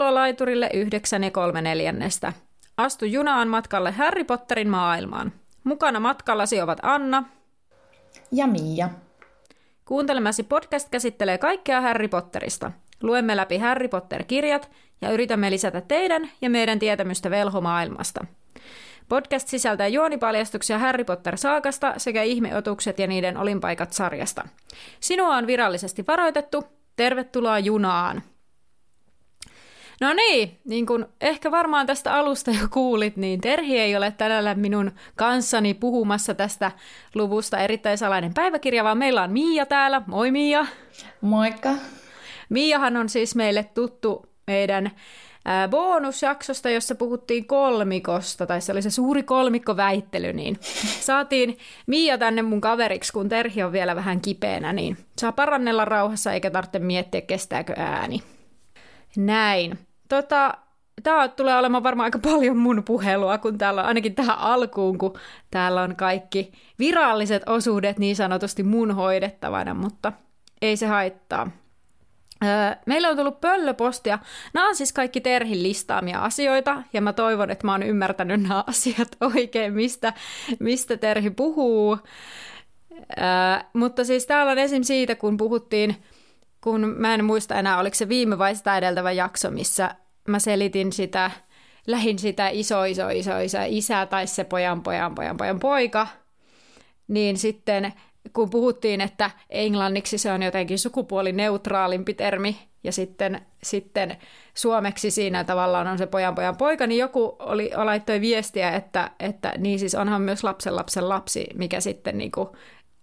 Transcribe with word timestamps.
kellolaiturille 0.00 0.70
yhdeksän 0.74 1.24
ja 1.24 1.30
kolme 1.30 1.62
neljännestä. 1.62 2.32
Astu 2.76 3.04
junaan 3.04 3.48
matkalle 3.48 3.90
Harry 3.90 4.24
Potterin 4.24 4.68
maailmaan. 4.68 5.32
Mukana 5.64 6.00
matkallasi 6.00 6.60
ovat 6.60 6.78
Anna 6.82 7.24
ja 8.32 8.46
Mia. 8.46 8.88
Kuuntelemasi 9.84 10.42
podcast 10.42 10.88
käsittelee 10.90 11.38
kaikkea 11.38 11.80
Harry 11.80 12.08
Potterista. 12.08 12.72
Luemme 13.02 13.36
läpi 13.36 13.58
Harry 13.58 13.88
Potter-kirjat 13.88 14.70
ja 15.00 15.10
yritämme 15.10 15.50
lisätä 15.50 15.80
teidän 15.80 16.30
ja 16.40 16.50
meidän 16.50 16.78
tietämystä 16.78 17.30
velhomaailmasta. 17.30 18.24
Podcast 19.08 19.48
sisältää 19.48 19.88
juonipaljastuksia 19.88 20.78
Harry 20.78 21.04
Potter-saakasta 21.04 21.94
sekä 21.96 22.22
ihmeotukset 22.22 22.98
ja 22.98 23.06
niiden 23.06 23.36
olinpaikat 23.36 23.92
sarjasta. 23.92 24.48
Sinua 25.00 25.36
on 25.36 25.46
virallisesti 25.46 26.04
varoitettu. 26.08 26.64
Tervetuloa 26.96 27.58
junaan! 27.58 28.22
No 30.00 30.12
niin, 30.12 30.60
niin 30.64 30.86
kuin 30.86 31.06
ehkä 31.20 31.50
varmaan 31.50 31.86
tästä 31.86 32.14
alusta 32.14 32.50
jo 32.50 32.66
kuulit, 32.70 33.16
niin 33.16 33.40
Terhi 33.40 33.78
ei 33.78 33.96
ole 33.96 34.10
tänään 34.10 34.60
minun 34.60 34.92
kanssani 35.16 35.74
puhumassa 35.74 36.34
tästä 36.34 36.72
luvusta 37.14 37.58
erittäin 37.58 37.98
salainen 37.98 38.34
päiväkirja, 38.34 38.84
vaan 38.84 38.98
meillä 38.98 39.22
on 39.22 39.32
Miia 39.32 39.66
täällä. 39.66 40.02
Moi 40.06 40.30
Miia! 40.30 40.66
Moikka! 41.20 41.70
Miahan 42.48 42.96
on 42.96 43.08
siis 43.08 43.34
meille 43.34 43.64
tuttu 43.74 44.26
meidän 44.46 44.90
bonusjaksosta, 45.70 46.70
jossa 46.70 46.94
puhuttiin 46.94 47.46
kolmikosta, 47.46 48.46
tai 48.46 48.60
se 48.60 48.72
oli 48.72 48.82
se 48.82 48.90
suuri 48.90 49.22
kolmikkoväittely, 49.22 50.32
niin 50.32 50.58
saatiin 51.08 51.58
Miia 51.86 52.18
tänne 52.18 52.42
mun 52.42 52.60
kaveriksi, 52.60 53.12
kun 53.12 53.28
Terhi 53.28 53.62
on 53.62 53.72
vielä 53.72 53.96
vähän 53.96 54.20
kipeänä, 54.20 54.72
niin 54.72 54.96
saa 55.18 55.32
parannella 55.32 55.84
rauhassa 55.84 56.32
eikä 56.32 56.50
tarvitse 56.50 56.78
miettiä, 56.78 57.20
kestääkö 57.20 57.74
ääni. 57.76 58.22
Näin. 59.16 59.89
Tota, 60.10 60.54
Tämä 61.02 61.28
tulee 61.28 61.56
olemaan 61.56 61.82
varmaan 61.82 62.04
aika 62.04 62.18
paljon 62.18 62.56
mun 62.56 62.82
puhelua, 62.84 63.38
kun 63.38 63.58
täällä 63.58 63.80
on 63.80 63.86
ainakin 63.86 64.14
tähän 64.14 64.38
alkuun, 64.38 64.98
kun 64.98 65.18
täällä 65.50 65.82
on 65.82 65.96
kaikki 65.96 66.52
viralliset 66.78 67.42
osuudet 67.46 67.98
niin 67.98 68.16
sanotusti 68.16 68.62
mun 68.62 68.94
hoidettavana, 68.94 69.74
mutta 69.74 70.12
ei 70.62 70.76
se 70.76 70.86
haittaa. 70.86 71.50
Meillä 72.86 73.08
on 73.08 73.16
tullut 73.16 73.40
pöllöpostia. 73.40 74.18
Nämä 74.54 74.68
on 74.68 74.76
siis 74.76 74.92
kaikki 74.92 75.20
Terhin 75.20 75.62
listaamia 75.62 76.24
asioita, 76.24 76.82
ja 76.92 77.00
mä 77.00 77.12
toivon, 77.12 77.50
että 77.50 77.66
mä 77.66 77.72
oon 77.72 77.82
ymmärtänyt 77.82 78.42
nämä 78.42 78.64
asiat 78.66 79.08
oikein, 79.34 79.74
mistä, 79.74 80.12
mistä 80.58 80.96
Terhi 80.96 81.30
puhuu. 81.30 81.98
mutta 83.72 84.04
siis 84.04 84.26
täällä 84.26 84.52
on 84.52 84.58
esim. 84.58 84.82
siitä, 84.82 85.14
kun 85.14 85.36
puhuttiin, 85.36 85.96
kun 86.60 86.94
mä 86.98 87.14
en 87.14 87.24
muista 87.24 87.54
enää, 87.54 87.78
oliko 87.78 87.94
se 87.94 88.08
viime 88.08 88.38
vai 88.38 88.54
sitä 88.54 88.78
edeltävä 88.78 89.12
jakso, 89.12 89.50
missä 89.50 89.94
mä 90.28 90.38
selitin 90.38 90.92
sitä, 90.92 91.30
lähin 91.86 92.18
sitä 92.18 92.48
iso, 92.48 92.84
iso, 92.84 93.08
iso, 93.08 93.38
iso 93.38 93.58
isä 93.66 94.06
tai 94.06 94.26
se 94.26 94.44
pojan, 94.44 94.82
pojan, 94.82 95.14
pojan, 95.14 95.36
pojan 95.36 95.60
poika, 95.60 96.06
niin 97.08 97.36
sitten 97.36 97.92
kun 98.32 98.50
puhuttiin, 98.50 99.00
että 99.00 99.30
englanniksi 99.50 100.18
se 100.18 100.32
on 100.32 100.42
jotenkin 100.42 100.78
sukupuolineutraalimpi 100.78 102.14
termi, 102.14 102.70
ja 102.84 102.92
sitten, 102.92 103.46
sitten 103.62 104.16
suomeksi 104.54 105.10
siinä 105.10 105.44
tavallaan 105.44 105.86
on 105.86 105.98
se 105.98 106.06
pojan 106.06 106.34
pojan 106.34 106.56
poika, 106.56 106.86
niin 106.86 106.98
joku 106.98 107.36
oli, 107.38 107.70
laittoi 107.74 108.20
viestiä, 108.20 108.70
että, 108.70 109.10
että 109.20 109.52
niin 109.58 109.78
siis 109.78 109.94
onhan 109.94 110.22
myös 110.22 110.44
lapsen 110.44 110.76
lapsen 110.76 111.08
lapsi, 111.08 111.46
mikä 111.54 111.80
sitten 111.80 112.18
niin 112.18 112.32
kuin 112.32 112.48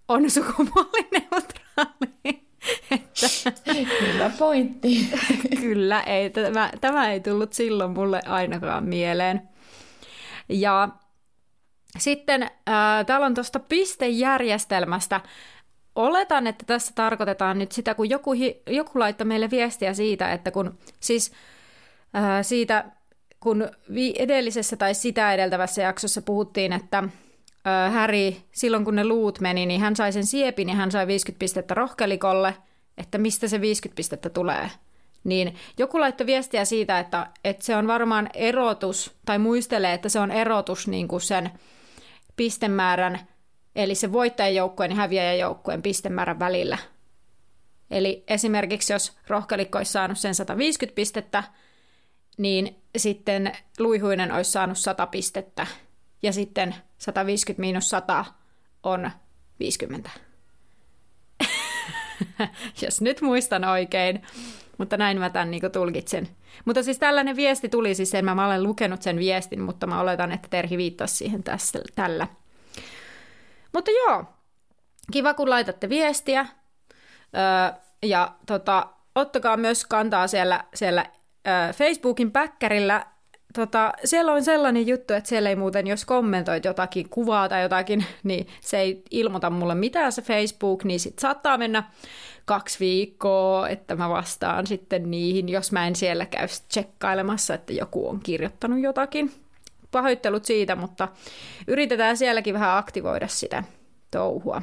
on 0.07 0.29
sukupuolineutraali. 0.29 2.46
Hyvä 4.13 4.31
pointti. 4.40 5.09
Kyllä, 5.62 6.01
ei, 6.01 6.29
tämä, 6.29 6.72
tämä 6.81 7.12
ei 7.12 7.19
tullut 7.19 7.53
silloin 7.53 7.91
mulle 7.91 8.22
ainakaan 8.25 8.84
mieleen. 8.84 9.41
Ja 10.50 10.90
sitten 11.97 12.44
äh, 12.44 13.06
täällä 13.06 13.25
on 13.25 13.34
tuosta 13.34 13.59
pistejärjestelmästä. 13.59 15.22
Oletan, 15.95 16.47
että 16.47 16.66
tässä 16.66 16.91
tarkoitetaan 16.95 17.59
nyt 17.59 17.72
sitä, 17.72 17.95
kun 17.95 18.09
joku, 18.09 18.31
joku 18.69 19.00
laittoi 19.00 19.28
meille 19.28 19.51
viestiä 19.51 19.94
siitä, 19.94 20.31
että 20.31 20.51
kun 20.51 20.78
siis 21.00 21.31
äh, 22.16 22.24
siitä, 22.41 22.85
kun 23.39 23.69
vi- 23.94 24.16
edellisessä 24.19 24.78
tai 24.78 24.94
sitä 24.94 25.34
edeltävässä 25.34 25.81
jaksossa 25.81 26.22
puhuttiin, 26.22 26.74
että 26.74 27.03
Häri, 27.91 28.38
silloin 28.51 28.85
kun 28.85 28.95
ne 28.95 29.05
luut 29.05 29.39
meni, 29.39 29.66
niin 29.66 29.81
hän 29.81 29.95
sai 29.95 30.11
sen 30.11 30.25
siepin 30.25 30.69
ja 30.69 30.75
hän 30.75 30.91
sai 30.91 31.07
50 31.07 31.39
pistettä 31.39 31.73
rohkelikolle, 31.73 32.53
että 32.97 33.17
mistä 33.17 33.47
se 33.47 33.61
50 33.61 33.95
pistettä 33.95 34.29
tulee. 34.29 34.72
Niin 35.23 35.55
joku 35.77 36.00
laittoi 36.00 36.27
viestiä 36.27 36.66
siitä, 36.66 37.00
että, 37.00 37.27
että 37.44 37.66
se 37.66 37.75
on 37.75 37.88
varmaan 37.88 38.29
erotus, 38.33 39.16
tai 39.25 39.39
muistelee, 39.39 39.94
että 39.94 40.09
se 40.09 40.19
on 40.19 40.31
erotus 40.31 40.88
niin 40.88 41.07
kuin 41.07 41.22
sen 41.22 41.51
pistemäärän, 42.35 43.19
eli 43.75 43.95
se 43.95 44.11
voittajajoukkueen 44.11 44.91
ja 44.91 44.97
häviäjäjoukkueen 44.97 45.81
pistemäärän 45.81 46.39
välillä. 46.39 46.77
Eli 47.91 48.23
esimerkiksi 48.27 48.94
jos 48.94 49.17
rohkelikko 49.27 49.77
olisi 49.77 49.91
saanut 49.91 50.17
sen 50.17 50.35
150 50.35 50.95
pistettä, 50.95 51.44
niin 52.38 52.75
sitten 52.97 53.51
luihuinen 53.79 54.31
olisi 54.31 54.51
saanut 54.51 54.77
100 54.77 55.07
pistettä, 55.07 55.67
ja 56.22 56.33
sitten 56.33 56.75
150 56.97 57.61
miinus 57.61 57.89
100 57.89 58.25
on 58.83 59.11
50. 59.59 60.09
jos 62.81 63.01
nyt 63.01 63.22
muistan 63.22 63.66
oikein. 63.66 64.22
Mutta 64.77 64.97
näin 64.97 65.19
mä 65.19 65.29
tämän 65.29 65.51
niin 65.51 65.72
tulkitsen. 65.72 66.27
Mutta 66.66 66.83
siis 66.83 67.00
tällainen 67.00 67.35
viesti 67.35 67.69
tuli 67.69 67.95
siis 67.95 68.09
sen, 68.09 68.25
mä 68.25 68.47
olen 68.47 68.63
lukenut 68.63 69.01
sen 69.01 69.17
viestin, 69.19 69.61
mutta 69.61 69.88
mä 69.88 70.00
oletan, 70.00 70.31
että 70.31 70.47
Terhi 70.50 70.77
viittasi 70.77 71.16
siihen 71.16 71.44
tässä, 71.44 71.79
tällä. 71.95 72.27
Mutta 73.73 73.91
joo, 73.91 74.25
kiva 75.11 75.33
kun 75.33 75.50
laitatte 75.50 75.89
viestiä. 75.89 76.45
Öö, 77.35 77.79
ja 78.03 78.35
tota, 78.45 78.88
ottakaa 79.16 79.57
myös 79.57 79.85
kantaa 79.85 80.27
siellä, 80.27 80.63
siellä 80.73 81.06
öö, 81.47 81.73
Facebookin 81.73 82.31
päkkärillä. 82.31 83.06
Tota, 83.53 83.93
siellä 84.03 84.31
on 84.31 84.43
sellainen 84.43 84.87
juttu, 84.87 85.13
että 85.13 85.29
siellä 85.29 85.49
ei 85.49 85.55
muuten, 85.55 85.87
jos 85.87 86.05
kommentoit 86.05 86.65
jotakin 86.65 87.09
kuvaa 87.09 87.49
tai 87.49 87.61
jotakin, 87.61 88.05
niin 88.23 88.47
se 88.61 88.79
ei 88.79 89.03
ilmoita 89.11 89.49
mulle 89.49 89.75
mitään 89.75 90.11
se 90.11 90.21
Facebook, 90.21 90.83
niin 90.83 90.99
sit 90.99 91.19
saattaa 91.19 91.57
mennä 91.57 91.83
kaksi 92.45 92.79
viikkoa, 92.79 93.69
että 93.69 93.95
mä 93.95 94.09
vastaan 94.09 94.67
sitten 94.67 95.11
niihin, 95.11 95.49
jos 95.49 95.71
mä 95.71 95.87
en 95.87 95.95
siellä 95.95 96.25
käy 96.25 96.47
tsekkailemassa, 96.47 97.53
että 97.53 97.73
joku 97.73 98.09
on 98.09 98.19
kirjoittanut 98.19 98.79
jotakin. 98.79 99.31
Pahoittelut 99.91 100.45
siitä, 100.45 100.75
mutta 100.75 101.07
yritetään 101.67 102.17
sielläkin 102.17 102.53
vähän 102.53 102.77
aktivoida 102.77 103.27
sitä 103.27 103.63
touhua. 104.11 104.61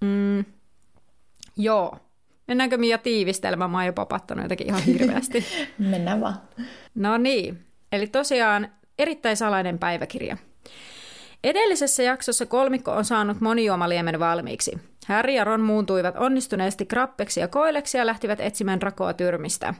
Mm. 0.00 0.44
Joo. 1.56 1.96
Mennäänkö 2.48 2.78
Mia 2.78 2.98
tiivistelmään? 2.98 3.70
Mä 3.70 3.78
oon 3.78 3.86
jo 3.86 3.92
papattanut 3.92 4.44
jotenkin 4.44 4.66
ihan 4.66 4.82
hirveästi. 4.92 5.44
Mennään 5.78 6.20
vaan. 6.20 6.40
No 6.94 7.16
niin. 7.16 7.69
Eli 7.92 8.06
tosiaan 8.06 8.68
erittäin 8.98 9.36
salainen 9.36 9.78
päiväkirja. 9.78 10.36
Edellisessä 11.44 12.02
jaksossa 12.02 12.46
kolmikko 12.46 12.92
on 12.92 13.04
saanut 13.04 13.40
monijuomaliemen 13.40 14.20
valmiiksi. 14.20 14.78
Harry 15.06 15.32
ja 15.32 15.44
Ron 15.44 15.60
muuntuivat 15.60 16.16
onnistuneesti 16.16 16.86
krappeksi 16.86 17.40
ja 17.40 17.48
koileksi 17.48 17.98
ja 17.98 18.06
lähtivät 18.06 18.40
etsimään 18.40 18.82
rakoa 18.82 19.12
tyrmistä. 19.12 19.74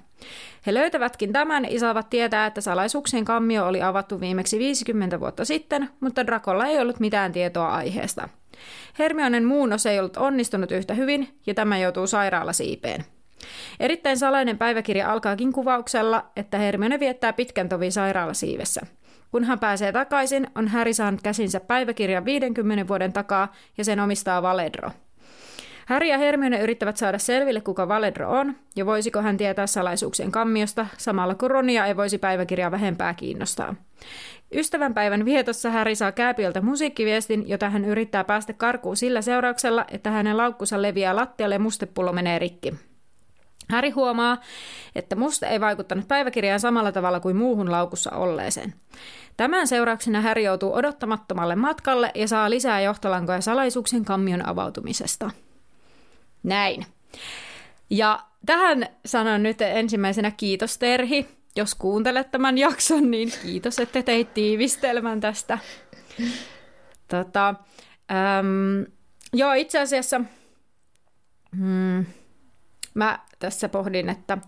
He 0.67 0.75
löytävätkin 0.75 1.33
tämän 1.33 1.73
ja 1.73 1.81
saavat 1.81 2.11
tietää, 2.11 2.47
että 2.47 2.61
salaisuuksien 2.61 3.25
kammio 3.25 3.67
oli 3.67 3.83
avattu 3.83 4.21
viimeksi 4.21 4.59
50 4.59 5.21
vuotta 5.21 5.45
sitten, 5.45 5.91
mutta 6.01 6.27
Drakolla 6.27 6.67
ei 6.67 6.79
ollut 6.79 7.01
mitään 7.01 7.33
tietoa 7.33 7.69
aiheesta. 7.69 8.29
Hermionen 8.99 9.45
muunnos 9.45 9.87
ei 9.87 9.99
ollut 9.99 10.17
onnistunut 10.17 10.73
yhtä 10.73 10.95
hyvin, 10.95 11.29
ja 11.47 11.55
tämä 11.55 11.79
joutuu 11.79 12.07
sairaalasiipeen. 12.07 13.05
Erittäin 13.81 14.19
salainen 14.19 14.59
päiväkirja 14.59 15.13
alkaakin 15.13 15.53
kuvauksella, 15.53 16.31
että 16.37 16.59
Hermione 16.59 17.01
viettää 17.01 17.33
pitkän 17.33 17.69
tovin 17.69 17.93
sairaalasiivessä– 17.93 18.81
kun 19.31 19.45
hän 19.45 19.59
pääsee 19.59 19.93
takaisin, 19.93 20.47
on 20.55 20.69
Harry 20.69 20.95
saanut 20.95 21.23
käsinsä 21.23 21.61
päiväkirjan 21.61 22.25
50 22.25 22.89
vuoden 22.89 23.13
takaa 23.13 23.53
ja 23.79 23.85
sen 23.85 24.01
omistaa 24.01 24.43
Valedro. 24.43 24.91
Harry 25.87 26.07
ja 26.07 26.19
Hermione 26.19 26.61
yrittävät 26.61 26.97
saada 26.97 27.19
selville, 27.19 27.61
kuka 27.61 27.89
Valedro 27.89 28.31
on, 28.31 28.57
ja 28.77 28.87
voisiko 28.87 29.23
hän 29.23 29.37
tietää 29.37 29.67
salaisuuksien 29.67 30.33
kammiosta, 30.33 30.87
samalla 30.97 31.35
kun 31.35 31.51
Ronia 31.51 31.87
ei 31.87 31.97
voisi 31.97 32.19
päiväkirjaa 32.19 32.71
vähempää 32.71 33.15
kiinnostaa. 33.15 33.75
Ystävänpäivän 34.55 35.25
vietossa 35.25 35.71
Harry 35.71 35.95
saa 35.95 36.13
kääpiöltä 36.13 36.61
musiikkiviestin, 36.61 37.49
jota 37.49 37.71
hän 37.71 37.85
yrittää 37.85 38.25
päästä 38.25 38.53
karkuun 38.53 38.97
sillä 38.97 39.23
seurauksella, 39.23 39.85
että 39.91 40.11
hänen 40.11 40.37
laukkunsa 40.37 40.83
leviää 40.83 41.17
lattialle 41.17 41.55
ja 41.55 41.59
mustepullo 41.59 42.13
menee 42.13 42.39
rikki. 42.39 42.75
Häri 43.71 43.91
huomaa, 43.91 44.39
että 44.95 45.17
musta 45.17 45.47
ei 45.47 45.61
vaikuttanut 45.61 46.09
päiväkirjaan 46.09 46.61
samalla 46.61 46.93
tavalla 46.93 47.21
kuin 47.21 47.37
muuhun 47.37 47.71
laukussa 47.71 48.11
olleeseen. 48.11 48.75
Tämän 49.37 49.69
seurauksena 49.69 50.21
Häri 50.21 50.45
joutuu 50.45 50.75
odottamattomalle 50.75 51.57
matkalle 51.57 52.11
ja 52.15 52.29
saa 52.29 52.51
lisää 52.51 52.81
johtolankoja 52.81 53.41
salaisuuksien 53.41 54.05
kammion 54.05 54.49
avautumisesta. 54.49 55.31
Näin. 56.43 56.87
Ja 57.91 58.21
tähän 58.47 58.87
sanon 59.07 59.43
nyt 59.43 59.61
ensimmäisenä 59.61 60.31
kiitos 60.31 60.79
Terhi, 60.79 61.29
jos 61.57 61.75
kuuntelet 61.75 62.31
tämän 62.31 62.59
jakson, 62.59 63.11
niin 63.11 63.33
kiitos, 63.43 63.79
että 63.79 64.03
teit 64.03 64.35
tiivistelmän 64.35 65.21
tästä. 65.21 65.59
Tota, 67.09 67.49
äm, 67.49 68.87
joo, 69.33 69.53
itse 69.53 69.81
asiassa 69.81 70.21
hmm, 71.57 72.07
mä 72.95 73.19
tässä 73.41 73.69
pohdin, 73.69 74.09
että 74.09 74.39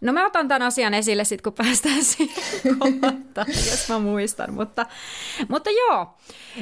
No 0.00 0.12
mä 0.12 0.26
otan 0.26 0.48
tämän 0.48 0.62
asian 0.62 0.94
esille 0.94 1.24
sitten, 1.24 1.42
kun 1.42 1.64
päästään 1.66 2.04
siihen 2.04 2.78
kohtaan, 2.78 3.46
jos 3.48 3.88
mä 3.88 3.98
muistan. 3.98 4.54
Mutta, 4.54 4.86
mutta 5.48 5.70
joo, 5.70 6.06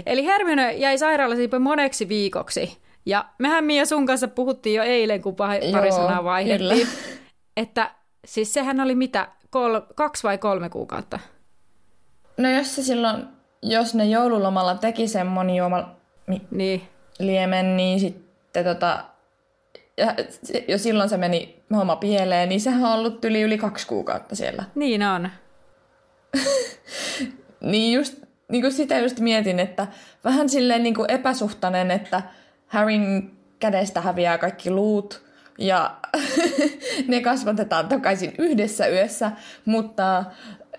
eli 0.06 0.24
Hermione 0.24 0.72
jäi 0.72 0.98
sairaalasiin 0.98 1.62
moneksi 1.62 2.08
viikoksi. 2.08 2.78
Ja 3.06 3.24
mehän 3.38 3.64
Mia 3.64 3.86
sun 3.86 4.06
kanssa 4.06 4.28
puhuttiin 4.28 4.76
jo 4.76 4.82
eilen, 4.82 5.22
kun 5.22 5.36
pari 5.36 5.92
sanaa 5.92 6.24
vaihdettiin. 6.24 6.86
Kyllä. 6.86 7.18
Että 7.56 7.90
siis 8.24 8.54
sehän 8.54 8.80
oli 8.80 8.94
mitä, 8.94 9.28
kol, 9.50 9.80
kaksi 9.94 10.22
vai 10.22 10.38
kolme 10.38 10.68
kuukautta? 10.68 11.18
No 12.36 12.50
jos 12.50 12.74
se 12.74 12.82
silloin, 12.82 13.24
jos 13.62 13.94
ne 13.94 14.04
joululomalla 14.04 14.74
teki 14.74 15.08
sen 15.08 15.26
monijuoma 15.26 15.90
niin. 16.50 16.82
liemen, 17.18 17.76
niin 17.76 18.00
sitten 18.00 18.64
tota, 18.64 19.04
ja 19.98 20.14
jo 20.68 20.78
silloin 20.78 21.08
se 21.08 21.16
meni 21.16 21.62
homma 21.76 21.96
pieleen, 21.96 22.48
niin 22.48 22.60
sehän 22.60 22.84
on 22.84 22.98
ollut 22.98 23.24
yli 23.24 23.42
yli 23.42 23.58
kaksi 23.58 23.86
kuukautta 23.86 24.36
siellä. 24.36 24.64
Niin 24.74 25.02
on. 25.02 25.30
niin 27.60 27.92
just 27.92 28.14
niin 28.48 28.62
kuin 28.62 28.72
sitä 28.72 28.98
just 28.98 29.20
mietin, 29.20 29.60
että 29.60 29.86
vähän 30.24 30.48
silleen 30.48 30.82
niin 30.82 30.94
kuin 30.94 31.10
epäsuhtainen, 31.10 31.90
että 31.90 32.22
Harryn 32.66 33.30
kädestä 33.58 34.00
häviää 34.00 34.38
kaikki 34.38 34.70
luut 34.70 35.22
ja 35.58 35.96
ne 37.08 37.20
kasvatetaan 37.20 37.88
takaisin 37.88 38.34
yhdessä 38.38 38.86
yössä, 38.86 39.32
mutta 39.64 40.24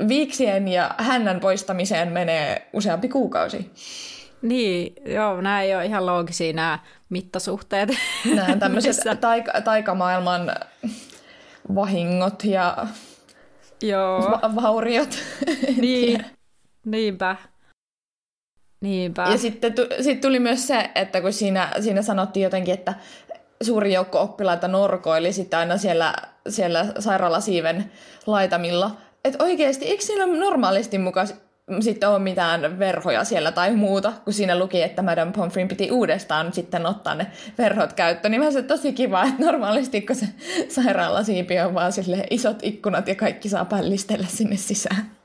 viiksien 0.08 0.68
ja 0.68 0.96
hännän 0.98 1.40
poistamiseen 1.40 2.12
menee 2.12 2.68
useampi 2.74 3.10
kuukausi. 3.10 3.72
Niin, 4.42 4.94
joo, 5.06 5.42
nämä 5.42 5.62
ei 5.62 5.76
ole 5.76 5.86
ihan 5.86 6.06
loogisia 6.06 6.54
nämä 6.54 6.80
mittasuhteet. 7.10 7.90
Nämä 8.36 8.56
tämmöiset 8.56 8.98
taika, 9.22 9.62
taikamaailman 9.62 10.52
vahingot 11.76 12.44
ja 12.44 12.88
joo. 13.82 14.22
Va- 14.22 14.56
vauriot. 14.56 15.18
Niin, 15.82 16.26
niinpä. 16.86 17.36
Niinpä. 18.82 19.28
Ja 19.32 19.38
sitten 19.38 19.74
sit 20.02 20.22
tuli 20.22 20.40
myös 20.40 20.68
se, 20.68 20.90
että 20.96 21.22
kun 21.22 21.34
siinä, 21.34 21.72
siinä 21.80 22.02
sanottiin 22.02 22.44
jotenkin, 22.44 22.74
että 22.74 22.94
suuri 23.64 23.94
joukko 23.94 24.22
oppilaita 24.22 24.68
norkoili 24.68 25.34
sitten 25.34 25.60
aina 25.60 25.78
siellä, 25.78 26.14
siellä 26.50 26.86
sairaalasiiven 27.00 27.92
laitamilla. 28.28 28.92
Että 29.26 29.44
oikeasti, 29.44 29.86
eikö 29.86 30.04
siinä 30.04 30.26
normaalisti 30.26 30.98
mukaan 30.98 31.28
sitten 31.80 32.10
ole 32.10 32.20
mitään 32.20 32.80
verhoja 32.80 33.24
siellä 33.24 33.52
tai 33.52 33.76
muuta, 33.76 34.14
kun 34.24 34.34
siinä 34.34 34.60
luki, 34.60 34.82
että 34.82 35.02
Madame 35.02 35.32
Pomfrin 35.32 35.68
piti 35.68 35.92
uudestaan 35.92 36.54
sitten 36.54 36.86
ottaa 36.86 37.16
ne 37.16 37.28
verhot 37.58 37.94
käyttöön. 37.94 38.32
Niin 38.32 38.44
mä 38.44 38.52
se 38.52 38.64
tosi 38.64 38.94
kiva, 38.94 39.24
että 39.24 39.46
normaalisti 39.46 40.02
kun 40.02 40.16
se 40.16 40.28
sairaalasiipi 40.70 41.60
on 41.60 41.74
vaan 41.74 41.92
sille 41.92 42.24
isot 42.30 42.60
ikkunat 42.64 43.08
ja 43.08 43.16
kaikki 43.16 43.50
saa 43.50 43.66
pällistellä 43.66 44.28
sinne 44.30 44.58
sisään. 44.58 45.20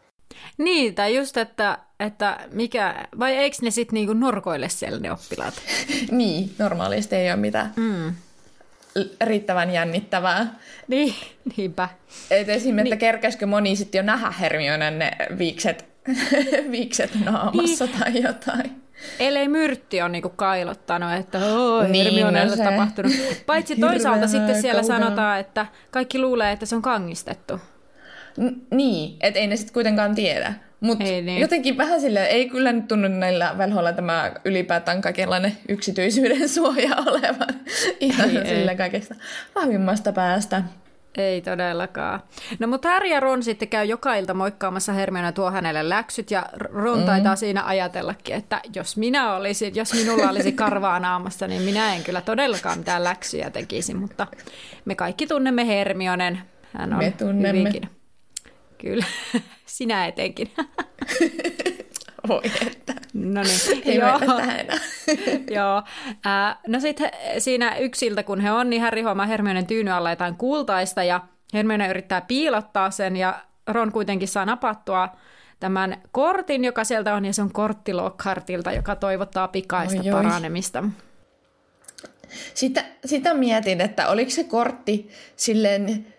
Niin, 0.58 0.94
tai 0.94 1.16
just, 1.16 1.36
että, 1.36 1.78
että 2.00 2.38
mikä, 2.52 2.94
vai 3.18 3.36
eikö 3.36 3.56
ne 3.62 3.70
sitten 3.70 3.94
niinku 3.94 4.12
norkoille 4.12 4.68
siellä 4.68 5.00
ne 5.00 5.12
oppilaat? 5.12 5.54
niin, 6.10 6.54
normaalisti 6.58 7.16
ei 7.16 7.30
ole 7.30 7.36
mitään 7.36 7.72
mm. 7.76 8.14
riittävän 9.20 9.70
jännittävää. 9.70 10.54
Niin, 10.88 11.14
niinpä. 11.56 11.88
Et 12.30 12.48
esim. 12.48 12.78
että 12.78 12.90
niin. 12.90 12.98
kerkäskö 12.98 13.46
moni 13.46 13.76
sitten 13.76 13.98
jo 13.98 14.02
nähdä 14.02 14.30
Hermionen 14.30 14.98
ne 14.98 15.10
viikset, 15.38 15.93
viikset 16.70 17.10
naamassa 17.24 17.84
niin. 17.84 17.98
tai 17.98 18.22
jotain. 18.22 18.84
Ellei 19.20 19.48
Myrtti 19.48 20.02
on 20.02 20.12
niinku 20.12 20.28
kailottanut, 20.28 21.12
että 21.12 21.38
oh, 21.38 21.88
niin, 21.88 22.04
Hermionelle 22.04 22.56
no 22.56 22.64
tapahtunut. 22.64 23.12
Paitsi 23.46 23.76
toisaalta 23.80 24.26
sitten 24.26 24.60
siellä 24.60 24.80
kaukana. 24.80 25.04
sanotaan, 25.04 25.40
että 25.40 25.66
kaikki 25.90 26.18
luulee, 26.18 26.52
että 26.52 26.66
se 26.66 26.76
on 26.76 26.82
kangistettu. 26.82 27.60
N- 28.40 28.76
niin, 28.76 29.16
että 29.20 29.40
ei 29.40 29.46
ne 29.46 29.56
sitten 29.56 29.74
kuitenkaan 29.74 30.14
tiedä. 30.14 30.54
Mutta 30.80 31.04
niin. 31.04 31.38
jotenkin 31.40 31.76
vähän 31.76 32.00
sille 32.00 32.24
ei 32.24 32.48
kyllä 32.48 32.72
nyt 32.72 32.88
tunnu 32.88 33.08
näillä 33.08 33.54
velhoilla 33.58 33.92
tämä 33.92 34.32
ylipäätään 34.44 35.00
kaikenlainen 35.00 35.52
yksityisyyden 35.68 36.48
suoja 36.54 36.96
olevan 37.06 37.60
ihan 38.00 38.30
ei, 38.30 38.46
sille 38.46 38.70
ei. 38.70 38.76
kaikesta 38.76 39.14
vahvimmasta 39.54 40.12
päästä. 40.12 40.62
Ei 41.18 41.40
todellakaan. 41.40 42.20
No 42.58 42.66
mutta 42.66 42.88
Harry 42.88 43.08
ja 43.08 43.20
Ron 43.20 43.42
sitten 43.42 43.68
käy 43.68 43.84
joka 43.84 44.14
ilta 44.14 44.34
moikkaamassa 44.34 44.92
Hermione 44.92 45.32
tuo 45.32 45.50
hänelle 45.50 45.88
läksyt 45.88 46.30
ja 46.30 46.46
Ron 46.52 46.98
mm. 46.98 47.04
taitaa 47.04 47.36
siinä 47.36 47.64
ajatellakin, 47.64 48.36
että 48.36 48.60
jos 48.74 48.96
minä 48.96 49.34
olisin, 49.34 49.74
jos 49.74 49.94
minulla 49.94 50.30
olisi 50.30 50.52
karvaa 50.52 51.00
naamassa, 51.00 51.46
niin 51.46 51.62
minä 51.62 51.94
en 51.94 52.04
kyllä 52.04 52.20
todellakaan 52.20 52.78
mitään 52.78 53.04
läksyjä 53.04 53.50
tekisi, 53.50 53.94
mutta 53.94 54.26
me 54.84 54.94
kaikki 54.94 55.26
tunnemme 55.26 55.66
Hermionen. 55.66 56.40
Hän 56.72 56.92
on 56.92 56.98
me 56.98 57.10
tunnemme. 57.18 57.48
hyvinkin 57.48 57.90
Kyllä, 58.78 59.04
sinä 59.66 60.06
etenkin. 60.06 60.50
Voi 62.28 62.40
että. 62.66 62.94
No 63.14 63.42
niin. 63.42 63.82
Ei 63.88 63.96
Joo. 63.96 64.18
Joo. 65.56 65.82
Äh, 66.26 66.58
no 66.66 66.80
sitten 66.80 67.10
siinä 67.38 67.76
yksiltä, 67.76 68.22
kun 68.22 68.40
he 68.40 68.52
on, 68.52 68.70
niin 68.70 68.82
Harry 68.82 69.02
huomaa 69.02 69.26
Hermionen 69.26 69.66
tyyny 69.66 69.90
alla 69.90 70.10
jotain 70.10 70.36
kultaista 70.36 71.04
ja 71.04 71.20
Hermione 71.54 71.88
yrittää 71.88 72.20
piilottaa 72.20 72.90
sen 72.90 73.16
ja 73.16 73.40
Ron 73.66 73.92
kuitenkin 73.92 74.28
saa 74.28 74.44
napattua 74.44 75.08
tämän 75.60 76.02
kortin, 76.12 76.64
joka 76.64 76.84
sieltä 76.84 77.14
on, 77.14 77.24
ja 77.24 77.32
se 77.32 77.42
on 77.42 77.52
kortti 77.52 77.94
Lockhartilta, 77.94 78.72
joka 78.72 78.96
toivottaa 78.96 79.48
pikaista 79.48 80.02
oi, 80.04 80.10
paranemista. 80.10 80.84
Sitä, 82.54 82.84
sitä 83.04 83.34
mietin, 83.34 83.80
että 83.80 84.08
oliko 84.08 84.30
se 84.30 84.44
kortti 84.44 85.08
silleen 85.36 86.13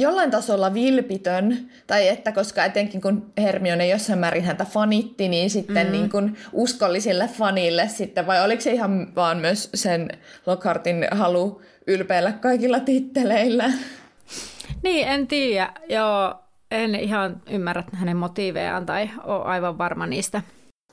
jollain 0.00 0.30
tasolla 0.30 0.74
vilpitön, 0.74 1.70
tai 1.86 2.08
että 2.08 2.32
koska 2.32 2.64
etenkin 2.64 3.00
kun 3.00 3.32
Hermione 3.38 3.88
jossain 3.88 4.18
määrin 4.18 4.44
häntä 4.44 4.64
fanitti, 4.64 5.28
niin 5.28 5.50
sitten 5.50 5.86
mm. 5.86 5.92
niin 5.92 6.10
kuin 6.10 6.36
uskollisille 6.52 7.28
fanille 7.28 7.88
sitten, 7.88 8.26
vai 8.26 8.44
oliko 8.44 8.60
se 8.62 8.72
ihan 8.72 9.14
vaan 9.16 9.38
myös 9.38 9.70
sen 9.74 10.08
Lockhartin 10.46 11.06
halu 11.10 11.62
ylpeillä 11.86 12.32
kaikilla 12.32 12.80
titteleillä? 12.80 13.72
Niin, 14.82 15.08
en 15.08 15.26
tiedä. 15.26 15.72
Joo, 15.88 16.34
en 16.70 16.94
ihan 16.94 17.42
ymmärrä 17.50 17.84
hänen 17.92 18.16
motiivejaan 18.16 18.86
tai 18.86 19.10
ole 19.24 19.44
aivan 19.44 19.78
varma 19.78 20.06
niistä. 20.06 20.42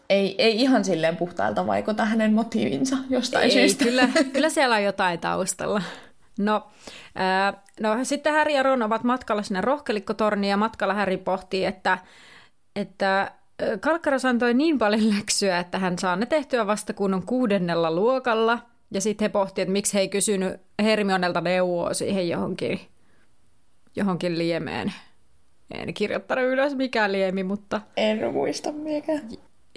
Ei, 0.10 0.36
ei 0.38 0.62
ihan 0.62 0.86
silleen 0.86 1.18
puhtailta 1.18 1.68
vaikuta 1.68 2.06
hänen 2.06 2.34
motiivinsa 2.34 2.98
jostain 3.10 3.44
ei, 3.44 3.52
syystä. 3.52 3.86
Kyllä, 3.86 4.10
kyllä 4.34 4.50
siellä 4.50 4.76
on 4.76 4.84
jotain 4.84 5.20
taustalla. 5.20 5.82
No, 6.38 6.68
ää, 7.16 7.64
no 7.80 8.04
sitten 8.04 8.34
Häri 8.34 8.54
ja 8.54 8.64
Ron 8.64 8.82
ovat 8.82 9.04
matkalla 9.04 9.44
sinne 9.44 9.62
rohkelikkotorniin 9.62 10.52
ja 10.52 10.58
matkalla 10.58 10.94
Häri 10.94 11.18
pohtii, 11.18 11.66
että, 11.66 11.98
että 12.76 13.32
Kalkkaros 13.80 14.26
antoi 14.26 14.54
niin 14.54 14.78
paljon 14.78 15.10
läksyä, 15.18 15.60
että 15.60 15.80
hän 15.80 16.00
saa 16.00 16.16
ne 16.16 16.26
tehtyä 16.26 16.68
vasta 16.68 16.94
kun 16.94 17.14
on 17.14 17.26
kuudennella 17.26 17.92
luokalla. 17.92 18.60
Ja 18.92 19.02
sitten 19.02 19.26
he 19.26 19.30
pohtivat, 19.30 19.60
että 19.60 19.72
miksi 19.72 19.94
he 19.94 20.00
ei 20.00 20.10
kysynyt 20.10 20.62
Hermionelta 20.84 21.42
neuvoa 21.42 21.94
siihen 21.94 22.30
johonkin, 22.30 22.80
johonkin 23.96 24.38
liemeen. 24.38 24.94
En 25.74 25.94
kirjoittanut 25.94 26.46
ylös 26.46 26.76
mikä 26.76 27.12
liemi, 27.12 27.44
mutta... 27.44 27.82
En 27.98 28.34
muista 28.34 28.72
mikä. 28.72 29.14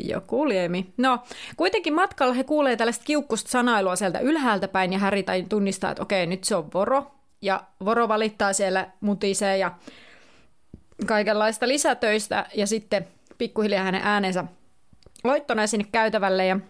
Joku 0.09 0.49
liemi. 0.49 0.93
No, 0.97 1.19
kuitenkin 1.57 1.95
matkalla 1.95 2.35
he 2.35 2.45
kuulee 2.45 2.77
tällaista 2.77 3.05
kiukkusta 3.05 3.51
sanailua 3.51 3.97
sieltä 3.97 4.19
ylhäältä 4.19 4.69
päin 4.69 4.93
ja 4.93 4.99
Häri 4.99 5.25
tunnistaa, 5.49 5.91
että 5.91 6.03
okei, 6.03 6.27
nyt 6.27 6.45
se 6.45 6.57
on 6.57 6.73
Voro. 6.75 7.15
Ja 7.43 7.63
Voro 7.85 8.09
valittaa 8.09 8.53
siellä 8.53 8.91
mutisee 9.01 9.59
ja 9.59 9.73
kaikenlaista 11.07 11.69
lisätöistä 11.69 12.47
ja 12.55 12.67
sitten 12.67 13.09
pikkuhiljaa 13.39 13.85
hänen 13.85 14.03
äänensä 14.05 14.45
loittonee 15.25 15.67
sinne 15.67 15.87
käytävälle 15.93 16.47
ja 16.47 16.61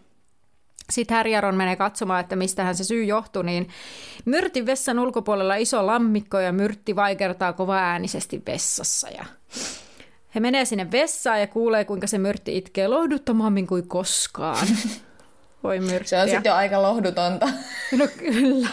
sitten 0.91 1.17
Härjaron 1.17 1.55
menee 1.55 1.77
katsomaan, 1.77 2.21
että 2.21 2.37
mistähän 2.37 2.75
se 2.75 2.85
syy 2.85 3.05
johtuu, 3.05 3.43
niin 3.43 3.69
Myrtin 4.25 4.67
vessan 4.67 4.99
ulkopuolella 4.99 5.55
iso 5.55 5.87
lammikko 5.87 6.39
ja 6.39 6.53
Myrtti 6.53 6.97
vaikertaa 6.97 7.53
kova 7.53 7.79
äänisesti 7.79 8.43
vessassa 8.47 9.09
ja 9.09 9.25
he 10.35 10.41
menee 10.41 10.65
sinne 10.65 10.91
vessaan 10.91 11.41
ja 11.41 11.47
kuulee, 11.47 11.85
kuinka 11.85 12.07
se 12.07 12.19
myrtti 12.19 12.57
itkee 12.57 12.89
lohduttomammin 12.89 13.67
kuin 13.67 13.89
koskaan. 13.89 14.67
Voi 15.63 15.81
myrttiä. 15.81 16.07
Se 16.07 16.21
on 16.21 16.29
sitten 16.29 16.51
jo 16.51 16.55
aika 16.55 16.83
lohdutonta. 16.83 17.49
No 17.99 18.09
kyllä. 18.19 18.69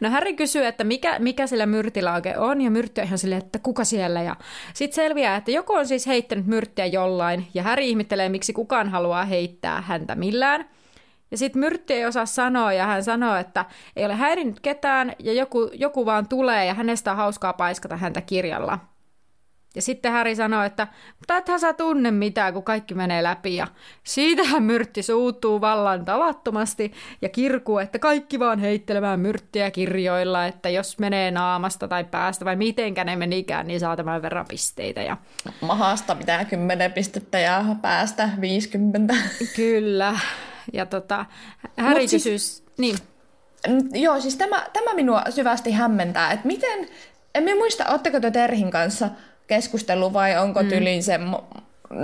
No 0.00 0.10
Harry 0.10 0.32
kysyy, 0.32 0.66
että 0.66 0.84
mikä, 0.84 1.18
mikä 1.18 1.46
sillä 1.46 1.66
myrtillä 1.66 2.14
oikein 2.14 2.38
on, 2.38 2.60
ja 2.60 2.70
myrtti 2.70 3.00
on 3.00 3.06
ihan 3.06 3.18
silleen, 3.18 3.42
että 3.42 3.58
kuka 3.58 3.84
siellä. 3.84 4.22
Ja 4.22 4.36
sitten 4.74 4.94
selviää, 4.94 5.36
että 5.36 5.50
joku 5.50 5.72
on 5.72 5.86
siis 5.86 6.06
heittänyt 6.06 6.46
myrttiä 6.46 6.86
jollain, 6.86 7.46
ja 7.54 7.62
Harry 7.62 7.84
ihmettelee, 7.84 8.28
miksi 8.28 8.52
kukaan 8.52 8.88
haluaa 8.88 9.24
heittää 9.24 9.80
häntä 9.80 10.14
millään. 10.14 10.68
Ja 11.30 11.38
sitten 11.38 11.60
Myrtti 11.60 11.94
ei 11.94 12.06
osaa 12.06 12.26
sanoa, 12.26 12.72
ja 12.72 12.86
hän 12.86 13.04
sanoo, 13.04 13.36
että 13.36 13.64
ei 13.96 14.04
ole 14.04 14.14
häirinnyt 14.14 14.60
ketään, 14.60 15.12
ja 15.18 15.32
joku, 15.32 15.70
joku 15.74 16.06
vaan 16.06 16.28
tulee, 16.28 16.66
ja 16.66 16.74
hänestä 16.74 17.10
on 17.10 17.16
hauskaa 17.16 17.52
paiskata 17.52 17.96
häntä 17.96 18.20
kirjalla. 18.20 18.78
Ja 19.74 19.82
sitten 19.82 20.12
Häri 20.12 20.36
sanoi, 20.36 20.66
että 20.66 20.86
mutta 21.18 21.36
ethän 21.36 21.60
sä 21.60 21.72
tunne 21.72 22.10
mitään, 22.10 22.54
kun 22.54 22.62
kaikki 22.62 22.94
menee 22.94 23.22
läpi. 23.22 23.56
Ja 23.56 23.66
siitähän 24.04 24.62
myrtti 24.62 25.02
suuttuu 25.02 25.60
vallan 25.60 26.04
tavattomasti 26.04 26.92
ja 27.22 27.28
kirkuu, 27.28 27.78
että 27.78 27.98
kaikki 27.98 28.38
vaan 28.38 28.58
heittelemään 28.58 29.20
myrttiä 29.20 29.70
kirjoilla, 29.70 30.46
että 30.46 30.68
jos 30.68 30.98
menee 30.98 31.30
naamasta 31.30 31.88
tai 31.88 32.04
päästä 32.04 32.44
vai 32.44 32.56
mitenkä 32.56 33.04
ne 33.04 33.16
menikään, 33.16 33.66
niin 33.66 33.80
saa 33.80 33.96
tämän 33.96 34.22
verran 34.22 34.46
pisteitä. 34.48 35.02
Ja... 35.02 35.16
Mahasta 35.60 36.14
pitää 36.14 36.44
10 36.44 36.92
pistettä 36.92 37.38
ja 37.38 37.64
päästä 37.82 38.28
50. 38.40 39.14
Kyllä. 39.56 40.18
Ja 40.72 40.86
tota, 40.86 41.26
Häri 41.76 42.08
siis... 42.08 42.24
kysyisi... 42.24 42.64
Niin. 42.78 42.96
Joo, 43.92 44.20
siis 44.20 44.36
tämä, 44.36 44.66
tämä 44.72 44.94
minua 44.94 45.22
syvästi 45.30 45.72
hämmentää, 45.72 46.32
että 46.32 46.46
miten, 46.46 46.88
en 47.34 47.44
muista, 47.58 47.86
oletteko 47.88 48.20
te 48.20 48.30
Terhin 48.30 48.70
kanssa 48.70 49.10
keskustelu 49.50 50.12
vai 50.12 50.38
onko 50.38 50.62
mm. 50.62 50.68
tyliin 50.68 51.02
se, 51.02 51.20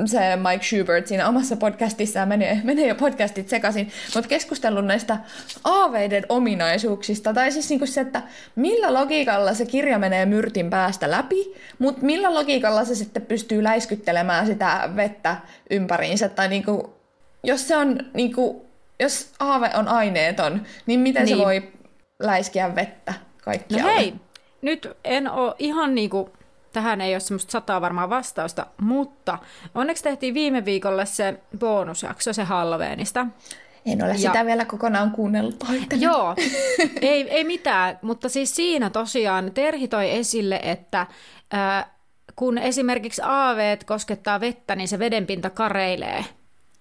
se 0.06 0.20
Mike 0.36 0.64
Schubert 0.64 1.06
siinä 1.06 1.28
omassa 1.28 1.56
podcastissaan, 1.56 2.28
menee, 2.28 2.60
menee 2.64 2.88
jo 2.88 2.94
podcastit 2.94 3.48
sekaisin, 3.48 3.90
mutta 4.14 4.28
keskustellut 4.28 4.86
näistä 4.86 5.18
aaveiden 5.64 6.26
ominaisuuksiista, 6.28 7.34
tai 7.34 7.52
siis 7.52 7.70
niinku 7.70 7.86
se, 7.86 8.00
että 8.00 8.22
millä 8.56 8.94
logiikalla 8.94 9.54
se 9.54 9.66
kirja 9.66 9.98
menee 9.98 10.26
myrtin 10.26 10.70
päästä 10.70 11.10
läpi, 11.10 11.54
mutta 11.78 12.06
millä 12.06 12.34
logiikalla 12.34 12.84
se 12.84 12.94
sitten 12.94 13.26
pystyy 13.26 13.62
läiskyttelemään 13.62 14.46
sitä 14.46 14.90
vettä 14.96 15.36
ympäriinsä, 15.70 16.28
tai 16.28 16.48
niinku, 16.48 16.94
jos 17.44 17.68
se 17.68 17.76
on 17.76 17.98
niinku, 18.14 18.66
jos 19.00 19.30
aave 19.40 19.70
on 19.74 19.88
aineeton, 19.88 20.62
niin 20.86 21.00
miten 21.00 21.24
niin. 21.24 21.36
se 21.36 21.44
voi 21.44 21.72
läiskiä 22.18 22.74
vettä 22.74 23.14
kaikkialla? 23.44 23.90
No 23.90 23.96
hei, 23.96 24.14
nyt 24.62 24.88
en 25.04 25.30
ole 25.30 25.54
ihan 25.58 25.94
niinku 25.94 26.35
Tähän 26.76 27.00
ei 27.00 27.14
ole 27.14 27.20
semmoista 27.20 27.50
sataa 27.50 27.80
varmaa 27.80 28.10
vastausta, 28.10 28.66
mutta 28.80 29.38
onneksi 29.74 30.04
tehtiin 30.04 30.34
viime 30.34 30.64
viikolla 30.64 31.04
se 31.04 31.40
bonusjakso, 31.58 32.32
se 32.32 32.44
Halloweenista. 32.44 33.26
En 33.86 34.04
ole 34.04 34.10
ja... 34.12 34.18
sitä 34.18 34.46
vielä 34.46 34.64
kokonaan 34.64 35.10
kuunnellut. 35.10 35.58
Pahoittelen. 35.58 36.02
Joo, 36.02 36.34
ei, 37.00 37.30
ei 37.30 37.44
mitään, 37.44 37.98
mutta 38.02 38.28
siis 38.28 38.56
siinä 38.56 38.90
tosiaan 38.90 39.52
Terhi 39.54 39.88
toi 39.88 40.10
esille, 40.10 40.60
että 40.62 41.00
äh, 41.54 41.86
kun 42.36 42.58
esimerkiksi 42.58 43.22
aaveet 43.24 43.84
koskettaa 43.84 44.40
vettä, 44.40 44.76
niin 44.76 44.88
se 44.88 44.98
vedenpinta 44.98 45.50
kareilee. 45.50 46.24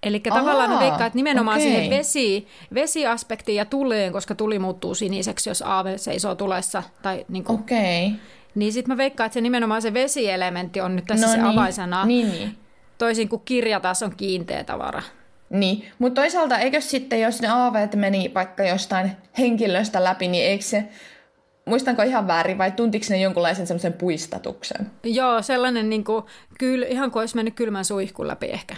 Eli 0.03 0.19
tavallaan 0.19 0.69
ne 0.69 0.79
veikkaa, 0.79 1.07
että 1.07 1.17
nimenomaan 1.17 1.57
okay. 1.57 1.69
siihen 1.69 1.89
vesi, 1.89 2.47
vesiaspektiin 2.73 3.55
ja 3.55 3.65
tuleen, 3.65 4.13
koska 4.13 4.35
tuli 4.35 4.59
muuttuu 4.59 4.95
siniseksi, 4.95 5.49
jos 5.49 5.61
aave 5.61 5.97
seisoo 5.97 6.35
tulessa. 6.35 6.83
Tai 7.01 7.25
niin 7.29 7.43
kuin, 7.43 7.59
okay. 7.59 8.19
Niin 8.55 8.73
sitten 8.73 8.93
mä 8.93 8.97
veikkaan, 8.97 9.25
että 9.25 9.33
se 9.33 9.41
nimenomaan 9.41 9.81
se 9.81 9.93
vesielementti 9.93 10.81
on 10.81 10.95
nyt 10.95 11.05
tässä 11.05 11.25
no 11.25 11.31
se 11.31 11.37
niin. 11.37 11.45
avaisana. 11.45 12.05
Niin, 12.05 12.31
niin. 12.31 12.57
Toisin 12.97 13.29
kuin 13.29 13.41
kirja 13.45 13.79
taas 13.79 14.03
on 14.03 14.15
kiinteä 14.15 14.63
tavara. 14.63 15.01
Niin, 15.49 15.85
mutta 15.99 16.21
toisaalta 16.21 16.57
eikö 16.57 16.81
sitten, 16.81 17.21
jos 17.21 17.41
ne 17.41 17.47
aaveet 17.47 17.95
meni 17.95 18.31
vaikka 18.33 18.63
jostain 18.63 19.11
henkilöstä 19.37 20.03
läpi, 20.03 20.27
niin 20.27 20.45
eikö 20.45 20.63
se, 20.63 20.83
muistanko 21.65 22.01
ihan 22.01 22.27
väärin 22.27 22.57
vai 22.57 22.71
tuntiko 22.71 23.05
ne 23.09 23.17
jonkunlaisen 23.17 23.67
semmoisen 23.67 23.93
puistatuksen? 23.93 24.91
Joo, 25.03 25.41
sellainen 25.41 25.89
niin 25.89 26.03
kuin, 26.03 26.25
kyl, 26.59 26.83
ihan 26.83 27.11
kuin 27.11 27.21
olisi 27.21 27.35
mennyt 27.35 27.55
kylmän 27.55 27.85
suihkun 27.85 28.27
läpi 28.27 28.45
ehkä. 28.45 28.75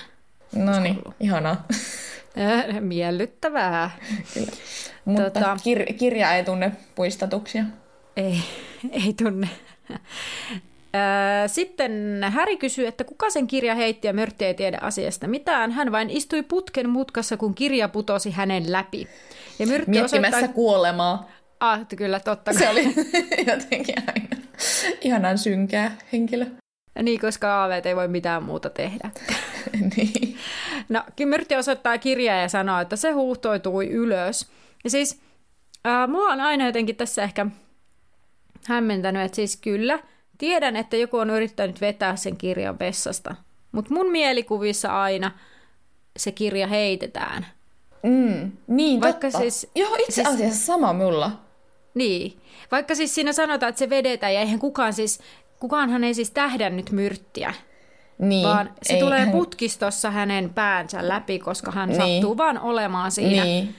No 0.56 0.80
niin, 0.80 1.02
ihanaa. 1.20 1.68
Miellyttävää. 2.80 3.92
Kyllä. 4.34 4.52
Mutta 5.06 5.24
tota, 5.24 5.56
kir- 5.56 5.94
kirja 5.94 6.34
ei 6.34 6.44
tunne 6.44 6.72
puistatuksia. 6.96 7.64
Ei, 8.18 8.40
ei 8.92 9.14
tunne. 9.24 9.50
Sitten 11.48 12.26
Häri 12.30 12.58
kysyy, 12.58 12.88
että 12.88 13.04
kuka 13.04 13.30
sen 13.30 13.48
kirja 13.48 13.76
heitti 13.76 14.08
ja 14.08 14.14
Mörtti 14.14 14.46
ei 14.46 14.54
tiedä 14.54 14.78
asiasta 14.82 15.28
mitään. 15.28 15.72
Hän 15.72 15.92
vain 15.92 16.10
istui 16.10 16.44
putken 16.44 16.90
mutkassa, 16.90 17.38
kun 17.38 17.56
kirja 17.56 17.90
putosi 17.90 18.32
hänen 18.32 18.72
läpi. 18.72 19.08
Ja 19.60 19.68
Myrtti 19.68 19.92
Miettimässä 19.92 20.38
osoittaa... 20.38 20.56
kuolemaa. 20.56 21.30
Ah, 21.60 21.88
kyllä, 21.96 22.20
totta. 22.20 22.54
Se 22.54 22.70
oli 22.70 22.84
jotenkin 23.52 23.96
aina 24.08 24.44
ihanan 25.02 25.38
synkää 25.38 25.98
henkilö. 26.14 26.46
Niin, 27.04 27.20
koska 27.22 27.56
aaveet 27.56 27.86
ei 27.86 27.96
voi 27.96 28.08
mitään 28.08 28.44
muuta 28.44 28.70
tehdä. 28.70 29.10
niin. 29.96 30.38
No, 30.90 31.04
Myrtti 31.26 31.56
osoittaa 31.56 31.98
kirjaa 31.98 32.38
ja 32.38 32.50
sanoo, 32.50 32.80
että 32.80 32.96
se 32.96 33.12
huuhtoitui 33.12 33.88
ylös. 33.88 34.48
Ja 34.84 34.90
siis 34.90 35.22
äh, 35.88 36.10
mua 36.10 36.28
on 36.28 36.42
aina 36.42 36.66
jotenkin 36.66 36.96
tässä 36.96 37.24
ehkä 37.24 37.46
hämmentänyt, 38.68 39.22
että 39.22 39.36
siis 39.36 39.58
kyllä, 39.58 40.00
tiedän, 40.38 40.76
että 40.76 40.98
joku 40.98 41.18
on 41.18 41.30
yrittänyt 41.30 41.82
vetää 41.82 42.16
sen 42.16 42.38
kirjan 42.38 42.80
vessasta, 42.80 43.36
mutta 43.72 43.94
mun 43.94 44.12
mielikuvissa 44.12 45.04
aina 45.04 45.32
se 46.18 46.32
kirja 46.32 46.68
heitetään. 46.68 47.46
Mm, 48.04 48.52
niin, 48.68 49.02
Vaikka 49.02 49.32
totta. 49.32 49.40
Siis, 49.40 49.72
Joo, 49.76 49.96
itse 49.96 50.12
siis, 50.12 50.28
asiassa 50.28 50.66
sama 50.66 50.94
mulla. 50.94 51.32
Niin, 51.94 52.38
vaikka 52.72 52.96
siis 52.96 53.16
siinä 53.16 53.34
sanotaan, 53.34 53.70
että 53.70 53.80
se 53.80 53.90
vedetään 53.90 54.34
ja 54.34 54.40
eihän 54.40 54.60
kukaan 54.60 54.94
siis, 54.94 55.20
kukaanhan 55.60 56.04
ei 56.04 56.14
siis 56.14 56.32
tähdännyt 56.32 56.92
myrttiä. 56.92 57.54
Niin, 58.20 58.48
vaan 58.48 58.70
se 58.82 58.94
ei, 58.94 59.00
tulee 59.00 59.26
putkistossa 59.32 60.12
hänen 60.12 60.50
päänsä 60.50 61.08
läpi, 61.08 61.40
koska 61.40 61.72
hän 61.72 61.90
niin. 61.90 62.02
sattuu 62.02 62.38
vaan 62.38 62.60
olemaan 62.60 63.12
siinä. 63.12 63.44
Niin. 63.44 63.76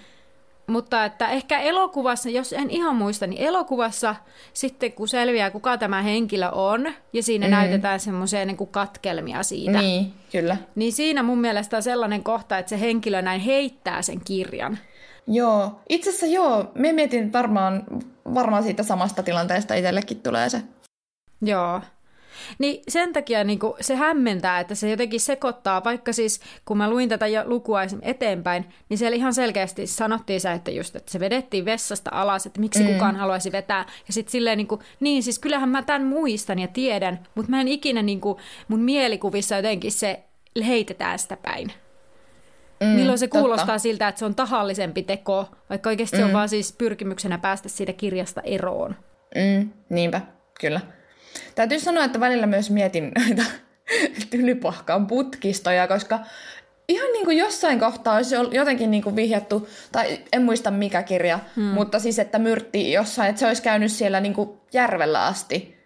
Mutta 0.69 1.05
että 1.05 1.29
ehkä 1.29 1.61
elokuvassa, 1.61 2.29
jos 2.29 2.53
en 2.53 2.71
ihan 2.71 2.97
muista, 2.97 3.27
niin 3.27 3.43
elokuvassa 3.43 4.17
sitten 4.53 4.93
kun 4.93 5.09
selviää, 5.09 5.51
kuka 5.51 5.79
tämä 5.79 6.03
henkilö 6.03 6.49
on, 6.49 6.93
ja 7.13 7.23
siinä 7.23 7.47
mm. 7.47 7.51
näytetään 7.51 8.01
semmoisia 8.01 8.45
niin 8.45 8.57
kuin 8.57 8.71
katkelmia 8.71 9.43
siitä. 9.43 9.79
Niin, 9.79 10.13
kyllä. 10.33 10.57
Niin 10.75 10.93
siinä 10.93 11.23
mun 11.23 11.41
mielestä 11.41 11.77
on 11.77 11.83
sellainen 11.83 12.25
kohta, 12.25 12.59
että 12.59 12.71
se 12.71 12.81
henkilö 12.81 13.23
näin 13.23 13.41
heittää 13.41 14.03
sen 14.03 14.21
kirjan. 14.25 14.79
Joo, 15.27 15.81
itse 15.89 16.11
asiassa 16.11 16.27
joo. 16.27 16.71
Me 16.75 16.93
mietin 16.93 17.33
varmaan, 17.33 17.85
varmaan 18.35 18.63
siitä 18.63 18.83
samasta 18.83 19.23
tilanteesta 19.23 19.75
itsellekin 19.75 20.21
tulee 20.21 20.49
se. 20.49 20.63
Joo. 21.43 21.81
Niin 22.59 22.83
sen 22.89 23.13
takia 23.13 23.45
niin 23.45 23.59
kuin, 23.59 23.73
se 23.81 23.97
hämmentää, 23.97 24.61
että 24.61 24.75
se 24.75 24.91
jotenkin 24.91 25.21
sekoittaa, 25.21 25.85
vaikka 25.85 26.13
siis 26.13 26.41
kun 26.65 26.77
mä 26.77 26.91
luin 26.91 27.09
tätä 27.09 27.27
lukua 27.45 27.81
eteenpäin, 28.03 28.65
niin 28.89 28.99
siellä 28.99 29.17
ihan 29.17 29.35
selkeästi 29.35 29.87
sanottiin 29.87 30.41
se, 30.41 30.53
että 30.53 30.71
just, 30.71 30.97
että 30.97 31.13
se 31.13 31.21
vedettiin 31.21 31.65
vessasta 31.65 32.11
alas, 32.13 32.47
että 32.47 32.61
miksi 32.61 32.83
mm. 32.83 32.93
kukaan 32.93 33.17
haluaisi 33.17 33.53
vetää. 33.53 33.87
Ja 34.07 34.13
sitten 34.13 34.33
silleen 34.33 34.59
niin 34.59 34.69
kuin, 34.69 34.81
niin 35.01 35.23
siis 35.23 35.39
kyllähän 35.39 35.69
mä 35.69 35.83
tämän 35.83 36.05
muistan 36.05 36.59
ja 36.59 36.69
tiedän, 36.69 37.19
mutta 37.35 37.51
mä 37.51 37.61
en 37.61 37.69
ikinä 37.69 38.03
niin 38.03 38.21
kuin, 38.21 38.39
mun 38.69 38.81
mielikuvissa 38.81 39.57
jotenkin 39.57 39.93
se 39.93 40.25
heitetään 40.67 41.19
sitä 41.19 41.37
päin. 41.37 41.73
Mm, 42.81 42.87
Milloin 42.87 43.19
se 43.19 43.29
kuulostaa 43.29 43.67
totta. 43.67 43.79
siltä, 43.79 44.09
että 44.09 44.19
se 44.19 44.25
on 44.25 44.35
tahallisempi 44.35 45.03
teko, 45.03 45.49
vaikka 45.71 45.91
oikeasti 45.91 46.17
mm. 46.17 46.21
se 46.21 46.25
on 46.25 46.31
mm. 46.31 46.35
vaan 46.35 46.49
siis 46.49 46.73
pyrkimyksenä 46.73 47.39
päästä 47.39 47.69
siitä 47.69 47.93
kirjasta 47.93 48.41
eroon. 48.41 48.97
Mm, 49.35 49.71
niinpä, 49.91 50.21
kyllä. 50.61 50.81
Täytyy 51.55 51.81
sanoa, 51.81 52.05
että 52.05 52.21
välillä 52.21 52.47
myös 52.47 52.71
mietin 52.71 53.13
näitä 53.15 53.43
tylypahkaan 54.31 55.07
putkistoja, 55.07 55.89
koska 55.89 56.19
ihan 56.89 57.13
niin 57.13 57.25
kuin 57.25 57.39
jossain 57.39 57.81
kohtaa 57.81 58.17
olisi 58.17 58.35
jotenkin 58.51 58.91
niin 58.91 59.03
kuin 59.03 59.17
vihjattu, 59.17 59.69
tai 59.93 60.19
en 60.33 60.43
muista 60.43 60.71
mikä 60.71 61.03
kirja, 61.03 61.39
hmm. 61.57 61.65
mutta 61.65 61.99
siis 61.99 62.19
että 62.19 62.39
myrtti 62.39 62.93
jossain, 62.93 63.31
että 63.31 63.41
se 63.41 63.47
olisi 63.47 63.63
käynyt 63.63 63.93
siellä 63.93 64.21
niin 64.21 64.35
kuin 64.35 64.51
järvellä 64.73 65.27
asti. 65.27 65.79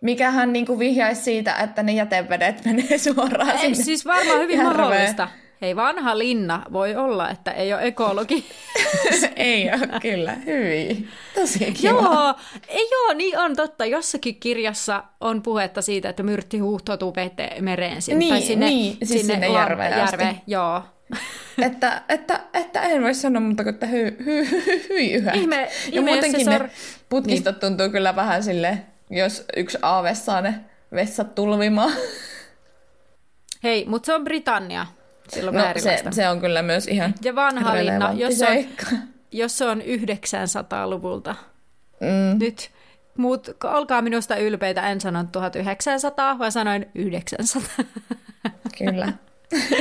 Mikähän 0.00 0.52
niin 0.52 0.66
kuin 0.66 0.78
vihjaisi 0.78 1.22
siitä, 1.22 1.54
että 1.54 1.82
ne 1.82 1.92
jätevedet 1.92 2.64
menee 2.64 2.98
suoraan 3.14 3.50
Ei, 3.50 3.58
sinne 3.58 3.84
Siis 3.84 4.06
varmaan 4.06 4.40
hyvin 4.40 4.56
järveen. 4.56 4.76
mahdollista. 4.76 5.28
Hei, 5.62 5.76
vanha 5.76 6.18
linna 6.18 6.62
voi 6.72 6.96
olla, 6.96 7.30
että 7.30 7.52
ei 7.52 7.72
ole 7.72 7.86
ekologi. 7.86 8.44
ei 9.36 9.68
ole, 9.68 10.00
kyllä. 10.02 10.32
Hyvin. 10.32 11.08
Tosi 11.34 11.72
kiva. 11.72 11.90
Joo, 11.90 12.34
ei, 12.68 12.88
joo, 12.90 13.12
niin 13.12 13.38
on 13.38 13.56
totta. 13.56 13.86
Jossakin 13.86 14.40
kirjassa 14.40 15.04
on 15.20 15.42
puhetta 15.42 15.82
siitä, 15.82 16.08
että 16.08 16.22
myrtti 16.22 16.58
huuhtoutuu 16.58 17.14
veteen 17.14 17.64
mereen 17.64 18.02
sinne. 18.02 18.18
Niin, 18.18 18.30
tai 18.30 18.42
sinne, 18.42 18.66
niin 18.66 18.96
siis 18.96 19.08
sinne, 19.08 19.34
sinne 19.34 19.48
järveen, 19.48 19.98
järveen 19.98 20.40
Joo. 20.46 20.82
että, 21.66 22.02
että, 22.08 22.40
että 22.54 22.80
en 22.82 23.02
voi 23.02 23.14
sanoa 23.14 23.40
muuta 23.40 23.62
kuin, 23.62 23.74
että 23.74 23.86
hy, 23.86 24.16
hy, 24.24 24.50
hy, 24.50 24.62
hy, 24.66 24.86
hyi 24.88 25.12
yhä. 25.12 25.32
Ihme, 25.32 25.56
ja 25.62 25.68
ihme, 25.92 26.12
muutenkin 26.12 26.44
sor... 26.44 26.62
ne 26.62 26.70
putkistot 27.08 27.54
niin. 27.54 27.60
tuntuu 27.60 27.88
kyllä 27.88 28.16
vähän 28.16 28.42
sille, 28.42 28.78
jos 29.10 29.44
yksi 29.56 29.78
aave 29.82 30.14
saa 30.14 30.40
ne 30.40 30.54
vessat 30.94 31.34
tulvimaan. 31.34 31.92
Hei, 33.62 33.84
mutta 33.88 34.06
se 34.06 34.14
on 34.14 34.24
Britannia. 34.24 34.86
Silloin 35.32 35.56
no, 35.56 35.62
se, 35.76 36.02
se 36.10 36.28
on 36.28 36.40
kyllä 36.40 36.62
myös 36.62 36.86
ihan 36.86 37.14
Ja 37.22 37.34
vanha 37.34 37.74
linna, 37.74 38.12
jos, 38.12 38.42
on, 38.42 38.64
jos 39.30 39.58
se 39.58 39.64
on 39.64 39.80
900-luvulta. 39.80 41.34
Mm. 42.00 42.38
Nyt 42.38 42.70
muut, 43.16 43.48
olkaa 43.64 44.02
minusta 44.02 44.36
ylpeitä, 44.36 44.90
en 44.90 45.00
sanonut 45.00 45.32
1900, 45.32 46.38
vaan 46.38 46.52
sanoin 46.52 46.86
900. 46.94 47.84
Kyllä. 48.78 49.12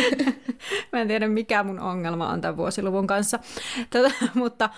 Mä 0.92 1.02
en 1.02 1.08
tiedä, 1.08 1.28
mikä 1.28 1.64
mun 1.64 1.80
ongelma 1.80 2.30
on 2.30 2.42
tämän 2.42 2.58
vuosiluvun 2.58 3.08
kanssa. 3.08 3.40
Tätä, 3.90 4.12
mutta 4.34 4.70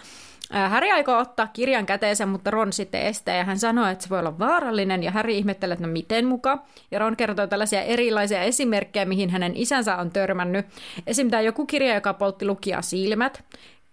Häri 0.51 0.91
aikoo 0.91 1.17
ottaa 1.17 1.47
kirjan 1.47 1.85
käteensä, 1.85 2.25
mutta 2.25 2.51
Ron 2.51 2.73
sitten 2.73 3.01
estää 3.01 3.35
ja 3.35 3.43
hän 3.43 3.59
sanoo, 3.59 3.85
että 3.85 4.03
se 4.03 4.09
voi 4.09 4.19
olla 4.19 4.39
vaarallinen 4.39 5.03
ja 5.03 5.11
Häri 5.11 5.37
ihmettelee, 5.37 5.73
että 5.73 5.87
no 5.87 5.93
miten 5.93 6.25
muka. 6.25 6.65
Ja 6.91 6.99
Ron 6.99 7.15
kertoo 7.15 7.47
tällaisia 7.47 7.81
erilaisia 7.81 8.41
esimerkkejä, 8.41 9.05
mihin 9.05 9.29
hänen 9.29 9.51
isänsä 9.55 9.95
on 9.95 10.11
törmännyt. 10.11 10.65
Esimerkiksi 11.07 11.45
joku 11.45 11.65
kirja, 11.65 11.95
joka 11.95 12.13
poltti 12.13 12.45
lukia 12.45 12.81
silmät. 12.81 13.43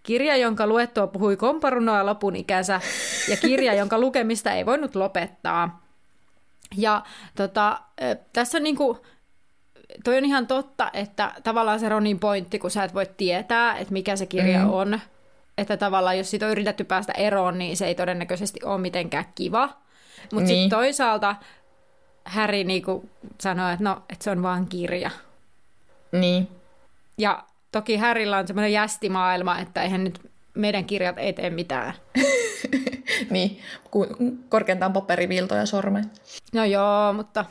Kirja, 0.03 0.37
jonka 0.37 0.67
luettua 0.67 1.07
puhui 1.07 1.37
komparunoa 1.37 2.07
lopun 2.07 2.37
ikänsä 2.37 2.81
ja 3.29 3.37
kirja, 3.37 3.75
jonka 3.75 3.99
lukemista 3.99 4.53
ei 4.53 4.67
voinut 4.67 4.97
lopettaa. 4.97 5.83
Ja 6.77 7.03
tota, 7.37 7.81
tässä 8.33 8.59
on 8.59 8.65
niinku, 8.65 8.99
toi 10.05 10.19
on 10.19 10.25
ihan 10.25 10.47
totta, 10.47 10.91
että 10.93 11.33
tavallaan 11.43 11.81
se 11.81 11.89
Ronin 11.89 12.21
pointti, 12.21 12.59
kun 12.59 12.71
sä 12.71 12.85
et 12.85 12.95
voi 12.95 13.07
tietää, 13.17 13.77
että 13.77 13.93
mikä 13.93 14.17
se 14.17 14.27
kirja 14.27 14.65
mm. 14.65 14.73
on, 14.73 15.01
että 15.59 15.77
tavallaan 15.77 16.19
jos 16.19 16.31
siitä 16.31 16.47
on 16.47 16.53
yritetty 16.53 16.85
päästä 16.85 17.13
eroon, 17.13 17.59
niin 17.59 17.77
se 17.77 17.87
ei 17.87 17.95
todennäköisesti 17.95 18.61
ole 18.65 18.81
mitenkään 18.81 19.25
kiva. 19.35 19.69
Mutta 20.33 20.37
niin. 20.37 20.47
sitten 20.47 20.79
toisaalta 20.79 21.37
Harry 22.25 22.65
niinku 22.65 23.11
sanoi, 23.41 23.73
että 23.73 23.85
no, 23.85 24.03
että 24.09 24.25
se 24.25 24.31
on 24.31 24.43
vaan 24.43 24.67
kirja. 24.67 25.11
Niin. 26.13 26.49
Ja 27.19 27.45
toki 27.73 27.97
Harrylla 27.97 28.39
on 28.39 28.47
semmoinen 28.47 28.73
jästimaailma, 28.73 29.59
että 29.59 29.83
eihän 29.83 30.05
nyt 30.05 30.21
meidän 30.55 30.85
kirjat 30.85 31.19
ei 31.19 31.33
tee 31.33 31.51
mitään. 31.51 31.95
niin, 33.31 33.61
korkeintaan 34.49 34.93
paperiviltoja 34.93 35.67
sormen. 35.67 36.11
No 36.53 36.65
joo, 36.65 37.13
mutta 37.13 37.45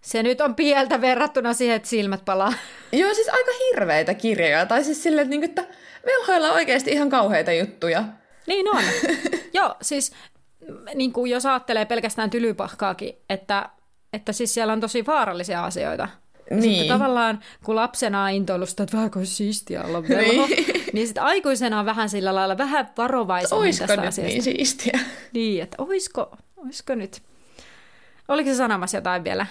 se 0.00 0.22
nyt 0.22 0.40
on 0.40 0.54
pieltä 0.54 1.00
verrattuna 1.00 1.52
siihen, 1.52 1.76
että 1.76 1.88
silmät 1.88 2.24
palaa. 2.24 2.52
Joo, 2.92 3.14
siis 3.14 3.28
aika 3.28 3.50
hirveitä 3.66 4.14
kirjoja. 4.14 4.66
Tai 4.66 4.84
siis 4.84 5.02
silleen, 5.02 5.22
että, 5.22 5.30
niinku, 5.30 5.44
että 5.44 5.74
velhoilla 6.08 6.48
on 6.48 6.54
oikeasti 6.54 6.90
ihan 6.90 7.10
kauheita 7.10 7.52
juttuja. 7.52 8.04
Niin 8.46 8.76
on. 8.76 8.82
Joo, 9.58 9.74
siis 9.82 10.12
niin 10.94 11.12
kuin 11.12 11.30
jos 11.30 11.46
ajattelee 11.46 11.84
pelkästään 11.84 12.30
tylypahkaakin, 12.30 13.14
että, 13.30 13.68
että 14.12 14.32
siis 14.32 14.54
siellä 14.54 14.72
on 14.72 14.80
tosi 14.80 15.06
vaarallisia 15.06 15.64
asioita. 15.64 16.08
Niin. 16.50 16.62
Sitten 16.62 16.88
tavallaan, 16.88 17.40
kun 17.64 17.76
lapsena 17.76 18.24
on 18.24 18.30
intoilusta, 18.30 18.82
että 18.82 18.96
vähän 18.96 19.10
kuin 19.10 19.26
siistiä 19.26 19.82
olla 19.82 20.08
velho, 20.08 20.46
niin, 20.46 20.66
niin 20.92 21.06
sitten 21.06 21.22
aikuisena 21.22 21.80
on 21.80 21.86
vähän 21.86 22.08
sillä 22.08 22.34
lailla 22.34 22.58
vähän 22.58 22.90
varovaisemmin 22.98 23.66
oisko 23.66 23.86
tästä 23.86 23.96
nyt 23.96 24.08
asiasta. 24.08 24.32
niin 24.32 24.42
siistiä? 24.42 25.00
Niin, 25.32 25.62
että 25.62 25.76
oisko, 25.78 26.36
oisko 26.56 26.94
nyt? 26.94 27.22
Oliko 28.28 28.50
se 28.50 28.56
sanomassa 28.56 28.96
jotain 28.96 29.24
vielä? 29.24 29.46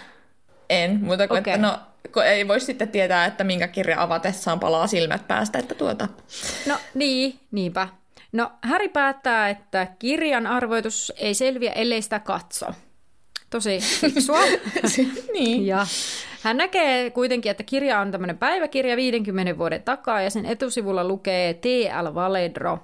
En, 0.70 1.00
mutta 1.04 1.28
kun, 1.28 1.38
okay. 1.38 1.54
että 1.54 1.68
no, 1.68 1.80
kun 2.14 2.26
ei 2.26 2.48
voi 2.48 2.60
sitten 2.60 2.90
tietää, 2.90 3.26
että 3.26 3.44
minkä 3.44 3.68
kirja 3.68 4.02
avatessaan 4.02 4.60
palaa 4.60 4.88
silmät 4.88 5.28
päästä, 5.28 5.60
että 5.60 5.76
tuota. 5.76 6.08
No 6.66 6.78
niin, 6.94 7.40
niinpä. 7.52 7.88
No 8.32 8.52
Häri 8.62 8.90
päättää, 8.90 9.50
että 9.50 9.88
kirjan 10.00 10.48
arvoitus 10.48 11.14
ei 11.18 11.34
selviä, 11.34 11.72
ellei 11.72 12.02
sitä 12.02 12.20
katso. 12.20 12.66
Tosi 13.50 13.80
fiksua. 13.80 14.40
niin. 15.34 15.68
Ja 15.68 15.88
hän 16.44 16.58
näkee 16.58 17.10
kuitenkin, 17.10 17.52
että 17.52 17.64
kirja 17.64 18.00
on 18.00 18.12
tämmöinen 18.12 18.38
päiväkirja 18.38 18.96
50 18.96 19.58
vuoden 19.58 19.84
takaa 19.84 20.22
ja 20.22 20.30
sen 20.30 20.46
etusivulla 20.46 21.04
lukee 21.08 21.54
T.L. 21.54 22.14
Valedro. 22.14 22.80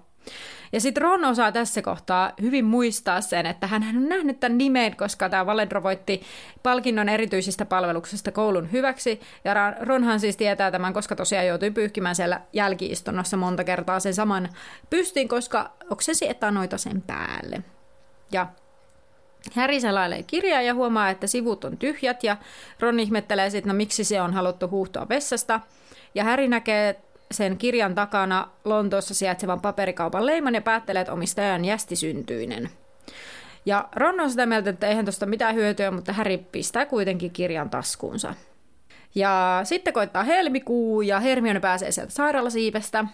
Ja 0.74 0.80
sitten 0.80 1.04
Ron 1.04 1.26
osaa 1.26 1.52
tässä 1.52 1.82
kohtaa 1.82 2.32
hyvin 2.41 2.65
muistaa 2.65 3.21
sen, 3.21 3.45
että 3.45 3.67
hän 3.67 3.84
on 3.98 4.10
nähnyt 4.10 4.39
tämän 4.39 4.58
nimen, 4.58 4.95
koska 4.95 5.30
tämä 5.30 5.45
Valedro 5.45 5.84
voitti 5.84 6.21
palkinnon 6.63 7.10
erityisistä 7.10 7.65
palveluksesta 7.65 8.32
koulun 8.32 8.71
hyväksi. 8.71 9.21
Ja 9.43 9.54
Ronhan 9.80 10.19
siis 10.19 10.38
tietää 10.38 10.71
tämän, 10.71 10.93
koska 10.93 11.15
tosiaan 11.15 11.48
joutui 11.48 11.71
pyyhkimään 11.71 12.15
siellä 12.15 12.41
jälkiistunnossa 12.54 13.38
monta 13.38 13.63
kertaa 13.63 14.00
sen 14.00 14.13
saman 14.13 14.50
pystin, 14.89 15.28
koska 15.28 15.71
oksesi 15.89 16.30
etanoita 16.30 16.78
sen 16.78 17.02
päälle. 17.02 17.63
Ja 18.32 18.48
Häri 19.54 19.82
selailee 19.82 20.24
kirjaa 20.24 20.62
ja 20.62 20.74
huomaa, 20.74 21.10
että 21.10 21.28
sivut 21.28 21.65
on 21.65 21.78
tyhjät 21.78 22.24
ja 22.24 22.38
Ron 22.80 23.00
ihmettelee 23.00 23.50
sitten, 23.50 23.67
no 23.67 23.74
miksi 23.74 24.04
se 24.04 24.21
on 24.21 24.34
haluttu 24.34 24.67
huuhtoa 24.67 25.10
vessasta. 25.10 25.60
Ja 26.15 26.24
Häri 26.24 26.48
näkee 26.48 27.02
sen 27.34 27.58
kirjan 27.58 27.96
takana 27.96 28.48
Lontoossa 28.65 29.13
sijaitsevan 29.13 29.62
paperikaupan 29.62 30.26
leiman 30.26 30.56
ja 30.56 30.62
päättelee, 30.62 31.02
että 31.02 31.13
omistaja 31.13 31.54
on 31.54 31.65
jästisyntyinen. 31.65 32.69
Ja 33.65 33.89
Ron 33.96 34.19
on 34.19 34.30
sitä 34.30 34.46
mieltä, 34.46 34.69
että 34.69 34.88
eihän 34.88 35.06
tuosta 35.06 35.26
mitään 35.26 35.56
hyötyä, 35.56 35.91
mutta 35.91 36.13
Harry 36.13 36.38
pistää 36.38 36.86
kuitenkin 36.86 37.32
kirjan 37.32 37.69
taskuunsa. 37.69 38.34
Ja 39.15 39.62
sitten 39.63 39.93
koittaa 39.93 40.24
helmikuu 40.24 41.02
ja 41.02 41.19
Hermione 41.19 41.60
pääsee 41.60 41.91
sieltä 41.91 42.12
sairaalasiivestä. 42.12 43.06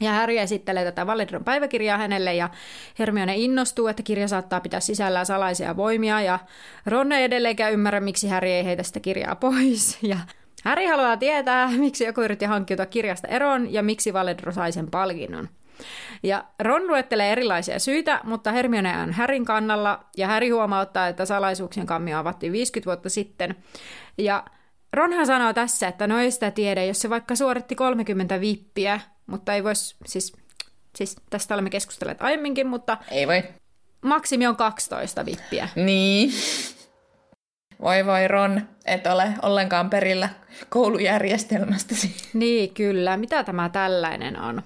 Ja 0.00 0.12
Harry 0.12 0.38
esittelee 0.38 0.84
tätä 0.84 1.06
Valedron 1.06 1.44
päiväkirjaa 1.44 1.98
hänelle 1.98 2.34
ja 2.34 2.50
Hermione 2.98 3.36
innostuu, 3.36 3.86
että 3.86 4.02
kirja 4.02 4.28
saattaa 4.28 4.60
pitää 4.60 4.80
sisällään 4.80 5.26
salaisia 5.26 5.76
voimia 5.76 6.20
ja 6.20 6.38
Ron 6.86 7.12
ei 7.12 7.24
edelleenkään 7.24 7.72
ymmärrä, 7.72 8.00
miksi 8.00 8.28
Harry 8.28 8.48
ei 8.48 8.64
heitä 8.64 8.82
sitä 8.82 9.00
kirjaa 9.00 9.36
pois. 9.36 9.98
Ja 10.02 10.16
Harry 10.64 10.86
haluaa 10.86 11.16
tietää, 11.16 11.70
miksi 11.78 12.04
joku 12.04 12.20
yritti 12.20 12.44
hankkiutua 12.44 12.86
kirjasta 12.86 13.28
eroon 13.28 13.72
ja 13.72 13.82
miksi 13.82 14.12
Valedro 14.12 14.52
sai 14.52 14.72
sen 14.72 14.90
palkinnon. 14.90 15.48
Ja 16.22 16.44
Ron 16.58 16.86
luettelee 16.86 17.32
erilaisia 17.32 17.78
syitä, 17.78 18.20
mutta 18.24 18.52
Hermione 18.52 19.02
on 19.02 19.12
Härin 19.12 19.44
kannalla, 19.44 20.04
ja 20.16 20.26
Harry 20.26 20.48
huomauttaa, 20.48 21.08
että 21.08 21.24
salaisuuksien 21.24 21.86
kammio 21.86 22.18
avattiin 22.18 22.52
50 22.52 22.86
vuotta 22.86 23.10
sitten. 23.10 23.56
Ja 24.18 24.44
Ronhan 24.92 25.26
sanoo 25.26 25.52
tässä, 25.52 25.88
että 25.88 26.06
no 26.06 26.18
ei 26.18 26.30
sitä 26.30 26.50
tiedä, 26.50 26.84
jos 26.84 27.00
se 27.00 27.10
vaikka 27.10 27.36
suoritti 27.36 27.74
30 27.74 28.40
vippiä, 28.40 29.00
mutta 29.26 29.54
ei 29.54 29.64
voisi, 29.64 29.96
siis, 30.06 30.32
siis 30.96 31.16
tästä 31.30 31.54
olemme 31.54 31.70
keskustelleet 31.70 32.22
aiemminkin, 32.22 32.66
mutta... 32.66 32.98
Ei 33.10 33.26
voi. 33.26 33.42
Maksimi 34.02 34.46
on 34.46 34.56
12 34.56 35.26
vippiä. 35.26 35.68
Niin. 35.76 36.32
Voi 37.80 38.06
voi 38.06 38.28
Ron, 38.28 38.62
et 38.86 39.06
ole 39.06 39.34
ollenkaan 39.42 39.90
perillä 39.90 40.28
koulujärjestelmästäsi. 40.68 42.14
Niin, 42.34 42.74
kyllä. 42.74 43.16
Mitä 43.16 43.44
tämä 43.44 43.68
tällainen 43.68 44.40
on? 44.40 44.62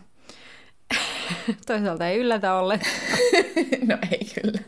Toisaalta 1.66 2.08
ei 2.08 2.18
yllätä 2.18 2.54
ollen. 2.54 2.80
no 3.88 3.98
ei 4.10 4.26
kyllä. 4.42 4.60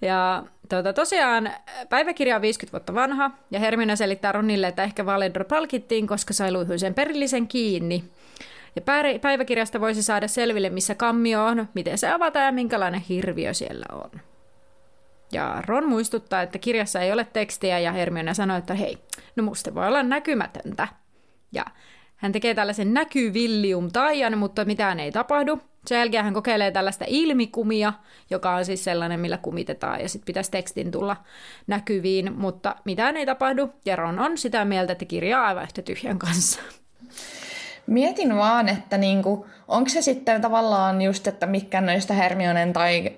Ja 0.00 0.42
tuota, 0.68 0.92
tosiaan 0.92 1.50
päiväkirja 1.88 2.36
on 2.36 2.42
50 2.42 2.72
vuotta 2.72 2.94
vanha, 2.94 3.30
ja 3.50 3.60
Hermione 3.60 3.96
selittää 3.96 4.32
Ronille, 4.32 4.66
että 4.66 4.82
ehkä 4.82 5.06
Valedro 5.06 5.44
palkittiin, 5.44 6.06
koska 6.06 6.34
sai 6.34 6.52
luihuisen 6.52 6.94
perillisen 6.94 7.48
kiinni. 7.48 8.04
Ja 8.76 8.82
päiväkirjasta 9.20 9.80
voisi 9.80 10.02
saada 10.02 10.28
selville, 10.28 10.70
missä 10.70 10.94
kammio 10.94 11.44
on, 11.44 11.68
miten 11.74 11.98
se 11.98 12.10
avataan 12.10 12.46
ja 12.46 12.52
minkälainen 12.52 13.00
hirviö 13.00 13.54
siellä 13.54 13.86
on. 13.92 14.20
Ja 15.32 15.62
Ron 15.66 15.88
muistuttaa, 15.88 16.42
että 16.42 16.58
kirjassa 16.58 17.00
ei 17.00 17.12
ole 17.12 17.26
tekstiä 17.32 17.78
ja 17.78 17.92
Hermione 17.92 18.34
sanoo, 18.34 18.56
että 18.56 18.74
hei, 18.74 18.98
no 19.36 19.42
musta 19.42 19.74
voi 19.74 19.86
olla 19.86 20.02
näkymätöntä. 20.02 20.88
Ja 21.52 21.64
hän 22.16 22.32
tekee 22.32 22.54
tällaisen 22.54 22.94
näkyvillium 22.94 23.90
taian, 23.90 24.38
mutta 24.38 24.64
mitään 24.64 25.00
ei 25.00 25.12
tapahdu. 25.12 25.60
Sen 25.86 25.98
jälkeen 25.98 26.24
hän 26.24 26.34
kokeilee 26.34 26.70
tällaista 26.70 27.04
ilmikumia, 27.08 27.92
joka 28.30 28.54
on 28.54 28.64
siis 28.64 28.84
sellainen, 28.84 29.20
millä 29.20 29.38
kumitetaan, 29.38 30.00
ja 30.00 30.08
sitten 30.08 30.26
pitäisi 30.26 30.50
tekstin 30.50 30.90
tulla 30.90 31.16
näkyviin, 31.66 32.32
mutta 32.38 32.76
mitään 32.84 33.16
ei 33.16 33.26
tapahdu, 33.26 33.70
ja 33.84 33.96
Ron 33.96 34.18
on 34.18 34.38
sitä 34.38 34.64
mieltä, 34.64 34.92
että 34.92 35.04
kirja 35.04 35.40
on 35.40 35.46
aivan 35.46 35.62
yhtä 35.62 35.82
tyhjän 35.82 36.18
kanssa. 36.18 36.60
Mietin 37.86 38.36
vaan, 38.36 38.68
että 38.68 38.98
niinku, 38.98 39.46
onko 39.68 39.88
se 39.88 40.02
sitten 40.02 40.40
tavallaan 40.40 41.02
just, 41.02 41.26
että 41.26 41.46
mikä 41.46 41.80
noista 41.80 42.14
Hermionen 42.14 42.72
tai 42.72 43.12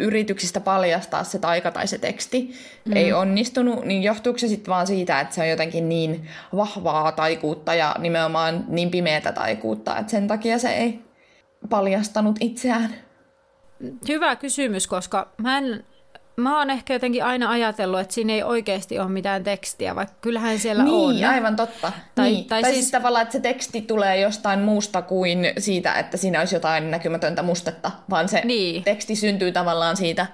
yrityksistä 0.00 0.60
paljastaa 0.60 1.24
se 1.24 1.38
taika 1.38 1.70
tai 1.70 1.86
se 1.86 1.98
teksti 1.98 2.54
mm. 2.84 2.96
ei 2.96 3.12
onnistunut, 3.12 3.84
niin 3.84 4.02
johtuuko 4.02 4.38
se 4.38 4.48
sitten 4.48 4.72
vaan 4.72 4.86
siitä, 4.86 5.20
että 5.20 5.34
se 5.34 5.40
on 5.40 5.48
jotenkin 5.48 5.88
niin 5.88 6.28
vahvaa 6.56 7.12
taikuutta 7.12 7.74
ja 7.74 7.96
nimenomaan 7.98 8.64
niin 8.68 8.90
pimeätä 8.90 9.32
taikuutta, 9.32 9.98
että 9.98 10.10
sen 10.10 10.26
takia 10.26 10.58
se 10.58 10.68
ei 10.68 11.00
paljastanut 11.68 12.36
itseään? 12.40 12.94
Hyvä 14.08 14.36
kysymys, 14.36 14.86
koska 14.86 15.28
mä 15.38 15.58
en 15.58 15.84
mä 16.36 16.58
oon 16.58 16.70
ehkä 16.70 16.92
jotenkin 16.92 17.24
aina 17.24 17.50
ajatellut, 17.50 18.00
että 18.00 18.14
siinä 18.14 18.32
ei 18.32 18.42
oikeasti 18.42 18.98
ole 18.98 19.08
mitään 19.08 19.44
tekstiä, 19.44 19.94
vaikka 19.94 20.14
kyllähän 20.20 20.58
siellä 20.58 20.84
niin, 20.84 20.94
on. 20.94 21.14
Niin, 21.14 21.28
aivan 21.28 21.56
totta. 21.56 21.92
Tai, 22.14 22.30
niin. 22.30 22.44
tai, 22.44 22.62
tai 22.62 22.70
siis... 22.70 22.84
siis 22.84 22.90
tavallaan, 22.90 23.22
että 23.22 23.32
se 23.32 23.40
teksti 23.40 23.80
tulee 23.80 24.20
jostain 24.20 24.60
muusta 24.60 25.02
kuin 25.02 25.38
siitä, 25.58 25.94
että 25.94 26.16
siinä 26.16 26.38
olisi 26.38 26.56
jotain 26.56 26.90
näkymätöntä 26.90 27.42
mustetta, 27.42 27.90
vaan 28.10 28.28
se 28.28 28.42
niin. 28.44 28.84
teksti 28.84 29.16
syntyy 29.16 29.52
tavallaan 29.52 29.96
siitä, 29.96 30.26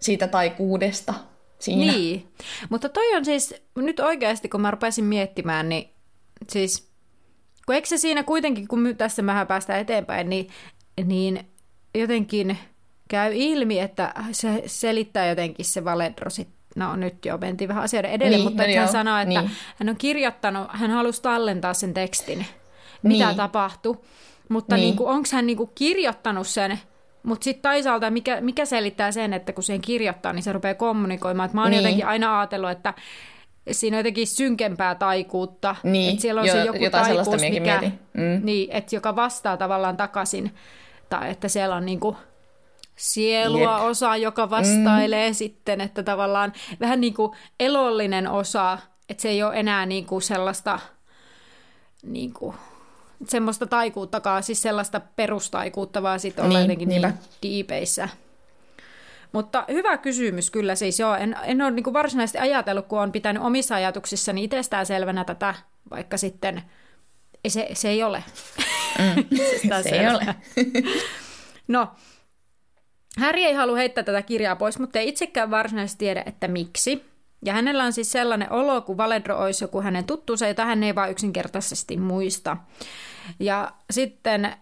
siitä 0.00 0.28
taikuudesta 0.28 1.14
siinä. 1.58 1.92
Niin, 1.92 2.28
mutta 2.68 2.88
toi 2.88 3.16
on 3.16 3.24
siis, 3.24 3.54
nyt 3.76 4.00
oikeasti 4.00 4.48
kun 4.48 4.60
mä 4.60 4.70
rupesin 4.70 5.04
miettimään, 5.04 5.68
niin 5.68 5.90
siis, 6.48 6.90
kun 7.66 7.74
eikö 7.74 7.88
se 7.88 7.96
siinä 7.96 8.22
kuitenkin, 8.22 8.68
kun 8.68 8.94
tässä 8.98 9.26
vähän 9.26 9.46
päästään 9.46 9.80
eteenpäin, 9.80 10.28
niin, 10.28 10.48
niin 11.04 11.40
jotenkin– 11.94 12.58
käy 13.10 13.32
ilmi, 13.34 13.80
että 13.80 14.14
se 14.32 14.62
selittää 14.66 15.26
jotenkin 15.26 15.64
se 15.64 15.84
Valedro 15.84 16.30
sit, 16.30 16.48
no 16.76 16.96
nyt 16.96 17.24
jo 17.24 17.38
mentiin 17.38 17.68
vähän 17.68 17.84
asioiden 17.84 18.10
edelle, 18.10 18.36
niin, 18.36 18.44
mutta 18.44 18.62
no 18.66 18.74
hän 18.76 18.88
sanoo, 18.88 19.16
että 19.18 19.40
niin. 19.40 19.50
hän 19.76 19.88
on 19.88 19.96
kirjoittanut, 19.96 20.68
hän 20.70 20.90
halusi 20.90 21.22
tallentaa 21.22 21.74
sen 21.74 21.94
tekstin. 21.94 22.46
mitä 23.02 23.26
Niin. 23.26 23.36
tapahtui. 23.36 23.98
Mutta 24.48 24.76
Niin. 24.76 24.82
niin. 24.86 24.96
niin 24.96 25.08
onko 25.08 25.28
hän 25.32 25.46
niin 25.46 25.56
kuin 25.56 25.70
kirjoittanut 25.74 26.46
sen, 26.46 26.78
mutta 27.22 27.44
sitten 27.44 27.70
toisaalta 27.72 28.10
mikä, 28.10 28.40
mikä 28.40 28.64
selittää 28.64 29.12
sen, 29.12 29.32
että 29.32 29.52
kun 29.52 29.62
sen 29.64 29.80
kirjoittaa, 29.80 30.32
niin 30.32 30.42
se 30.42 30.52
rupeaa 30.52 30.74
kommunikoimaan. 30.74 31.46
Et 31.46 31.54
mä 31.54 31.62
oon 31.62 31.70
Niin. 31.70 31.76
niin. 31.76 31.84
jotenkin 31.84 32.06
aina 32.06 32.38
ajatellut, 32.40 32.70
että 32.70 32.94
siinä 33.72 33.96
on 33.96 33.98
jotenkin 33.98 34.26
synkempää 34.26 34.94
taikuutta. 34.94 35.76
Niin, 35.82 36.10
että 36.10 36.22
siellä 36.22 36.40
on 36.40 36.46
jo- 36.46 36.52
se 36.52 36.64
joku 36.64 36.78
taikuus, 36.90 37.40
mikä. 37.50 37.80
Mm. 38.12 38.40
niin, 38.42 38.70
että 38.72 38.96
joka 38.96 39.16
vastaa 39.16 39.56
tavallaan 39.56 39.96
takaisin. 39.96 40.54
Tai 41.08 41.30
että 41.30 41.48
siellä 41.48 41.76
on 41.76 41.86
niinku 41.86 42.16
sielua 43.00 43.78
Jep. 43.78 43.82
osa, 43.82 44.16
joka 44.16 44.50
vastailee 44.50 45.30
mm. 45.30 45.34
sitten, 45.34 45.80
että 45.80 46.02
tavallaan 46.02 46.52
vähän 46.80 47.00
niin 47.00 47.14
kuin 47.14 47.32
elollinen 47.60 48.28
osa, 48.28 48.78
että 49.08 49.22
se 49.22 49.28
ei 49.28 49.42
ole 49.42 49.56
enää 49.56 49.86
niin 49.86 50.06
kuin 50.06 50.22
sellaista 50.22 50.78
niin 52.02 52.32
kuin, 52.32 52.56
semmoista 53.28 53.66
taikuuttakaan, 53.66 54.42
siis 54.42 54.62
sellaista 54.62 55.00
perustaikuutta, 55.16 56.02
vaan 56.02 56.20
sitten 56.20 56.44
ollaan 56.44 56.68
Niin, 56.68 56.70
jotenkin 56.70 56.88
niin 56.88 57.14
diipeissä. 57.42 58.08
Mutta 59.32 59.64
hyvä 59.68 59.96
kysymys 59.98 60.50
kyllä 60.50 60.74
siis 60.74 61.00
joo. 61.00 61.14
En, 61.14 61.36
en 61.42 61.62
ole 61.62 61.70
niin 61.70 61.84
kuin 61.84 61.94
varsinaisesti 61.94 62.38
ajatellut, 62.38 62.86
kun 62.86 63.00
on 63.00 63.12
pitänyt 63.12 63.42
omissa 63.42 63.74
ajatuksissani 63.74 64.44
itsestään 64.44 64.86
selvänä 64.86 65.24
tätä, 65.24 65.54
vaikka 65.90 66.16
sitten 66.16 66.62
ei 67.44 67.50
se, 67.50 67.68
se 67.72 67.88
ei 67.88 68.02
ole. 68.02 68.24
Mm. 68.98 69.38
Se 69.82 69.88
ei 69.88 70.08
ole. 70.08 70.34
No, 71.68 71.88
Häri 73.18 73.44
ei 73.44 73.54
halua 73.54 73.76
heittää 73.76 74.04
tätä 74.04 74.22
kirjaa 74.22 74.56
pois, 74.56 74.78
mutta 74.78 74.98
ei 74.98 75.08
itsekään 75.08 75.50
varsinaisesti 75.50 75.98
tiedä, 75.98 76.22
että 76.26 76.48
miksi. 76.48 77.04
Ja 77.44 77.52
hänellä 77.52 77.84
on 77.84 77.92
siis 77.92 78.12
sellainen 78.12 78.52
olo, 78.52 78.80
kun 78.80 78.96
Valedro 78.96 79.38
olisi 79.38 79.64
joku 79.64 79.80
hänen 79.80 80.04
tuttuunsa, 80.04 80.48
jota 80.48 80.64
hän 80.64 80.82
ei 80.82 80.94
vaan 80.94 81.10
yksinkertaisesti 81.10 81.96
muista. 81.96 82.56
Ja 83.38 83.72
sitten, 83.90 84.56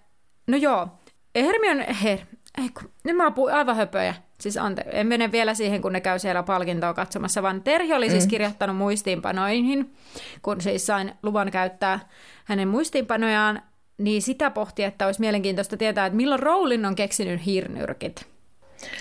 no 0.47 0.57
joo, 0.57 0.89
Hermione, 1.37 1.97
her, 2.03 2.19
ei 2.63 2.69
kun, 2.69 2.91
nyt 3.05 3.17
mä 3.17 3.31
puhun 3.31 3.53
aivan 3.53 3.77
höpöjä. 3.77 4.15
Siis 4.41 4.57
ante, 4.57 4.85
en 4.93 5.07
mene 5.07 5.33
vielä 5.33 5.55
siihen, 5.55 5.83
kun 5.83 5.93
ne 5.93 6.01
käy 6.01 6.19
siellä 6.19 6.43
palkintoa 6.43 6.95
katsomassa, 6.95 7.43
vaan 7.43 7.63
Terhi 7.63 7.93
oli 7.93 8.11
siis 8.11 8.27
kirjoittanut 8.27 8.77
muistiinpanoihin, 8.77 9.95
kun 10.43 10.61
siis 10.61 10.87
sain 10.87 11.15
luvan 11.23 11.51
käyttää 11.51 12.01
hänen 12.45 12.69
muistiinpanojaan, 12.69 13.63
niin 13.99 14.23
sitä 14.23 14.51
pohti, 14.51 14.85
että 14.85 15.07
olisi 15.07 15.21
mielenkiintoista 15.21 15.77
tietää, 15.77 16.07
että 16.07 16.17
milloin 16.17 16.41
Rowling 16.41 16.87
on 16.87 16.95
keksinyt 16.95 17.47
hirnyrkit. 17.47 18.38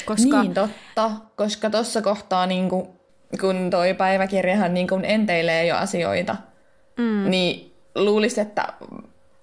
Koska 0.06 0.42
Niin 0.42 0.54
totta, 0.54 1.12
koska 1.36 1.70
tuossa 1.70 2.02
kohtaa 2.02 2.46
niin 2.46 2.70
kuin, 2.70 2.88
kun 3.40 3.70
toi 3.70 3.94
päiväkirjahan 3.94 4.74
niin 4.74 4.88
kuin 4.88 5.06
enteilee 5.06 5.66
jo 5.66 5.76
asioita, 5.76 6.36
mm. 6.98 7.30
niin 7.30 7.74
luulisi 7.96 8.42
että, 8.42 8.68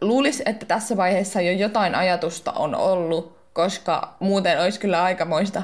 luulis, 0.00 0.42
että 0.46 0.66
tässä 0.66 0.96
vaiheessa 0.96 1.40
jo 1.40 1.52
jotain 1.52 1.94
ajatusta 1.94 2.52
on 2.52 2.74
ollut, 2.74 3.38
koska 3.52 4.16
muuten 4.20 4.60
olisi 4.60 4.80
kyllä 4.80 5.02
aikamoista, 5.02 5.62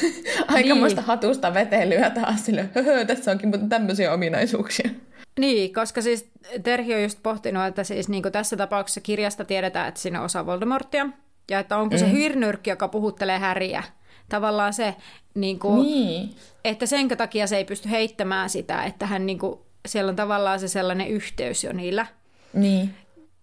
aikamoista 0.48 1.00
Niin. 1.00 1.06
hatusta 1.06 1.54
vetelyä 1.54 2.10
taas 2.10 2.44
sille, 2.44 2.68
höhö, 2.74 3.04
tässä 3.04 3.30
onkin 3.30 3.48
muuten 3.48 3.68
tämmöisiä 3.68 4.12
ominaisuuksia. 4.12 4.90
Niin, 5.38 5.72
koska 5.72 6.02
siis 6.02 6.30
Terhi 6.62 6.94
on 6.94 7.02
just 7.02 7.18
pohtinut, 7.22 7.66
että 7.66 7.84
siis 7.84 8.08
niin 8.08 8.22
kuin 8.22 8.32
tässä 8.32 8.56
tapauksessa 8.56 9.00
kirjasta 9.00 9.44
tiedetään, 9.44 9.88
että 9.88 10.00
siinä 10.00 10.18
on 10.18 10.24
osa 10.24 10.46
Voldemortia, 10.46 11.08
ja 11.50 11.58
että 11.58 11.78
onko 11.78 11.94
mm. 11.94 11.98
se 11.98 12.10
hirnyrkki, 12.10 12.70
joka 12.70 12.88
puhuttelee 12.88 13.38
Häriä. 13.38 13.82
Tavallaan 14.28 14.72
se, 14.72 14.94
niin 15.34 15.58
kuin, 15.58 15.82
Niin. 15.82 16.34
että 16.64 16.86
senkö 16.86 17.16
takia 17.16 17.46
se 17.46 17.56
ei 17.56 17.64
pysty 17.64 17.90
heittämään 17.90 18.50
sitä, 18.50 18.84
että 18.84 19.06
hän 19.06 19.26
niin 19.26 19.38
kuin, 19.38 19.58
siellä 19.88 20.10
on 20.10 20.16
tavallaan 20.16 20.60
se 20.60 20.68
sellainen 20.68 21.08
yhteys 21.08 21.64
jo 21.64 21.72
niillä. 21.72 22.06
Niin. 22.52 22.94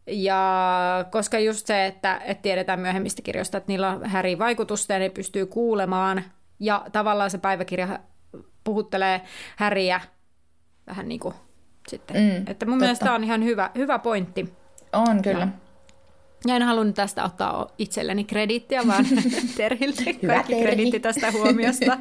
Ja 0.08 1.06
koska 1.12 1.40
just 1.40 1.68
se, 1.68 1.86
että, 1.86 2.22
että 2.26 2.42
tiedetään 2.42 2.80
myöhemmistä 2.80 3.22
kirjoista, 3.22 3.58
että 3.58 3.72
niillä 3.72 3.90
on 3.90 4.06
häri 4.06 4.40
vaikutusta 4.40 4.94
ja 4.94 5.00
ne 5.00 5.10
pystyy 5.10 5.46
kuulemaan, 5.46 6.24
ja 6.60 6.86
tavallaan 6.92 7.30
se 7.30 7.38
päiväkirja 7.38 8.00
puhuttelee 8.64 9.22
häriä 9.56 10.02
vähän 10.88 11.10
niin 11.10 11.20
kuin 11.20 11.34
sitten. 11.88 12.16
Mm, 12.18 12.38
että 12.48 12.66
mun 12.66 12.74
totta. 12.74 12.86
mielestä 12.86 13.06
tämä 13.06 13.16
on 13.16 13.24
ihan 13.24 13.44
hyvä, 13.44 13.72
hyvä 13.76 14.00
pointti. 14.00 14.54
On 14.94 15.22
kyllä. 15.22 15.40
Ja 15.40 15.48
en 16.48 16.62
halunnut 16.64 16.96
tästä 16.96 17.24
ottaa 17.24 17.68
itselleni 17.78 18.24
krediittiä, 18.24 18.88
vaan 18.88 19.06
Terhille 19.58 19.96
Hyvä 20.22 20.34
kaikki 20.34 20.54
Terhi. 20.54 20.66
krediitti 20.66 21.00
tästä 21.00 21.32
huomiosta. 21.32 21.98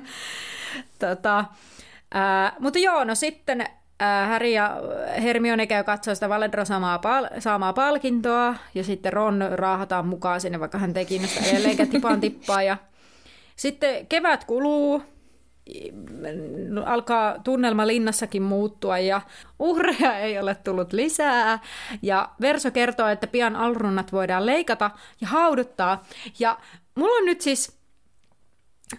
tota, 0.99 1.45
ää, 2.15 2.53
mutta 2.59 2.79
joo, 2.79 3.05
no 3.05 3.15
sitten 3.15 3.65
ää, 4.01 4.27
Harry 4.27 4.49
ja 4.49 4.77
Hermione 5.23 5.67
käy 5.67 5.85
katsoa 5.85 6.15
sitä 6.15 6.29
Valedro 6.29 6.65
saamaa, 6.65 6.99
pal- 6.99 7.29
saamaa 7.41 7.73
palkintoa, 7.73 8.55
ja 8.75 8.85
sitten 8.85 9.13
Ron 9.13 9.45
raahataan 9.53 10.07
mukaan 10.07 10.41
sinne, 10.41 10.61
vaikka 10.61 10.79
hän 10.79 10.93
ei 10.97 11.07
kiinnosta 11.07 11.41
edelleenkään 11.41 11.89
tipan 11.89 12.21
tippaa. 12.21 12.63
Ja 12.63 12.77
sitten 13.57 14.07
kevät 14.07 14.45
kuluu, 14.45 15.03
alkaa 16.87 17.39
tunnelma 17.45 17.87
linnassakin 17.87 18.43
muuttua 18.43 18.99
ja 18.99 19.21
uhreja 19.59 20.19
ei 20.19 20.39
ole 20.39 20.55
tullut 20.55 20.93
lisää. 20.93 21.59
Ja 22.03 22.29
Verso 22.41 22.71
kertoo, 22.71 23.09
että 23.09 23.27
pian 23.27 23.57
alrunnat 23.57 24.13
voidaan 24.13 24.47
leikata 24.47 24.91
ja 25.21 25.29
hauduttaa. 25.29 26.05
Ja 26.39 26.59
mulla 26.95 27.17
on 27.17 27.25
nyt 27.25 27.41
siis 27.41 27.79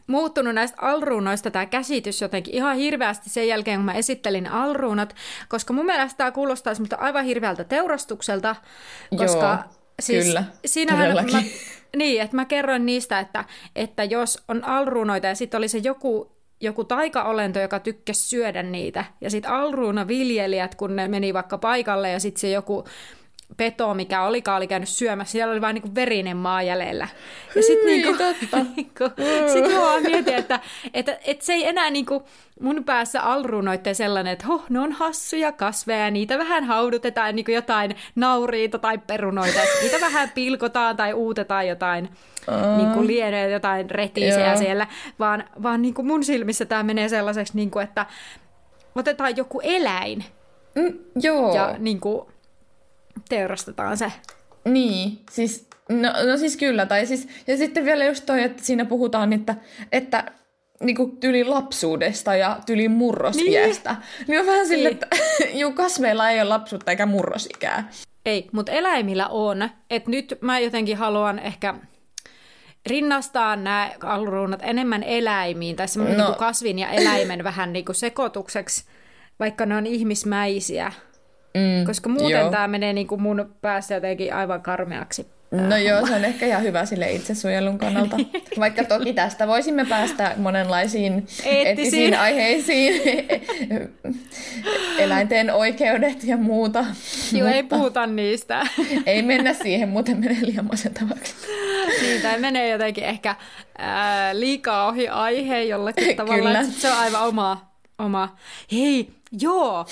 muuttunut 0.07 0.53
näistä 0.55 0.77
alruunoista 0.81 1.51
tämä 1.51 1.65
käsitys 1.65 2.21
jotenkin 2.21 2.53
ihan 2.53 2.75
hirveästi 2.77 3.29
sen 3.29 3.47
jälkeen, 3.47 3.77
kun 3.77 3.85
mä 3.85 3.93
esittelin 3.93 4.47
alruunat, 4.47 5.15
koska 5.49 5.73
mun 5.73 5.85
mielestä 5.85 6.17
tämä 6.17 6.31
kuulostaa 6.31 6.73
semmoista 6.73 6.95
aivan 6.95 7.25
hirveältä 7.25 7.63
teurastukselta, 7.63 8.55
koska 9.17 9.63
Joo, 9.63 9.73
siis 9.99 10.25
kyllä, 10.25 10.43
siinähän 10.65 11.05
todellakin. 11.05 11.35
mä, 11.35 11.41
niin, 11.97 12.21
että 12.21 12.35
mä 12.35 12.45
kerroin 12.45 12.85
niistä, 12.85 13.19
että, 13.19 13.45
että 13.75 14.03
jos 14.03 14.43
on 14.47 14.63
alruunoita 14.63 15.27
ja 15.27 15.35
sitten 15.35 15.57
oli 15.57 15.67
se 15.67 15.77
joku, 15.77 16.38
joku 16.61 16.83
taikaolento, 16.83 17.59
joka 17.59 17.79
tykkäsi 17.79 18.29
syödä 18.29 18.63
niitä, 18.63 19.05
ja 19.21 19.29
sitten 19.29 19.51
alruuna 19.51 20.07
viljelijät, 20.07 20.75
kun 20.75 20.95
ne 20.95 21.07
meni 21.07 21.33
vaikka 21.33 21.57
paikalle 21.57 22.09
ja 22.09 22.19
sitten 22.19 22.41
se 22.41 22.49
joku 22.49 22.83
peto, 23.57 23.93
mikä 23.93 24.23
olikaan, 24.23 24.57
oli 24.57 24.67
käynyt 24.67 24.89
syömässä, 24.89 25.31
siellä 25.31 25.51
oli 25.51 25.61
vain 25.61 25.73
niinku 25.73 25.95
verinen 25.95 26.37
maa 26.37 26.61
jäljellä. 26.61 27.07
Ja 27.55 27.61
sitten 27.63 27.89
Hyi, 27.89 27.97
niinku, 28.01 28.23
totta. 28.23 28.57
niinku, 28.75 29.03
sit 29.53 29.73
mä 29.73 29.81
vaan 29.81 30.03
mietin, 30.03 30.35
että, 30.35 30.59
että, 30.93 31.17
että 31.25 31.45
se 31.45 31.53
ei 31.53 31.67
enää 31.67 31.89
niinku 31.89 32.23
mun 32.61 32.83
päässä 32.83 33.21
alruunoitte 33.21 33.93
sellainen, 33.93 34.33
että 34.33 34.47
huh, 34.47 34.63
ne 34.69 34.79
on 34.79 34.91
hassuja 34.91 35.51
kasveja 35.51 35.99
ja 35.99 36.11
niitä 36.11 36.37
vähän 36.37 36.63
haudutetaan 36.63 37.35
niinku 37.35 37.51
jotain 37.51 37.95
nauriita 38.15 38.79
tai 38.79 38.97
perunoita. 38.97 39.59
Niitä 39.81 39.97
vähän 40.01 40.29
pilkotaan 40.35 40.97
tai 40.97 41.13
uutetaan 41.13 41.67
jotain 41.67 42.09
Aa. 42.47 42.77
niinku 42.77 43.07
lienee 43.07 43.49
jotain 43.49 43.89
retiisejä 43.89 44.47
Joo. 44.47 44.57
siellä, 44.57 44.87
vaan, 45.19 45.43
vaan 45.63 45.81
niinku 45.81 46.03
mun 46.03 46.23
silmissä 46.23 46.65
tämä 46.65 46.83
menee 46.83 47.09
sellaiseksi, 47.09 47.55
niinku, 47.55 47.79
että 47.79 48.05
otetaan 48.95 49.37
joku 49.37 49.59
eläin 49.63 50.23
Mm, 50.75 50.99
joo. 51.21 51.55
ja 51.55 51.75
niinku, 51.79 52.31
teurastetaan 53.29 53.97
se. 53.97 54.11
Niin, 54.65 55.19
siis, 55.31 55.67
no, 55.89 56.09
no 56.31 56.37
siis 56.37 56.57
kyllä, 56.57 56.85
tai 56.85 57.05
siis, 57.05 57.27
ja 57.47 57.57
sitten 57.57 57.85
vielä 57.85 58.05
just 58.05 58.25
toi, 58.25 58.43
että 58.43 58.63
siinä 58.63 58.85
puhutaan, 58.85 59.33
että, 59.33 59.55
että 59.91 60.23
niinku 60.83 61.17
tyli 61.19 61.43
lapsuudesta 61.43 62.35
ja 62.35 62.59
tyli 62.65 62.87
murrosiästä. 62.89 63.89
Niin, 63.91 64.25
niin 64.27 64.39
on 64.39 64.45
vähän 64.47 64.67
silleen, 64.67 64.93
Niin. 64.95 65.03
että 65.03 65.17
juu, 65.59 65.71
kasveilla 65.71 66.29
ei 66.29 66.41
ole 66.41 66.49
lapsuutta 66.49 66.91
eikä 66.91 67.05
murrosikää. 67.05 67.89
Ei, 68.25 68.49
mutta 68.51 68.71
eläimillä 68.71 69.27
on. 69.27 69.69
Et 69.89 70.07
nyt 70.07 70.37
mä 70.41 70.59
jotenkin 70.59 70.97
haluan 70.97 71.39
ehkä 71.39 71.73
rinnastaa 72.87 73.55
nämä 73.55 73.91
alruunat 74.03 74.59
enemmän 74.63 75.03
eläimiin, 75.03 75.75
tai 75.75 75.87
semmoinen 75.87 76.17
No. 76.17 76.23
no. 76.23 76.29
niin 76.29 76.39
kasvin 76.39 76.79
ja 76.79 76.89
eläimen 76.89 77.43
vähän 77.43 77.73
niin 77.73 77.85
kuin 77.85 77.95
sekoitukseksi, 77.95 78.85
vaikka 79.39 79.65
ne 79.65 79.75
on 79.77 79.85
ihmismäisiä. 79.87 80.91
Mm, 81.53 81.85
Koska 81.85 82.09
muuten 82.09 82.39
joo. 82.39 82.51
tämä 82.51 82.67
menee 82.67 82.93
niin 82.93 83.07
kuin 83.07 83.21
mun 83.21 83.55
päässä 83.61 83.95
jotenkin 83.95 84.33
aivan 84.33 84.61
karmeaksi. 84.61 85.27
No 85.51 85.77
joo, 85.77 86.07
se 86.07 86.15
on 86.15 86.25
ehkä 86.25 86.45
ihan 86.45 86.63
hyvä 86.63 86.85
sille 86.85 87.11
itsesuojelun 87.11 87.77
kannalta. 87.77 88.17
Vaikka 88.59 88.83
toki 88.83 89.13
tästä 89.13 89.47
voisimme 89.47 89.85
päästä 89.85 90.33
monenlaisiin 90.37 91.13
Eettisiin. 91.13 91.67
eettisiin 91.67 92.19
aiheisiin, 92.19 93.01
eläinten 94.97 95.53
oikeudet 95.53 96.23
ja 96.23 96.37
muuta. 96.37 96.85
Joo, 97.33 97.47
ei 97.47 97.63
puhuta 97.63 98.05
niistä. 98.07 98.67
ei 99.05 99.21
mennä 99.21 99.53
siihen, 99.53 99.89
muuten 99.89 100.19
menee 100.19 100.37
liian 100.41 100.65
masentavaksi. 100.65 101.35
niin, 102.01 102.21
tai 102.21 102.39
menee 102.39 102.69
jotenkin 102.69 103.03
ehkä 103.03 103.35
ää, 103.77 104.39
liikaa 104.39 104.87
ohi 104.87 105.07
aiheen 105.07 105.69
jollakin 105.69 106.15
tavalla. 106.15 106.35
Kyllä. 106.37 106.63
se 106.63 106.91
on 106.91 106.97
aivan 106.97 107.21
oma, 107.27 107.71
oma. 107.99 108.35
Hei, 108.71 109.09
joo, 109.31 109.85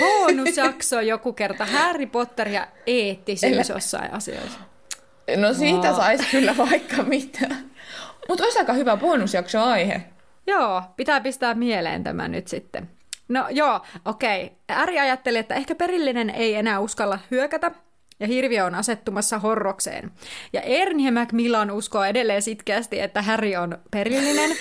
bonusjakso 0.00 1.00
joku 1.00 1.32
kerta. 1.32 1.66
Harry 1.66 2.06
Potter 2.06 2.48
ja 2.48 2.68
eettisyys 2.86 3.68
jossain 3.68 4.12
asioissa. 4.12 4.58
No 5.36 5.54
siitä 5.54 5.88
Aa. 5.90 5.96
saisi 5.96 6.24
kyllä 6.30 6.56
vaikka 6.56 7.02
mitä. 7.02 7.48
Mutta 8.28 8.44
olisi 8.44 8.58
aika 8.58 8.72
hyvä 8.72 8.96
bonusjakso 8.96 9.62
aihe. 9.62 10.02
Joo, 10.46 10.82
pitää 10.96 11.20
pistää 11.20 11.54
mieleen 11.54 12.04
tämä 12.04 12.28
nyt 12.28 12.48
sitten. 12.48 12.90
No 13.28 13.46
joo, 13.50 13.80
okei. 14.04 14.52
Äri 14.70 14.98
ajatteli, 14.98 15.38
että 15.38 15.54
ehkä 15.54 15.74
perillinen 15.74 16.30
ei 16.30 16.54
enää 16.54 16.80
uskalla 16.80 17.18
hyökätä, 17.30 17.70
ja 18.20 18.26
hirviö 18.26 18.64
on 18.64 18.74
asettumassa 18.74 19.38
horrokseen. 19.38 20.10
Ja 20.52 20.60
Ernie 20.60 21.10
Macmillan 21.10 21.70
uskoo 21.70 22.04
edelleen 22.04 22.42
sitkeästi, 22.42 23.00
että 23.00 23.22
Harry 23.22 23.54
on 23.56 23.78
perillinen. 23.90 24.50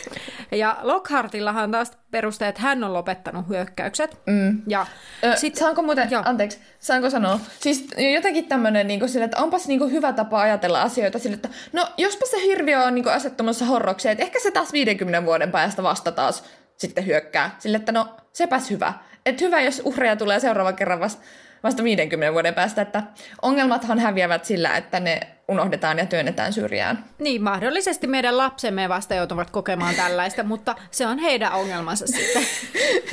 Ja 0.51 0.77
Lockhartillahan 0.81 1.71
taas 1.71 1.91
perusteet, 2.11 2.49
että 2.49 2.61
hän 2.61 2.83
on 2.83 2.93
lopettanut 2.93 3.49
hyökkäykset. 3.49 4.17
Mm. 4.27 4.61
Ja 4.67 4.85
Ö, 5.23 5.35
sit, 5.35 5.55
saanko 5.55 5.81
muuten, 5.81 6.11
Joo. 6.11 6.21
anteeksi, 6.25 6.59
saanko 6.79 7.09
sanoa? 7.09 7.39
Siis 7.59 7.87
jotenkin 8.13 8.45
tämmöinen, 8.45 8.87
niin 8.87 9.09
sille, 9.09 9.25
että 9.25 9.37
onpas 9.37 9.67
niin 9.67 9.91
hyvä 9.91 10.13
tapa 10.13 10.41
ajatella 10.41 10.81
asioita 10.81 11.19
sille, 11.19 11.35
että 11.35 11.49
no 11.71 11.87
jospa 11.97 12.25
se 12.25 12.41
hirviö 12.41 12.83
on 12.83 12.95
niin 12.95 13.09
asettumassa 13.09 13.65
horrokseen, 13.65 14.11
että 14.11 14.23
ehkä 14.23 14.39
se 14.39 14.51
taas 14.51 14.73
50 14.73 15.25
vuoden 15.25 15.51
päästä 15.51 15.83
vasta 15.83 16.11
taas 16.11 16.43
sitten 16.77 17.05
hyökkää. 17.05 17.55
Sille, 17.59 17.77
että 17.77 17.91
no 17.91 18.17
sepäs 18.33 18.69
hyvä. 18.69 18.93
Että 19.25 19.45
hyvä, 19.45 19.61
jos 19.61 19.81
uhreja 19.85 20.15
tulee 20.15 20.39
seuraava 20.39 20.73
kerran 20.73 20.99
vasta, 20.99 21.21
vasta 21.63 21.83
50 21.83 22.33
vuoden 22.33 22.53
päästä, 22.53 22.81
että 22.81 23.03
ongelmathan 23.41 23.99
häviävät 23.99 24.45
sillä, 24.45 24.77
että 24.77 24.99
ne 24.99 25.19
unohdetaan 25.47 25.99
ja 25.99 26.05
työnnetään 26.05 26.53
syrjään. 26.53 27.05
niin, 27.19 27.43
mahdollisesti 27.43 28.07
meidän 28.07 28.37
lapsemme 28.37 28.89
vasta 28.89 29.15
joutuvat 29.15 29.49
kokemaan 29.49 29.95
tällaista, 29.95 30.43
mutta 30.43 30.75
se 30.91 31.07
on 31.07 31.19
heidän 31.19 31.53
ongelmansa 31.53 32.07
sitten. 32.07 32.45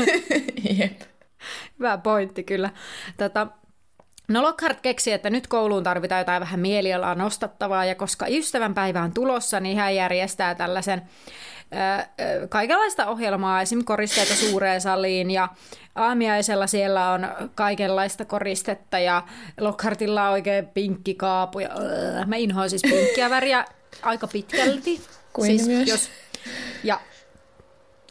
Jep. 0.78 1.00
Hyvä 1.78 1.98
pointti 1.98 2.42
kyllä. 2.42 2.70
Tota, 3.16 3.46
no 4.28 4.42
Lockhart 4.42 4.80
keksi, 4.80 5.12
että 5.12 5.30
nyt 5.30 5.46
kouluun 5.46 5.82
tarvitaan 5.82 6.18
jotain 6.18 6.40
vähän 6.40 6.60
mielialaa 6.60 7.14
nostattavaa, 7.14 7.84
ja 7.84 7.94
koska 7.94 8.26
ystävänpäivä 8.28 9.02
on 9.02 9.12
tulossa, 9.12 9.60
niin 9.60 9.76
hän 9.76 9.94
järjestää 9.94 10.54
tällaisen 10.54 11.02
kaikenlaista 12.48 13.06
ohjelmaa, 13.06 13.62
esim. 13.62 13.84
koristeita 13.84 14.34
suureen 14.34 14.80
saliin, 14.80 15.30
ja 15.30 15.48
aamiaisella 15.94 16.66
siellä 16.66 17.10
on 17.10 17.28
kaikenlaista 17.54 18.24
koristetta, 18.24 18.98
ja 18.98 19.22
Lockhartilla 19.60 20.26
on 20.26 20.32
oikein 20.32 20.66
pinkki 20.66 21.14
kaapu, 21.14 21.60
ja 21.60 21.70
mä 22.26 22.36
inhoan 22.36 22.70
siis 22.70 22.82
pinkkiä 22.82 23.30
väriä 23.30 23.64
aika 24.02 24.26
pitkälti. 24.26 25.00
Kuin 25.32 25.46
siis, 25.46 25.68
myös. 25.68 25.88
Jos, 25.88 26.10
ja 26.84 27.00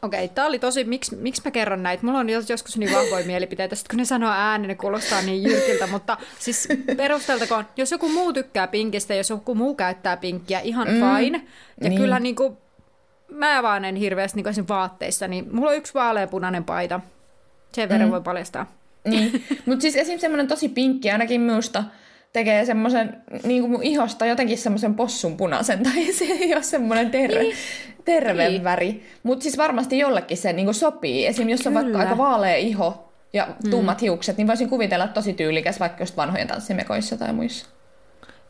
Okei, 0.02 0.28
tämä 0.28 0.48
oli 0.48 0.60
tosi, 0.60 0.84
miksi, 0.84 1.15
miksi 1.15 1.41
mä 1.45 1.52
kerron 1.52 1.84
näitä? 1.84 2.06
Mulla 2.06 2.19
on 2.19 2.30
jos- 2.30 2.50
joskus 2.50 2.78
niin 2.78 2.93
vahvoja 2.93 3.26
mielipiteitä, 3.26 3.76
sitten 3.76 3.89
kun 3.89 3.98
ne 3.98 4.06
sanoo 4.06 4.32
ääneen, 4.32 4.67
ne 4.67 4.76
kuulostaa 4.76 5.22
niin 5.22 5.43
jyrkiltä, 5.43 5.88
mutta 5.88 6.17
siis 6.39 6.67
perusteltakoon, 6.98 7.65
jos 7.78 7.91
joku 7.91 8.10
muu 8.10 8.34
tykkää 8.34 8.67
pinkistä, 8.67 9.15
jos 9.15 9.30
joku 9.30 9.56
muu 9.56 9.76
käyttää 9.76 10.17
pinkkiä, 10.17 10.60
ihan 10.60 10.88
mm, 10.88 10.93
fine. 10.93 11.41
Ja 11.82 11.89
niin. 11.89 12.02
kyllä 12.02 12.19
niin 12.19 12.36
kuin, 12.36 12.58
mä 13.32 13.63
vaan 13.63 13.86
en 13.86 13.96
hirveästi 13.96 14.42
niin 14.42 14.68
vaatteissa, 14.68 15.28
niin 15.28 15.48
mulla 15.52 15.70
on 15.70 15.78
yksi 15.78 15.94
vaaleanpunainen 15.94 16.63
paita. 16.63 17.00
Sen 17.72 17.89
verran 17.89 18.10
mm. 18.10 18.12
voi 18.12 18.22
paljastaa. 18.22 18.65
Niin. 19.06 19.44
Mutta 19.65 19.82
siis 19.82 19.96
esim. 19.96 20.20
semmoinen 20.20 20.48
tosi 20.48 20.70
pinkki 20.70 21.12
ainakin 21.12 21.42
minusta 21.42 21.84
tekee 22.34 22.65
semmoisen 22.65 23.22
niin 23.44 23.62
kuin 23.62 23.72
mun 23.72 23.84
ihosta 23.84 24.26
jotenkin 24.26 24.58
semmoisen 24.58 24.96
possun 24.96 25.38
punaisen, 25.38 25.84
tai 25.94 26.13
se 26.13 26.24
ei 26.24 26.54
ole 26.54 26.63
semmoinen 26.63 27.12
terve, 27.12 27.39
niin. 27.39 27.56
terve 28.06 28.50
Niin. 28.50 28.63
väri. 28.63 29.04
Mutta 29.24 29.44
siis 29.44 29.58
varmasti 29.58 29.98
jollekin 29.98 30.38
se 30.38 30.54
niin 30.54 30.65
kuin 30.65 30.76
sopii. 30.76 31.26
Esim. 31.26 31.50
jos 31.50 31.68
on 31.68 31.74
vaikka 31.74 31.92
Kyllä. 31.92 32.04
aika 32.04 32.18
vaalea 32.18 32.56
iho 32.56 33.13
ja 33.34 33.48
tummat 33.70 33.98
mm. 33.98 34.02
hiukset, 34.02 34.38
niin 34.38 34.48
voisin 34.48 34.70
kuvitella 34.70 35.06
että 35.06 35.13
tosi 35.13 35.34
tyylikäs 35.34 35.80
vaikka 35.80 36.04
just 36.04 36.18
vanhojen 36.18 36.48
tanssimekoissa 36.48 37.18
tai 37.18 37.34
muissa. 37.34 37.65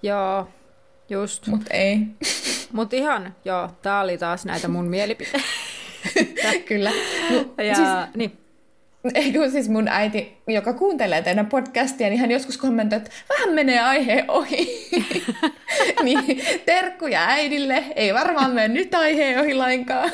Joo, 0.04 0.48
just. 1.10 1.48
Mutta 1.48 1.74
ei. 1.74 2.08
Mutta 2.72 2.96
ihan, 2.96 3.36
joo, 3.46 3.70
tää 3.82 4.02
oli 4.02 4.18
taas 4.18 4.46
näitä 4.46 4.68
mun 4.68 4.90
mielipiteitä. 4.96 5.48
Kyllä. 6.68 6.92
No, 7.32 7.46
Ja, 7.64 7.76
siis, 7.76 7.88
niin. 8.16 8.38
eikö 9.14 9.50
siis 9.50 9.70
mun 9.70 9.88
äiti, 9.88 10.38
joka 10.48 10.74
kuuntelee 10.74 11.22
teidän 11.22 11.48
podcastia, 11.48 12.10
niin 12.10 12.20
hän 12.20 12.32
joskus 12.32 12.58
kommentoi, 12.58 12.98
että 12.98 13.12
vähän 13.30 13.56
menee 13.56 13.80
aihe 13.80 14.26
ohi. 14.28 14.90
niin 16.04 16.42
terkkuja 16.66 17.26
äidille, 17.28 17.84
ei 17.96 18.14
varmaan 18.14 18.52
mene 18.52 18.68
nyt 18.68 18.96
aihe 18.96 19.40
ohi 19.40 19.54
lainkaan. 19.54 20.12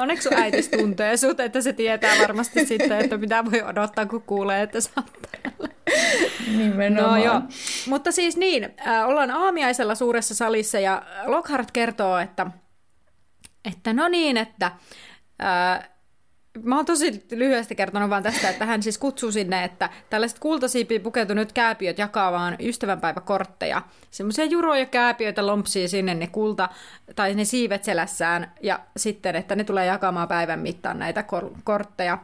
Onneksi 0.00 0.28
sun 0.28 0.38
äitis 0.38 0.68
tuntee 0.68 1.16
sut, 1.16 1.40
että 1.40 1.60
se 1.60 1.72
tietää 1.72 2.18
varmasti 2.20 2.66
sitten, 2.66 3.00
että 3.00 3.16
mitä 3.16 3.44
voi 3.50 3.62
odottaa, 3.62 4.06
kun 4.06 4.22
kuulee, 4.22 4.62
että 4.62 4.80
sä 4.80 4.90
oot 4.96 5.06
täällä. 5.32 5.73
Nimenomaan. 6.58 7.20
No 7.20 7.24
joo, 7.24 7.40
mutta 7.86 8.12
siis 8.12 8.36
niin, 8.36 8.74
äh, 8.86 9.08
ollaan 9.08 9.30
aamiaisella 9.30 9.94
suuressa 9.94 10.34
salissa 10.34 10.80
ja 10.80 11.02
Lockhart 11.24 11.70
kertoo, 11.70 12.18
että, 12.18 12.46
että 13.64 13.92
no 13.92 14.08
niin, 14.08 14.36
että 14.36 14.66
äh, 15.42 15.90
Mä 16.62 16.76
oon 16.76 16.86
tosi 16.86 17.24
lyhyesti 17.30 17.74
kertonut 17.74 18.10
vaan 18.10 18.22
tästä, 18.22 18.50
että 18.50 18.66
hän 18.66 18.82
siis 18.82 18.98
kutsuu 18.98 19.32
sinne, 19.32 19.64
että 19.64 19.90
tällaiset 20.10 20.38
kultasiipiin 20.38 21.00
pukeutuneet 21.00 21.52
kääpiöt 21.52 21.98
jakaa 21.98 22.32
vaan 22.32 22.56
ystävänpäiväkortteja. 22.60 23.82
Semmoisia 24.10 24.44
juroja 24.44 24.86
kääpiöitä 24.86 25.46
lompsii 25.46 25.88
sinne 25.88 26.14
ne 26.14 26.26
kulta, 26.26 26.68
tai 27.16 27.34
ne 27.34 27.44
siivet 27.44 27.84
selässään, 27.84 28.52
ja 28.62 28.80
sitten, 28.96 29.36
että 29.36 29.56
ne 29.56 29.64
tulee 29.64 29.86
jakamaan 29.86 30.28
päivän 30.28 30.58
mittaan 30.58 30.98
näitä 30.98 31.22
kor- 31.22 31.50
kortteja. 31.64 32.18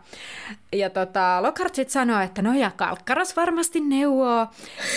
Ja 0.72 0.90
tota, 0.90 1.42
Lockhart 1.42 1.74
sitten 1.74 1.92
sanoo, 1.92 2.20
että 2.20 2.42
no 2.42 2.54
ja 2.54 2.70
Kalkkaras 2.76 3.36
varmasti 3.36 3.80
neuvoo 3.80 4.46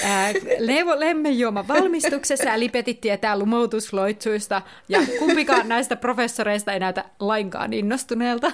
ää, 0.03 0.31
neuvo 0.67 0.99
lemmenjuoma 0.99 1.67
valmistuksessa, 1.67 2.49
ja 2.49 2.59
Lipetit 2.59 3.01
tietää 3.01 3.39
lumoutusloitsuista, 3.39 4.61
ja 4.89 4.99
kumpikaan 5.19 5.67
näistä 5.69 5.95
professoreista 5.95 6.73
ei 6.73 6.79
näytä 6.79 7.05
lainkaan 7.19 7.73
innostuneelta. 7.73 8.51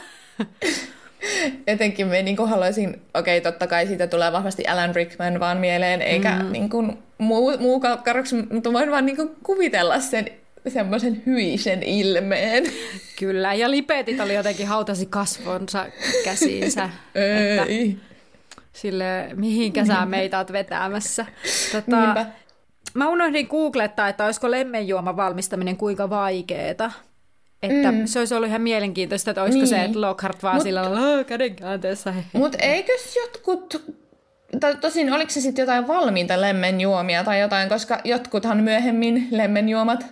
Etenkin 1.68 2.08
me 2.08 2.22
niin 2.22 2.48
haluaisin, 2.48 3.02
okei 3.14 3.42
totta 3.42 3.68
kai 3.68 3.88
siitä 3.88 4.08
tulee 4.08 4.32
vahvasti 4.32 4.68
Alan 4.68 4.96
Rickman 4.96 5.40
vaan 5.40 5.58
mieleen, 5.58 6.02
eikä 6.02 6.36
mm. 6.44 6.52
niin 6.52 6.70
kuin, 6.70 6.98
muu, 7.18 7.58
muu 7.58 7.80
kalkkaroksi, 7.80 8.36
mutta 8.52 8.74
voin 8.74 8.92
vaan 8.92 9.06
niin 9.06 9.16
kuin, 9.16 9.30
kuvitella 9.44 10.00
sen 10.00 10.30
semmoisen 10.68 11.24
hyisen 11.26 11.84
ilmeen. 11.84 12.64
Kyllä, 13.20 13.54
ja 13.54 13.72
lipetit 13.72 14.20
oli 14.20 14.36
jotenkin 14.36 14.68
hautasi 14.68 15.06
kasvonsa 15.06 15.86
käsiinsä. 16.24 16.84
että 17.16 17.64
Ei. 17.64 17.98
sille, 18.74 19.30
mihinkä 19.36 19.86
sä 19.86 20.06
meitä 20.06 20.38
oot 20.38 20.52
vetämässä. 20.52 21.26
Tota, 21.72 22.02
Niinpä. 22.02 22.26
mä 22.94 23.10
unohdin 23.10 23.48
googlettaa, 23.48 24.08
että 24.08 24.26
olisiko 24.26 24.52
lemmenjuoman 24.52 25.18
valmistaminen 25.18 25.78
kuinka 25.78 26.10
vaikeeta. 26.10 26.92
Että 27.64 27.92
mm. 27.92 28.06
se 28.06 28.20
olisi 28.20 28.36
ollut 28.36 28.50
ihan 28.50 28.62
mielenkiintoista, 28.62 29.32
että 29.32 29.44
olisiko 29.44 29.60
niin. 29.60 29.68
se, 29.68 29.84
että 29.84 30.02
Lockhart 30.02 30.44
vaan 30.44 30.56
Mut- 30.58 30.64
sillä 30.64 30.82
lailla 30.94 31.24
käden 31.24 31.56
käänteessä. 31.56 32.14
Mutta 32.34 32.58
eikös 32.62 33.16
jotkut, 33.16 33.94
tai 34.60 34.76
tosin 34.76 35.14
oliko 35.14 35.30
se 35.30 35.42
sitten 35.42 35.64
jotain 35.64 35.88
valmiita 35.88 36.42
lemmenjuomia 36.42 37.24
tai 37.24 37.40
jotain, 37.40 37.70
koska 37.70 38.00
jotkuthan 38.04 38.58
myöhemmin 38.64 39.28
lemmenjuomat, 39.32 40.06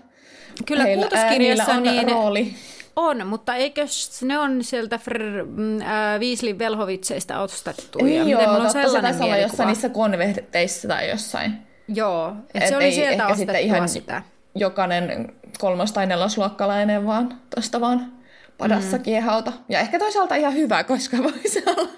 Kyllä 0.65 0.83
heillä- 0.83 1.03
ää, 1.05 1.09
kultaskirjassa 1.09 1.71
on 1.73 1.83
niin 1.83 2.09
rooli. 2.11 2.53
on, 2.95 3.27
mutta 3.27 3.55
eikö 3.55 3.85
ne 4.21 4.39
on 4.39 4.63
sieltä 4.63 4.97
Fr, 4.97 5.19
mm, 5.45 5.81
äh, 5.81 6.19
Weasley 6.19 6.59
Velhovitseista 6.59 7.39
ostettu? 7.39 8.03
Niin 8.03 8.17
ja 8.17 8.23
joo, 8.23 8.39
miten 8.39 8.49
on 8.49 8.55
totta, 8.55 8.69
se 8.73 8.81
sellainen 8.81 9.11
taisi 9.11 9.23
olla 9.23 9.37
jossain 9.37 9.67
niissä 9.67 9.89
konverteissa 9.89 10.87
tai 10.87 11.09
jossain. 11.09 11.51
Joo, 11.87 12.33
et 12.53 12.63
Et 12.63 12.69
se 12.69 12.75
oli 12.75 12.83
ei 12.85 12.91
sieltä 12.91 13.27
ostettua 13.27 13.57
ihan- 13.57 13.89
sitä. 13.89 14.21
Jokainen 14.59 15.33
kolmas- 15.59 15.91
tai 15.91 16.05
nelosluokkalainen 16.05 17.05
vaan 17.05 17.39
tosta 17.55 17.81
vaan 17.81 18.11
padassa 18.57 18.97
mm. 18.97 19.03
kiehauta. 19.03 19.51
Ja 19.69 19.79
ehkä 19.79 19.99
toisaalta 19.99 20.35
ihan 20.35 20.53
hyvä, 20.53 20.83
koska 20.83 21.17
voisi 21.23 21.63
olla 21.67 21.89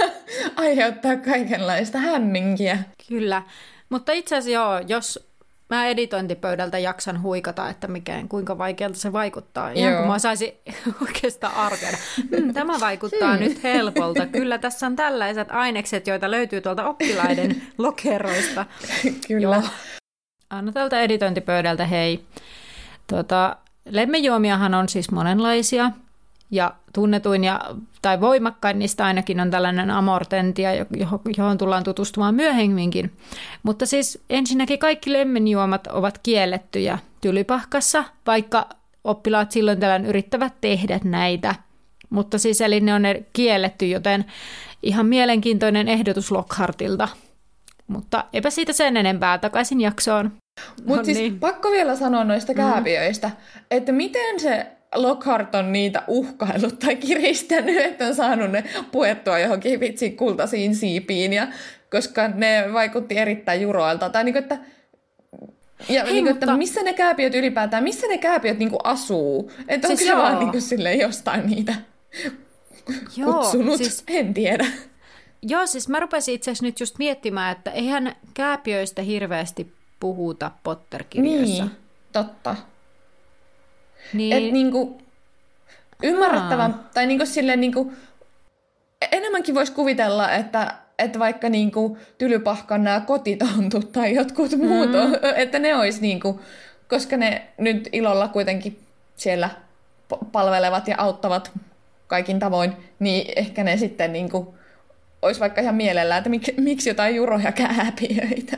aiheuttaa 0.56 1.16
kaikenlaista 1.16 1.98
hämminkiä. 1.98 2.78
Kyllä, 3.08 3.42
mutta 3.88 4.12
itse 4.12 4.36
asiassa 4.36 4.50
joo, 4.54 4.80
jos 4.88 5.28
mä 5.70 5.86
editointipöydältä 5.86 6.78
jaksan 6.78 7.22
huikata, 7.22 7.68
että 7.68 7.88
mikä, 7.88 8.22
kuinka 8.28 8.58
vaikealta 8.58 8.98
se 8.98 9.12
vaikuttaa. 9.12 9.70
Ihan 9.70 9.92
Joo. 9.92 10.00
kun 10.02 10.10
mä 10.10 10.18
saisin 10.18 10.52
oikeastaan 11.06 11.54
arvioida. 11.54 11.96
Mm, 12.30 12.54
tämä 12.54 12.80
vaikuttaa 12.80 13.32
Hmm. 13.36 13.40
nyt 13.44 13.62
helpolta. 13.62 14.26
Kyllä 14.26 14.58
tässä 14.58 14.86
on 14.86 14.96
tällaiset 14.96 15.48
ainekset, 15.50 16.06
joita 16.06 16.30
löytyy 16.30 16.60
tuolta 16.60 16.88
oppilaiden 16.88 17.62
lokeroista. 17.78 18.66
Kyllä. 19.28 19.56
Joo. 19.56 19.97
Anna 20.50 20.72
tältä 20.72 21.00
editointipöydältä 21.00 21.86
hei. 21.86 22.24
Tuota, 23.06 23.56
lemmenjuomiahan 23.90 24.74
on 24.74 24.88
siis 24.88 25.10
monenlaisia. 25.10 25.90
Ja 26.50 26.74
tunnetuin 26.92 27.44
ja, 27.44 27.60
tai 28.02 28.20
voimakkain 28.20 28.78
niistä 28.78 29.04
ainakin 29.04 29.40
on 29.40 29.50
tällainen 29.50 29.90
amortentia, 29.90 30.74
johon, 30.74 31.20
johon 31.36 31.58
tullaan 31.58 31.84
tutustumaan 31.84 32.34
myöhemminkin. 32.34 33.12
Mutta 33.62 33.86
siis 33.86 34.22
ensinnäkin 34.30 34.78
kaikki 34.78 35.12
lemmenjuomat 35.12 35.86
ovat 35.86 36.18
kiellettyjä 36.18 36.98
tylypahkassa, 37.20 38.04
vaikka 38.26 38.68
oppilaat 39.04 39.50
silloin 39.50 39.80
tällöin 39.80 40.06
yrittävät 40.06 40.52
tehdä 40.60 41.00
näitä. 41.04 41.54
Mutta 42.10 42.38
siis 42.38 42.60
eli 42.60 42.80
ne 42.80 42.94
on 42.94 43.02
ne 43.02 43.24
kielletty, 43.32 43.86
joten 43.86 44.24
ihan 44.82 45.06
mielenkiintoinen 45.06 45.88
ehdotus 45.88 46.30
Lockhartilta. 46.30 47.08
Mutta 47.88 48.24
eipä 48.32 48.50
siitä 48.50 48.72
sen 48.72 48.96
enempää 48.96 49.38
takaisin 49.38 49.80
jaksoon. 49.80 50.32
Mutta 50.84 50.96
No 51.00 51.04
siis 51.04 51.18
niin. 51.18 51.40
pakko 51.40 51.70
vielä 51.70 51.96
sanoa 51.96 52.24
noista 52.24 52.54
kääpiöistä, 52.54 53.30
että 53.70 53.92
miten 53.92 54.40
se 54.40 54.66
Lockhart 54.94 55.54
on 55.54 55.72
niitä 55.72 56.02
uhkaillut 56.06 56.78
tai 56.78 56.96
kiristänyt, 56.96 57.76
että 57.76 58.06
on 58.06 58.14
saanut 58.14 58.50
ne 58.50 58.64
puettua 58.92 59.38
johonkin 59.38 59.80
vitsin 59.80 60.16
kultaisiin 60.16 60.74
siipiin 60.76 61.32
ja 61.32 61.46
koska 61.90 62.28
ne 62.28 62.64
vaikutti 62.72 63.18
erittäin 63.18 63.62
juroilta. 63.62 64.10
Tai 64.10 64.24
niinku, 64.24 64.38
että 64.38 64.58
ja 65.88 66.04
Hei, 66.04 66.12
niin 66.12 66.24
kuin, 66.24 66.32
että 66.34 66.46
mutta- 66.46 66.56
missä 66.58 66.82
ne 66.82 66.92
kääpiöt 66.92 67.34
ylipäätään, 67.34 67.82
missä 67.84 68.06
ne 68.06 68.18
kääpiöt 68.18 68.58
niin 68.58 68.70
kuin 68.70 68.80
asuu? 68.84 69.52
Että 69.68 69.88
Siis 69.88 70.00
onko 70.00 70.04
se 70.04 70.10
joo. 70.10 70.22
vaan 70.22 70.38
niin 70.38 70.50
kuin 70.50 70.62
sille 70.62 70.94
jostain 70.94 71.46
niitä 71.46 71.74
kutsunut? 73.24 73.76
siis, 73.76 74.04
En 74.08 74.34
tiedä. 74.34 74.66
Joo, 75.42 75.66
siis 75.66 75.88
mä 75.88 76.00
rupesin 76.00 76.34
itse 76.34 76.50
asiassa 76.50 76.66
nyt 76.66 76.80
just 76.80 76.98
miettimään, 76.98 77.56
että 77.56 77.70
eihän 77.70 78.16
kääpiöistä 78.34 79.02
hirveästi 79.02 79.72
puhuta 80.00 80.50
Potter-kirjoissa. 80.62 81.64
Niin, 81.64 81.76
totta. 82.12 82.56
Niin, 84.12 84.36
Et 84.36 84.52
niinku, 84.52 84.98
ymmärrettävän, 86.02 86.80
tai 86.94 87.06
niinku 87.06 87.26
silleen 87.26 87.60
niinku, 87.60 87.92
enemmänkin 89.12 89.54
voisi 89.54 89.72
kuvitella, 89.72 90.32
että, 90.32 90.74
että 90.98 91.18
vaikka 91.18 91.48
niinku 91.48 91.98
tylypahkan 92.18 92.84
nämä 92.84 93.00
kotitontut 93.00 93.92
tai 93.92 94.14
jotkut 94.14 94.56
muut, 94.56 94.90
mm. 94.90 95.14
että 95.36 95.58
ne 95.58 95.76
olisi 95.76 96.00
niinku, 96.00 96.40
koska 96.88 97.16
ne 97.16 97.48
nyt 97.58 97.88
ilolla 97.92 98.28
kuitenkin 98.28 98.78
siellä 99.16 99.50
palvelevat 100.32 100.88
ja 100.88 100.94
auttavat 100.98 101.50
kaikin 102.06 102.38
tavoin, 102.38 102.72
niin 102.98 103.32
ehkä 103.36 103.64
ne 103.64 103.76
sitten 103.76 104.12
niinku, 104.12 104.57
olisi 105.22 105.40
vaikka 105.40 105.60
ihan 105.60 105.74
mielellään, 105.74 106.18
että 106.18 106.30
mik, 106.30 106.42
miksi 106.60 106.90
jotain 106.90 107.16
juroja 107.16 107.52
kääpiöitä. 107.52 108.56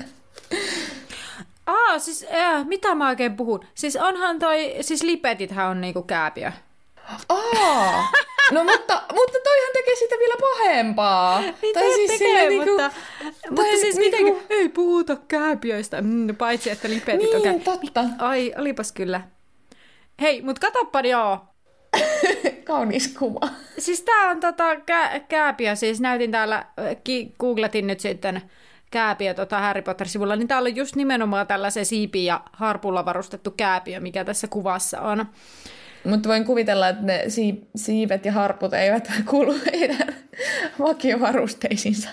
Aa, 1.66 1.98
siis 1.98 2.26
äh, 2.34 2.66
mitä 2.66 2.94
mä 2.94 3.08
oikein 3.08 3.36
puhun? 3.36 3.60
Siis 3.74 3.96
onhan 3.96 4.38
toi, 4.38 4.74
siis 4.80 5.02
lipetithän 5.02 5.68
on 5.68 5.80
niinku 5.80 6.02
kääpiö. 6.02 6.52
Aa, 7.28 8.08
no 8.50 8.64
mutta, 8.64 9.02
mutta 9.14 9.38
toihan 9.44 9.72
tekee 9.72 9.96
sitä 9.96 10.14
vielä 10.18 10.34
pahempaa. 10.40 11.40
Niin 11.40 11.74
Tai 11.74 11.92
siis 11.94 12.10
tekee, 12.10 12.28
silleen 12.28 12.54
mutta, 12.68 12.90
mutta 13.50 13.62
tai 13.62 13.76
siis 13.78 13.96
niinku- 13.96 14.16
miten, 14.34 14.46
ei 14.50 14.68
puhuta 14.68 15.16
kääpiöistä, 15.28 16.02
mm, 16.02 16.36
paitsi 16.36 16.70
että 16.70 16.88
lipetit 16.90 17.34
on 17.34 17.42
Niin, 17.42 17.60
kää- 17.62 17.74
totta. 17.74 18.04
Ai, 18.18 18.54
olipas 18.58 18.92
kyllä. 18.92 19.20
Hei, 20.20 20.42
mut 20.42 20.58
katoppa 20.58 21.00
joo. 21.00 21.38
Kaunis 22.64 23.08
kuva. 23.18 23.48
Siis 23.78 24.02
tää 24.02 24.30
on 24.30 24.40
tota 24.40 24.74
kä- 24.74 25.20
kääpiö, 25.28 25.76
siis 25.76 26.00
näytin 26.00 26.30
täällä, 26.30 26.56
äh, 26.56 26.96
ki- 27.04 27.34
googletin 27.38 27.86
nyt 27.86 28.00
sitten 28.00 28.42
kääpiö 28.90 29.34
tota 29.34 29.60
Harry 29.60 29.82
Potter-sivulla, 29.82 30.36
niin 30.36 30.48
täällä 30.48 30.66
on 30.66 30.76
just 30.76 30.96
nimenomaan 30.96 31.46
tällaisen 31.46 31.86
siipi 31.86 32.24
ja 32.24 32.40
harpulla 32.52 33.04
varustettu 33.04 33.50
kääpiö, 33.50 34.00
mikä 34.00 34.24
tässä 34.24 34.46
kuvassa 34.48 35.00
on. 35.00 35.26
Mutta 36.04 36.28
voin 36.28 36.44
kuvitella, 36.44 36.88
että 36.88 37.02
ne 37.04 37.24
siip- 37.28 37.66
siivet 37.76 38.24
ja 38.24 38.32
harput 38.32 38.74
eivät 38.74 39.10
kuulu 39.30 39.54
heidän 39.72 40.14
vakiovarusteisiinsa. 40.78 42.08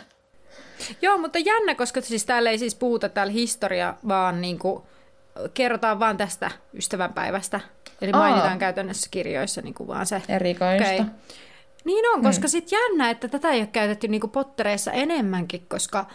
Joo, 1.02 1.18
mutta 1.18 1.40
jännä, 1.40 1.76
koska 1.76 2.02
siis 2.02 2.26
täällä 2.26 2.50
ei 2.50 2.58
siis 2.58 2.76
puhuta 2.76 3.10
täällä 3.10 3.34
historia, 3.34 3.94
vaan 4.08 4.42
niinku, 4.42 4.88
kerrotaan 5.54 6.00
vaan 6.00 6.18
tästä 6.18 6.52
ystävänpäivästä. 6.74 7.60
Eli 8.02 8.12
Aa. 8.14 8.20
mainitaan 8.20 8.60
käytännössä 8.60 9.08
kirjoissa 9.12 9.62
niinku 9.62 9.88
vaan 9.88 10.06
se. 10.06 10.22
Erikoista. 10.30 10.86
Okei. 10.86 11.02
Niin 11.86 12.06
on, 12.14 12.24
koska 12.24 12.48
sitten 12.48 12.80
jännä, 12.80 13.10
että 13.10 13.28
tätä 13.28 13.50
ei 13.50 13.60
ole 13.60 13.68
käytetty 13.68 14.08
niinku 14.08 14.28
pottereissa 14.28 14.92
enemmänkin, 14.92 15.66
koska 15.70 16.06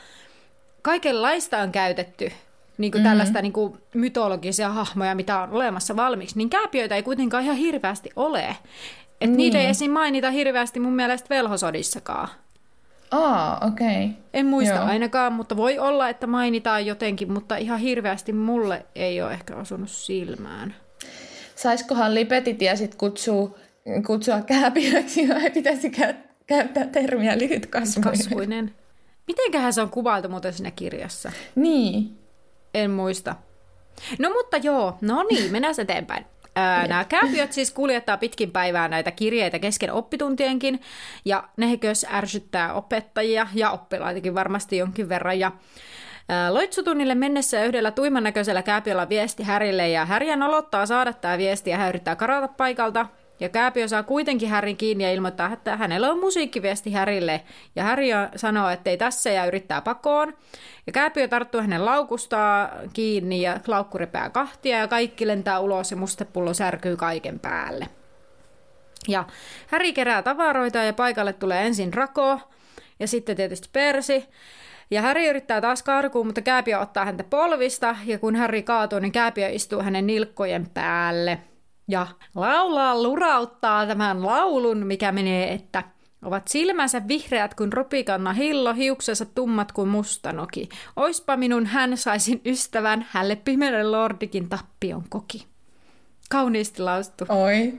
kaikenlaista 0.83 1.59
on 1.59 1.73
käytetty 1.73 2.33
niinku 2.79 2.99
mm-hmm. 2.99 3.11
tällaista 3.11 3.43
niinku 3.43 3.79
mytologisia 3.95 4.69
hahmoja, 4.69 5.15
mitä 5.15 5.41
on 5.41 5.51
olemassa 5.51 5.97
valmiiksi, 5.97 6.39
niin 6.39 6.51
kääpiöitä 6.51 6.97
ei 6.97 7.03
kuitenkaan 7.03 7.45
ihan 7.45 7.57
hirveästi 7.57 8.11
ole. 8.17 8.57
Et 9.21 9.31
niin. 9.31 9.37
Niitä 9.37 9.59
ei 9.59 9.67
esim. 9.67 9.91
mainita 9.91 10.31
hirveästi 10.31 10.81
mun 10.81 10.93
mielestä 10.93 11.29
velhosodissakaan. 11.31 12.29
Aa, 13.13 13.59
okei. 13.67 14.05
Okay. 14.05 14.09
En 14.33 14.47
muista 14.47 14.75
Joo. 14.75 14.85
Ainakaan, 14.85 15.33
mutta 15.33 15.57
voi 15.57 15.79
olla, 15.79 16.09
että 16.09 16.27
mainitaan 16.27 16.87
jotenkin, 16.87 17.33
mutta 17.33 17.57
ihan 17.57 17.79
hirveästi 17.79 18.33
mulle 18.33 18.87
ei 18.95 19.23
ole 19.23 19.33
ehkä 19.33 19.57
osunut 19.57 19.91
silmään. 19.91 20.75
Saiskohan 21.57 22.15
lipetit 22.15 22.63
ja 22.63 22.77
sit 22.77 22.95
kutsua, 22.95 23.55
kutsua 24.07 24.41
kääpiöiksi 24.41 25.29
vai 25.29 25.51
pitäisi 25.51 25.89
kä- 25.89 26.15
käyttää 26.47 26.87
termiä 26.87 27.39
lyhytkasvuinen? 27.39 28.19
Kasvuinen. 28.19 28.75
Mitenköhän 29.27 29.73
se 29.73 29.83
on 29.83 29.91
kuvailtu 29.91 30.29
muuten 30.29 30.53
siinä 30.53 30.71
kirjassa? 30.71 31.33
Niin. 31.55 32.19
En 32.75 32.91
muista. 32.91 33.37
No 34.19 34.31
mutta 34.31 34.57
joo, 34.57 34.99
no 35.01 35.23
niin, 35.31 35.53
mennään 35.53 35.75
eteenpäin. 35.79 36.27
Ää, 36.57 36.87
nämä 36.87 37.05
kääpiöt 37.05 37.53
siis 37.53 37.71
kuljettaa 37.71 38.17
pitkin 38.17 38.51
päivää 38.51 38.89
näitä 38.89 39.11
kirjeitä 39.11 39.59
kesken 39.59 39.93
oppituntienkin, 39.93 40.81
ja 41.25 41.45
ne 41.57 41.79
myös 41.83 42.07
ärsyttää 42.13 42.75
opettajia 42.75 43.47
ja 43.55 43.71
oppilaitakin 43.71 44.35
varmasti 44.35 44.77
jonkin 44.77 45.09
verran. 45.09 45.39
Ja 45.39 45.53
Loitsutunnille 46.51 47.15
mennessä 47.15 47.65
yhdellä 47.65 47.91
tuiman 47.91 48.23
näköisellä 48.23 48.63
kääpiöllä 48.63 49.09
viesti 49.09 49.43
Härille, 49.43 49.89
ja 49.89 50.07
Härjä 50.07 50.37
nolottaa 50.37 50.87
saada 50.87 51.13
tämä 51.13 51.39
viesti, 51.39 51.71
ja 51.71 51.77
hän 51.77 51.89
yrittää 51.89 52.17
karata 52.17 52.49
paikalta. 52.49 53.07
Ja 53.43 53.49
Kääpiö 53.49 53.89
saa 53.89 54.03
kuitenkin 54.03 54.49
Härin 54.49 54.77
kiinni 54.77 55.05
ja 55.05 55.13
ilmoittaa, 55.13 55.53
että 55.53 55.77
hänellä 55.77 56.11
on 56.11 56.21
musiikkiviesti 56.21 56.93
Härille. 56.93 57.41
Ja 57.77 57.83
Häri 57.83 58.09
sanoo, 58.37 58.69
että 58.69 58.91
ei 58.91 58.97
tässä 58.97 59.31
ja 59.31 59.47
yrittää 59.47 59.81
pakoon. 59.81 60.37
Ja 60.87 60.93
Kääpiö 60.93 61.29
tarttuu 61.29 61.61
hänen 61.61 61.85
laukustaan 61.85 62.71
kiinni 62.93 63.43
ja 63.43 63.61
laukku 63.67 63.99
repeää 63.99 64.31
kahtia 64.31 64.79
ja 64.79 64.89
kaikki 64.89 65.27
lentää 65.27 65.61
ulos 65.61 65.91
ja 65.91 65.97
mustepullo 65.97 66.55
särkyy 66.55 66.97
kaiken 66.97 67.41
päälle. 67.41 67.89
Ja 69.09 69.25
Häri 69.67 69.93
kerää 69.93 70.23
tavaroita 70.23 70.79
ja 70.79 70.93
paikalle 70.93 71.33
tulee 71.33 71.67
ensin 71.67 71.95
Rako 71.95 72.41
ja 73.01 73.09
sitten 73.09 73.37
tietysti 73.37 73.69
Persi. 73.73 74.25
Ja 74.91 75.03
Häri 75.03 75.29
yrittää 75.29 75.61
taas 75.61 75.83
karkuun, 75.83 76.27
mutta 76.27 76.43
Kääpiö 76.43 76.79
ottaa 76.79 77.05
häntä 77.05 77.25
polvista 77.25 77.97
ja 78.05 78.19
kun 78.19 78.37
Häri 78.37 78.63
kaatuu, 78.63 78.99
niin 78.99 79.13
Kääpiö 79.13 79.49
istuu 79.49 79.83
hänen 79.83 80.07
nilkkojen 80.07 80.67
päälle. 80.75 81.39
Ja 81.89 82.07
laulaa 82.35 83.03
lurauttaa 83.03 83.87
tämän 83.87 84.27
laulun, 84.27 84.87
mikä 84.87 85.13
menee, 85.13 85.53
että 85.53 85.83
ovat 86.23 86.49
silmänsä 86.49 87.09
vihreät 87.09 87.55
kuin 87.55 87.73
ropikanna 87.73 88.33
hillo, 88.33 88.75
hiuksensa 88.75 89.25
tummat 89.25 89.73
kuin 89.73 89.89
mustanoki. 89.89 90.69
Oispa 90.97 91.37
minun 91.37 91.67
hän 91.67 91.97
saisin 91.97 92.41
ystävän, 92.47 93.07
hälle 93.11 93.37
pimeälle 93.37 93.85
lordikin 93.85 94.49
tappion 94.49 95.05
koki. 95.09 95.47
Kauniisti 96.31 96.83
lausuttu. 96.83 97.25
Oi, 97.29 97.75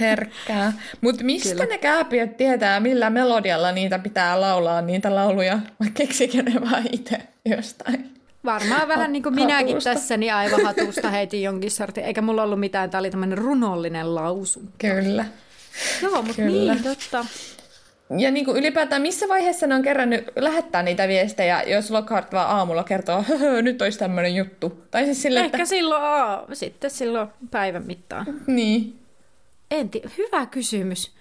herkkää. 0.00 0.72
Mutta 1.00 1.24
mistä 1.24 1.48
Kyllä. 1.48 1.66
ne 1.66 1.78
kääpiöt 1.78 2.36
tietää, 2.36 2.80
millä 2.80 3.10
melodialla 3.10 3.72
niitä 3.72 3.98
pitää 3.98 4.40
laulaa, 4.40 4.82
niitä 4.82 5.14
lauluja, 5.14 5.58
vai 5.80 5.90
keksikö 5.94 6.42
ne 6.42 6.60
vaan 6.60 6.84
itse 6.92 7.18
jostain? 7.44 8.14
Varmaan 8.44 8.88
vähän 8.88 9.12
niin 9.12 9.22
kuin 9.22 9.34
minäkin 9.34 9.66
Hatusta. 9.68 9.94
tässä, 9.94 10.16
niin 10.16 10.34
aivan 10.34 10.64
hatusta 10.64 11.10
heitin 11.10 11.42
jonkin 11.42 11.70
sortin. 11.70 12.04
Eikä 12.04 12.22
mulla 12.22 12.42
ollut 12.42 12.60
mitään, 12.60 12.90
tämä 12.90 12.98
oli 12.98 13.10
tämmöinen 13.10 13.38
runollinen 13.38 14.14
lausu. 14.14 14.62
Kyllä. 14.78 15.24
Joo, 16.02 16.22
mutta 16.22 16.42
Kyllä. 16.42 16.74
niin, 16.74 16.82
totta. 16.84 17.24
Ja 18.18 18.30
niin 18.30 18.44
kuin 18.44 18.56
ylipäätään, 18.56 19.02
missä 19.02 19.28
vaiheessa 19.28 19.66
ne 19.66 19.74
on 19.74 19.82
kerännyt 19.82 20.24
lähettää 20.36 20.82
niitä 20.82 21.08
viestejä, 21.08 21.62
jos 21.62 21.90
Lockhart 21.90 22.32
vaan 22.32 22.48
aamulla 22.50 22.84
kertoo, 22.84 23.24
nyt 23.62 23.82
olisi 23.82 23.98
tämmöinen 23.98 24.34
juttu. 24.34 24.82
Tai 24.90 25.04
siis 25.04 25.22
sille, 25.22 25.40
Ehkä 25.40 25.56
että... 25.56 25.64
silloin, 25.68 26.02
aa, 26.02 26.46
sitten 26.52 26.90
silloin 26.90 27.28
päivän 27.50 27.86
mittaan. 27.86 28.26
Niin. 28.46 28.98
En 29.70 29.88
tiedä, 29.90 30.10
hyvä 30.18 30.46
kysymys. 30.46 31.12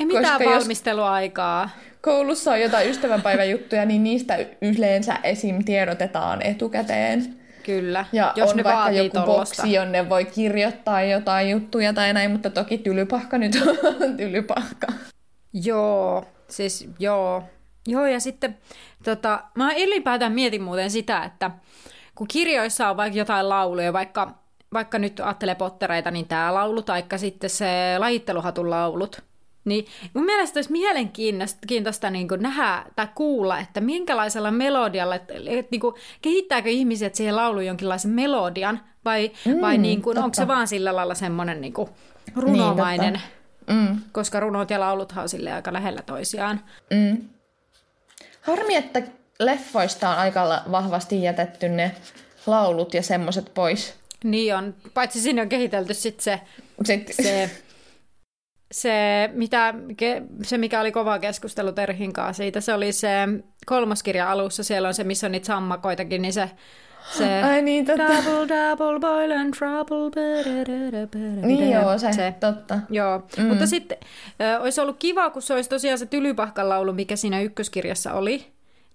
Ei 0.00 0.06
mitään 0.06 0.24
Koska 0.24 0.44
jos- 0.44 0.54
valmisteluaikaa. 0.62 1.70
Koulussa 2.02 2.52
on 2.52 2.60
jotain 2.60 2.90
ystävänpäiväjuttuja, 2.90 3.84
niin 3.84 4.02
niistä 4.02 4.38
yleensä 4.62 5.18
esim. 5.22 5.64
tiedotetaan 5.64 6.42
etukäteen. 6.42 7.40
Kyllä, 7.62 8.04
Ja 8.12 8.32
jos 8.36 8.50
on 8.50 8.56
ne 8.56 8.64
vaikka 8.64 8.90
joku 8.90 9.16
tollasta. 9.16 9.62
boksi, 9.62 9.72
jonne 9.72 10.08
voi 10.08 10.24
kirjoittaa 10.24 11.02
jotain 11.02 11.50
juttuja 11.50 11.92
tai 11.92 12.12
näin, 12.12 12.30
mutta 12.30 12.50
toki 12.50 12.78
tylypahka 12.78 13.38
nyt 13.38 13.52
on 13.66 14.16
tylypahka. 14.16 14.86
Joo, 15.52 16.24
siis 16.48 16.88
joo. 16.98 17.42
Joo, 17.86 18.06
ja 18.06 18.20
sitten 18.20 18.58
tota, 19.04 19.40
mä 19.54 19.72
ylipäätään 19.74 20.32
mietin 20.32 20.62
muuten 20.62 20.90
sitä, 20.90 21.22
että 21.24 21.50
kun 22.14 22.28
kirjoissa 22.28 22.90
on 22.90 22.96
vaikka 22.96 23.18
jotain 23.18 23.48
lauluja, 23.48 23.92
vaikka, 23.92 24.34
vaikka 24.72 24.98
nyt 24.98 25.20
ajattelee 25.20 25.54
pottereita, 25.54 26.10
niin 26.10 26.28
tämä 26.28 26.54
laulu, 26.54 26.82
taikka 26.82 27.18
sitten 27.18 27.50
se 27.50 27.94
lajitteluhatun 27.98 28.70
laulut, 28.70 29.22
niin 29.64 29.86
mun 30.14 30.24
mielestä 30.24 30.58
olisi 30.58 30.72
mielenkiintoista 30.72 32.10
niin 32.10 32.28
kuin 32.28 32.42
nähdä 32.42 32.84
tai 32.96 33.08
kuulla, 33.14 33.58
että 33.58 33.80
minkälaisella 33.80 34.50
melodialla, 34.50 35.14
että, 35.14 35.34
että 35.34 35.70
niin 35.70 35.80
kuin, 35.80 35.94
kehittääkö 36.22 36.68
ihmiset 36.68 37.14
siihen 37.14 37.36
lauluun 37.36 37.66
jonkinlaisen 37.66 38.10
melodian, 38.10 38.80
vai, 39.04 39.32
mm, 39.44 39.60
vai 39.60 39.78
niin 39.78 40.02
kuin, 40.02 40.18
onko 40.18 40.26
totta. 40.28 40.42
se 40.42 40.48
vaan 40.48 40.68
sillä 40.68 40.96
lailla 40.96 41.14
semmoinen 41.14 41.60
niin 41.60 41.72
kuin 41.72 41.88
runomainen, 42.36 43.12
totta. 43.12 43.74
Mm, 43.74 44.00
koska 44.12 44.40
runot 44.40 44.70
ja 44.70 44.80
lauluthan 44.80 45.22
on 45.22 45.28
sille 45.28 45.52
aika 45.52 45.72
lähellä 45.72 46.02
toisiaan. 46.02 46.64
mm. 46.90 47.28
Harmi, 48.40 48.76
että 48.76 49.02
leffoista 49.40 50.08
on 50.10 50.16
aika 50.16 50.62
vahvasti 50.70 51.22
jätetty 51.22 51.68
ne 51.68 51.94
laulut 52.46 52.94
ja 52.94 53.02
semmoset 53.02 53.54
pois. 53.54 53.94
Niin 54.24 54.56
on, 54.56 54.74
paitsi 54.94 55.20
sinne 55.20 55.42
on 55.42 55.48
kehitelty 55.48 55.94
sitten 55.94 56.24
se, 56.24 56.40
Sitten, 56.84 57.24
se 57.24 57.50
se, 58.72 59.30
mitä, 59.32 59.74
se, 60.42 60.58
mikä 60.58 60.80
oli 60.80 60.92
kova 60.92 61.18
keskustelu 61.18 61.72
Terhin 61.72 62.12
kanssa 62.12 62.42
siitä, 62.42 62.60
se 62.60 62.74
oli 62.74 62.92
se 62.92 63.08
kolmoskirja 63.66 64.30
alussa, 64.30 64.64
siellä 64.64 64.88
on 64.88 64.94
se, 64.94 65.04
missä 65.04 65.26
on 65.26 65.32
niitä 65.32 65.46
sammakoitakin, 65.46 66.22
niin 66.22 66.32
se 66.32 66.50
se 67.10 67.42
Ai 67.42 67.62
niin, 67.62 67.86
totta. 67.86 68.02
Double, 68.02 68.48
double, 68.48 69.00
boil 69.00 69.32
and 69.32 69.54
trouble. 69.54 71.46
Niin 71.46 71.70
joo, 71.70 71.98
se, 71.98 72.12
se. 72.12 72.34
totta. 72.40 72.78
Joo, 72.90 73.22
mm. 73.36 73.44
mutta 73.44 73.66
sitten 73.66 73.98
olisi 74.60 74.80
ollut 74.80 74.96
kiva, 74.98 75.30
kun 75.30 75.42
se 75.42 75.54
olisi 75.54 75.70
tosiaan 75.70 75.98
se 75.98 76.06
Tylypahkan 76.06 76.68
laulu, 76.68 76.92
mikä 76.92 77.16
siinä 77.16 77.40
ykköskirjassa 77.40 78.12
oli, 78.12 78.46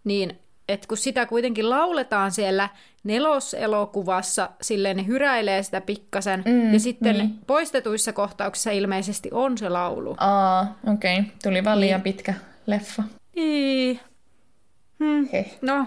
niin 0.04 0.40
että 0.70 0.88
kun 0.88 0.98
sitä 0.98 1.26
kuitenkin 1.26 1.70
lauletaan 1.70 2.32
siellä 2.32 2.70
neloselokuvassa, 3.04 4.50
silleen 4.62 4.98
ne 4.98 5.06
hyräilee 5.06 5.64
sitä 5.64 5.82
pikkasen, 5.82 6.44
mm, 6.46 6.74
ja 6.74 6.80
sitten 6.80 7.18
niin. 7.18 7.40
poistetuissa 7.48 8.14
kohtauksissa 8.14 8.72
ilmeisesti 8.72 9.30
on 9.32 9.58
se 9.58 9.70
laulu. 9.70 10.16
Aa, 10.20 10.78
okei. 10.94 11.20
Okay. 11.20 11.32
Tuli 11.44 11.64
vaan 11.64 11.80
liian 11.80 12.02
niin. 12.04 12.16
pitkä 12.16 12.34
leffa. 12.68 13.04
Niin. 13.36 14.00
Hmm. 15.00 15.28
No, 15.62 15.86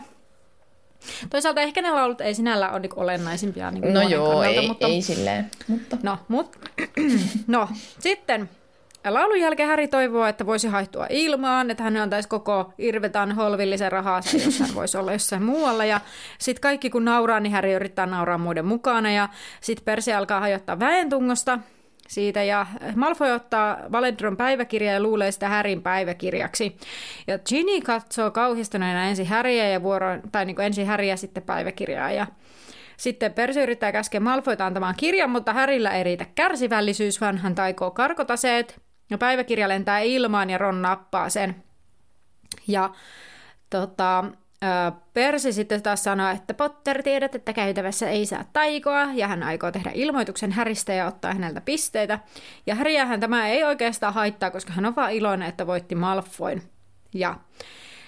Toisaalta 1.30 1.60
ehkä 1.60 1.82
ne 1.82 1.90
laulut 1.90 2.20
ei 2.20 2.34
sinällä 2.34 2.70
ole 2.70 2.80
niin 2.80 2.90
olennaisimpia 2.96 3.70
niin 3.70 3.94
No 3.94 4.02
joo, 4.02 4.26
kannalta, 4.26 4.48
ei, 4.48 4.68
mutta... 4.68 4.86
ei 4.86 5.02
silleen. 5.02 5.50
Mutta... 5.68 5.96
No, 6.02 6.18
mut... 6.28 6.56
no, 7.46 7.68
sitten 7.98 8.50
laulun 9.14 9.40
jälkeen 9.40 9.68
Häri 9.68 9.88
toivoo, 9.88 10.26
että 10.26 10.46
voisi 10.46 10.68
haihtua 10.68 11.06
ilmaan, 11.11 11.70
että 11.70 11.82
hän 11.82 11.96
antaisi 11.96 12.28
koko 12.28 12.72
Irvetan 12.78 13.32
holvillisen 13.32 13.92
rahaa, 13.92 14.20
jos 14.44 14.61
hän 14.61 14.74
voisi 14.74 14.98
olla 14.98 15.12
jossain 15.12 15.42
muualla. 15.42 15.84
Ja 15.84 16.00
sitten 16.38 16.61
kaikki 16.61 16.90
kun 16.90 17.04
nauraa, 17.04 17.40
niin 17.40 17.52
Häri 17.52 17.72
yrittää 17.72 18.06
nauraa 18.06 18.38
muiden 18.38 18.66
mukana. 18.66 19.11
Ja 19.11 19.28
sitten 19.61 19.84
Persi 19.84 20.12
alkaa 20.12 20.40
hajottaa 20.40 20.78
väentungosta 20.78 21.59
siitä 22.09 22.42
ja 22.42 22.66
Malfoy 22.96 23.30
ottaa 23.30 23.78
Valedron 23.92 24.36
päiväkirjaa 24.36 24.94
ja 24.94 25.02
luulee 25.02 25.32
sitä 25.32 25.48
Härin 25.48 25.82
päiväkirjaksi. 25.82 26.76
Ja 27.26 27.38
Ginny 27.38 27.80
katsoo 27.80 28.30
kauhistuneena 28.30 29.04
ensin 29.04 29.26
Häriä 29.26 29.68
ja 29.68 29.82
vuoroin, 29.82 30.22
tai 30.32 30.44
niin 30.44 30.56
kuin 30.56 30.66
ensin 30.66 30.86
Häriä 30.86 31.16
sitten 31.16 31.42
päiväkirjaa 31.42 32.11
ja 32.11 32.26
sitten 32.96 33.32
Percy 33.32 33.62
yrittää 33.62 33.92
käskeä 33.92 34.20
Malfoyta 34.20 34.66
antamaan 34.66 34.94
kirjan, 34.96 35.30
mutta 35.30 35.52
Härillä 35.52 35.90
ei 35.90 36.04
riitä 36.04 36.26
kärsivällisyys, 36.34 37.20
vaan 37.20 37.38
hän 37.38 37.54
taikoo 37.54 37.90
karkotaseet. 37.90 38.80
Ja 39.11 39.18
päiväkirja 39.18 39.68
lentää 39.68 39.98
ilmaan 39.98 40.50
ja 40.50 40.59
Ron 40.59 40.82
nappaa 40.82 41.28
sen. 41.28 41.64
Ja 42.68 42.90
tota, 43.70 44.24
Persi 45.14 45.52
sitten 45.52 45.82
taas 45.82 46.04
sanoo, 46.04 46.30
että 46.30 46.54
Potter 46.54 47.02
tiedät, 47.02 47.34
että 47.34 47.52
käytävässä 47.52 48.09
ei 48.09 48.26
saa 48.26 48.44
taikoa, 48.52 49.09
ja 49.14 49.28
hän 49.28 49.42
aikoo 49.42 49.72
tehdä 49.72 49.90
ilmoituksen 49.94 50.52
Häristä 50.52 50.92
ja 50.92 51.06
ottaa 51.06 51.32
häneltä 51.32 51.61
pisteitä. 51.61 52.18
Ja 52.66 52.74
Häriähän 52.74 53.20
tämä 53.20 53.48
ei 53.48 53.64
oikeastaan 53.64 54.14
haittaa, 54.14 54.50
koska 54.50 54.72
hän 54.72 54.86
on 54.86 54.96
vaan 54.96 55.12
iloinen, 55.12 55.48
että 55.48 55.66
voitti 55.66 55.94
Malfoin. 55.94 56.62
Ja 57.14 57.34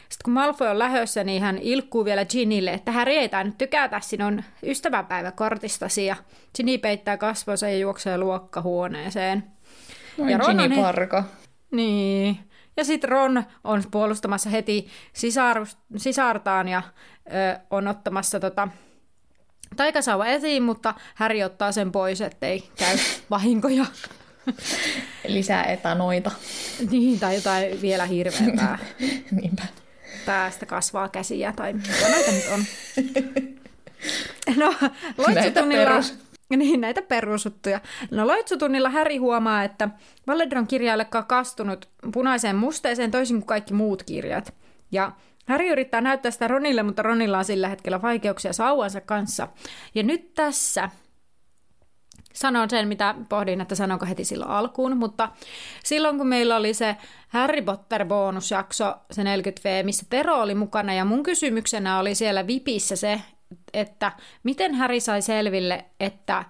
sitten 0.00 0.24
kun 0.24 0.32
Malfoy 0.32 0.68
on 0.68 0.78
lähössä, 0.78 1.24
niin 1.24 1.42
hän 1.42 1.58
ilkkuu 1.58 2.04
vielä 2.04 2.24
Ginille, 2.24 2.70
että 2.70 2.92
Harry 2.92 3.12
ei 3.12 3.30
nyt 3.44 3.58
tykätä 3.58 4.00
sinun 4.00 4.42
ystävänpäiväkortistasi. 4.62 6.06
Ja 6.06 6.16
Ginny 6.56 6.78
peittää 6.78 7.16
kasvonsa 7.16 7.68
ja 7.68 7.78
juoksee 7.78 8.18
luokkahuoneeseen. 8.18 9.44
Noin 10.20 10.32
ja 10.32 10.38
Ginny 10.38 10.76
parka. 10.82 11.24
Niin. 11.70 12.38
Ja 12.76 12.84
sitten 12.84 13.10
Ron 13.10 13.44
on 13.64 13.82
puolustamassa 13.90 14.50
heti 14.50 14.88
sisar, 15.12 15.66
sisartaan 15.96 16.68
ja 16.68 16.82
ö, 17.26 17.60
on 17.70 17.88
ottamassa 17.88 18.40
tota, 18.40 18.68
taikasauva 19.76 20.26
esiin, 20.26 20.62
mutta 20.62 20.94
Häri 21.14 21.44
ottaa 21.44 21.72
sen 21.72 21.92
pois, 21.92 22.20
ettei 22.20 22.70
käy 22.78 22.98
vahinkoja. 23.30 23.86
Lisää 25.26 25.64
etanoita. 25.64 26.30
Niin, 26.90 27.20
tai 27.20 27.34
jotain 27.34 27.80
vielä 27.82 28.04
hirveämpää. 28.04 28.78
Niinpä. 29.40 29.62
Päästä 30.26 30.66
kasvaa 30.66 31.08
käsiä, 31.08 31.52
tai 31.52 31.72
mitä 31.72 32.08
näitä 32.10 32.30
nyt 32.30 32.44
on. 32.52 32.64
No, 34.56 34.74
loitsutunnilla... 35.18 36.02
Niin, 36.56 36.80
näitä 36.80 37.02
perusuttuja. 37.02 37.80
No 38.10 38.26
loitsutunnilla 38.26 38.90
Häri 38.90 39.16
huomaa, 39.16 39.64
että 39.64 39.88
Valedron 40.26 40.66
kirja 40.66 40.94
ei 40.94 41.00
kastunut 41.26 41.88
punaiseen 42.12 42.56
musteeseen 42.56 43.10
toisin 43.10 43.36
kuin 43.36 43.46
kaikki 43.46 43.74
muut 43.74 44.02
kirjat. 44.02 44.54
Ja 44.92 45.12
Häri 45.46 45.68
yrittää 45.68 46.00
näyttää 46.00 46.30
sitä 46.30 46.48
Ronille, 46.48 46.82
mutta 46.82 47.02
Ronilla 47.02 47.38
on 47.38 47.44
sillä 47.44 47.68
hetkellä 47.68 48.02
vaikeuksia 48.02 48.52
sauvansa 48.52 49.00
kanssa. 49.00 49.48
Ja 49.94 50.02
nyt 50.02 50.34
tässä 50.34 50.90
sanon 52.32 52.70
sen, 52.70 52.88
mitä 52.88 53.14
pohdin, 53.28 53.60
että 53.60 53.74
sanonko 53.74 54.06
heti 54.06 54.24
silloin 54.24 54.50
alkuun, 54.50 54.96
mutta 54.96 55.28
silloin 55.84 56.18
kun 56.18 56.26
meillä 56.26 56.56
oli 56.56 56.74
se 56.74 56.96
Harry 57.28 57.62
Potter-bonusjakso, 57.62 58.96
se 59.10 59.22
40V, 59.22 59.84
missä 59.84 60.06
Tero 60.10 60.40
oli 60.40 60.54
mukana, 60.54 60.94
ja 60.94 61.04
mun 61.04 61.22
kysymyksenä 61.22 61.98
oli 61.98 62.14
siellä 62.14 62.46
Vipissä 62.46 62.96
se, 62.96 63.20
että 63.72 64.12
miten 64.42 64.74
Häri 64.74 65.00
sai 65.00 65.22
selville, 65.22 65.84
että 66.00 66.44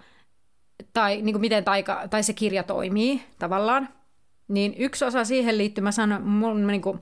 tai 0.93 1.23
niin 1.23 1.33
kuin 1.35 1.41
miten 1.41 1.65
taika, 1.65 2.09
tai 2.11 2.23
se 2.23 2.33
kirja 2.33 2.63
toimii 2.63 3.23
tavallaan, 3.39 3.89
niin 4.49 4.75
yksi 4.79 5.05
osa 5.05 5.25
siihen 5.25 5.59
liittyy, 5.59 5.85
mä 5.85 5.93
sanon, 5.93 6.23
mun, 6.23 6.67
niin 6.67 6.83
kuin, 6.83 7.01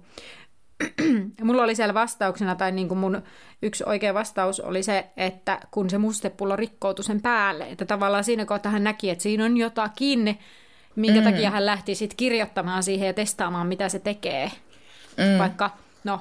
mulla 1.42 1.62
oli 1.62 1.74
siellä 1.74 1.94
vastauksena, 1.94 2.54
tai 2.54 2.72
niin 2.72 2.88
kuin 2.88 2.98
mun 2.98 3.22
yksi 3.62 3.84
oikea 3.86 4.14
vastaus 4.14 4.60
oli 4.60 4.82
se, 4.82 5.06
että 5.16 5.60
kun 5.70 5.90
se 5.90 5.98
mustepullo 5.98 6.56
rikkoutui 6.56 7.04
sen 7.04 7.22
päälle, 7.22 7.64
että 7.64 7.84
tavallaan 7.84 8.24
siinä 8.24 8.44
kohtaa 8.44 8.72
hän 8.72 8.84
näki, 8.84 9.10
että 9.10 9.22
siinä 9.22 9.44
on 9.44 9.56
jotakin, 9.56 10.38
minkä 10.96 11.20
mm. 11.20 11.24
takia 11.24 11.50
hän 11.50 11.66
lähti 11.66 11.94
sitten 11.94 12.16
kirjoittamaan 12.16 12.82
siihen 12.82 13.06
ja 13.06 13.14
testaamaan, 13.14 13.66
mitä 13.66 13.88
se 13.88 13.98
tekee. 13.98 14.50
Mm. 15.16 15.38
Vaikka, 15.38 15.70
no, 16.04 16.20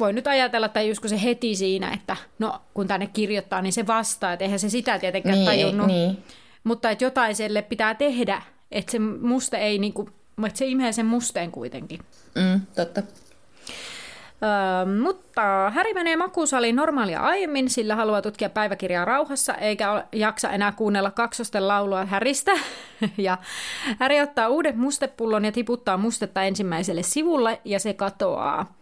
voi 0.00 0.12
nyt 0.12 0.26
ajatella, 0.26 0.66
että 0.66 0.82
jusko 0.82 1.08
se 1.08 1.22
heti 1.22 1.56
siinä, 1.56 1.90
että 1.92 2.16
no 2.38 2.62
kun 2.74 2.88
tänne 2.88 3.06
kirjoittaa, 3.06 3.62
niin 3.62 3.72
se 3.72 3.86
vastaa, 3.86 4.32
että 4.32 4.44
eihän 4.44 4.58
se 4.58 4.68
sitä 4.68 4.98
tietenkään 4.98 5.34
niin, 5.34 5.46
tajunnut. 5.46 5.86
Niin. 5.86 6.18
Mutta 6.64 6.90
että 6.90 7.04
jotain 7.04 7.36
sille 7.36 7.62
pitää 7.62 7.94
tehdä, 7.94 8.42
että 8.70 8.92
se 8.92 8.98
muste 8.98 9.56
ei 9.56 9.78
niinku, 9.78 10.08
että 10.46 10.58
se 10.58 10.66
imee 10.66 10.92
sen 10.92 11.06
musteen 11.06 11.50
kuitenkin. 11.50 12.00
Mm, 12.34 12.60
totta. 12.76 13.02
Öö, 14.42 15.00
mutta 15.02 15.70
Häri 15.70 15.94
menee 15.94 16.16
makuusaliin 16.16 16.76
normaalia 16.76 17.20
aiemmin, 17.20 17.70
sillä 17.70 17.96
haluaa 17.96 18.22
tutkia 18.22 18.50
päiväkirjaa 18.50 19.04
rauhassa, 19.04 19.54
eikä 19.54 20.04
jaksa 20.12 20.50
enää 20.50 20.72
kuunnella 20.72 21.10
kaksosten 21.10 21.68
laulua 21.68 22.04
Häristä. 22.04 22.52
ja 23.18 23.38
Häri 23.98 24.20
ottaa 24.20 24.48
uuden 24.48 24.78
mustepullon 24.78 25.44
ja 25.44 25.52
tiputtaa 25.52 25.96
mustetta 25.96 26.42
ensimmäiselle 26.42 27.02
sivulle, 27.02 27.60
ja 27.64 27.78
se 27.78 27.94
katoaa. 27.94 28.81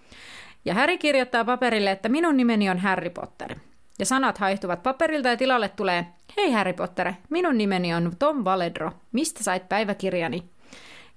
Ja 0.64 0.74
Harry 0.74 0.98
kirjoittaa 0.98 1.44
paperille, 1.44 1.90
että 1.90 2.08
minun 2.08 2.36
nimeni 2.36 2.70
on 2.70 2.78
Harry 2.78 3.10
Potter. 3.10 3.54
Ja 3.98 4.06
sanat 4.06 4.38
haihtuvat 4.38 4.82
paperilta 4.82 5.28
ja 5.28 5.36
tilalle 5.36 5.68
tulee, 5.68 6.06
hei 6.36 6.52
Harry 6.52 6.72
Potter, 6.72 7.12
minun 7.30 7.58
nimeni 7.58 7.94
on 7.94 8.12
Tom 8.18 8.44
Valedro, 8.44 8.92
mistä 9.12 9.44
sait 9.44 9.68
päiväkirjani? 9.68 10.44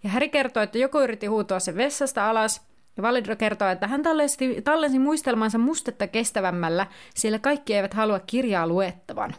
Ja 0.04 0.10
Harry 0.10 0.30
kertoo, 0.30 0.64
että 0.64 0.78
joku 0.78 1.00
yritti 1.00 1.26
huutua 1.26 1.60
sen 1.60 1.76
vessasta 1.76 2.30
alas, 2.30 2.68
ja 2.98 3.04
Valedro 3.04 3.36
kertoo, 3.36 3.68
että 3.68 3.88
hän 3.88 4.04
tallensi, 4.04 4.62
tallensi 4.64 5.00
muistelmansa 5.00 5.58
mustetta 5.58 6.08
kestävämmällä, 6.08 6.88
sillä 7.16 7.40
kaikki 7.40 7.74
eivät 7.76 7.94
halua 7.94 8.20
kirjaa 8.20 8.68
luettavan. 8.68 9.36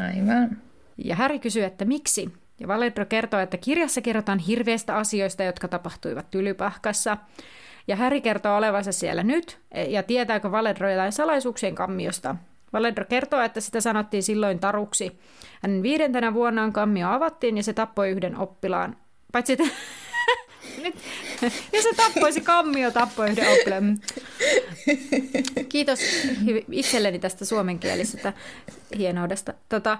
Aivan. 0.00 0.58
Ja 0.98 1.16
Harry 1.16 1.38
kysyy, 1.38 1.64
että 1.64 1.84
miksi? 1.84 2.32
Ja 2.60 2.68
Valedro 2.68 3.04
kertoo, 3.06 3.40
että 3.40 3.56
kirjassa 3.56 4.00
kerrotaan 4.00 4.38
hirveistä 4.38 4.96
asioista, 4.96 5.42
jotka 5.42 5.68
tapahtuivat 5.68 6.30
Tylypahkassa. 6.30 7.16
Ja 7.86 7.96
Häri 7.96 8.20
kertoo 8.20 8.56
olevansa 8.56 8.92
siellä 8.92 9.22
nyt 9.22 9.58
ja 9.88 10.02
tietääkö 10.02 10.50
Valedro 10.50 10.90
jotain 10.90 11.12
salaisuuksien 11.12 11.74
kammiosta. 11.74 12.36
Valedro 12.72 13.04
kertoo, 13.04 13.40
että 13.40 13.60
sitä 13.60 13.80
sanottiin 13.80 14.22
silloin 14.22 14.58
taruksi. 14.58 15.18
Hänen 15.62 15.82
viidentenä 15.82 16.34
vuonnaan 16.34 16.72
kammio 16.72 17.08
avattiin 17.08 17.56
ja 17.56 17.62
se 17.62 17.72
tappoi 17.72 18.10
yhden 18.10 18.36
oppilaan. 18.38 18.96
Paitsi 19.32 19.52
että... 19.52 19.64
Nyt. 20.82 20.94
Ja 21.72 21.82
se 21.82 21.88
tappoi, 21.96 22.32
se 22.32 22.40
kammio 22.40 22.90
tappoi 22.90 23.30
yhden 23.30 23.52
oppilaan. 23.52 23.98
Kiitos 25.68 26.00
itselleni 26.70 27.18
tästä 27.18 27.44
suomenkielisestä 27.44 28.32
hienoudesta. 28.98 29.54
Tota, 29.68 29.98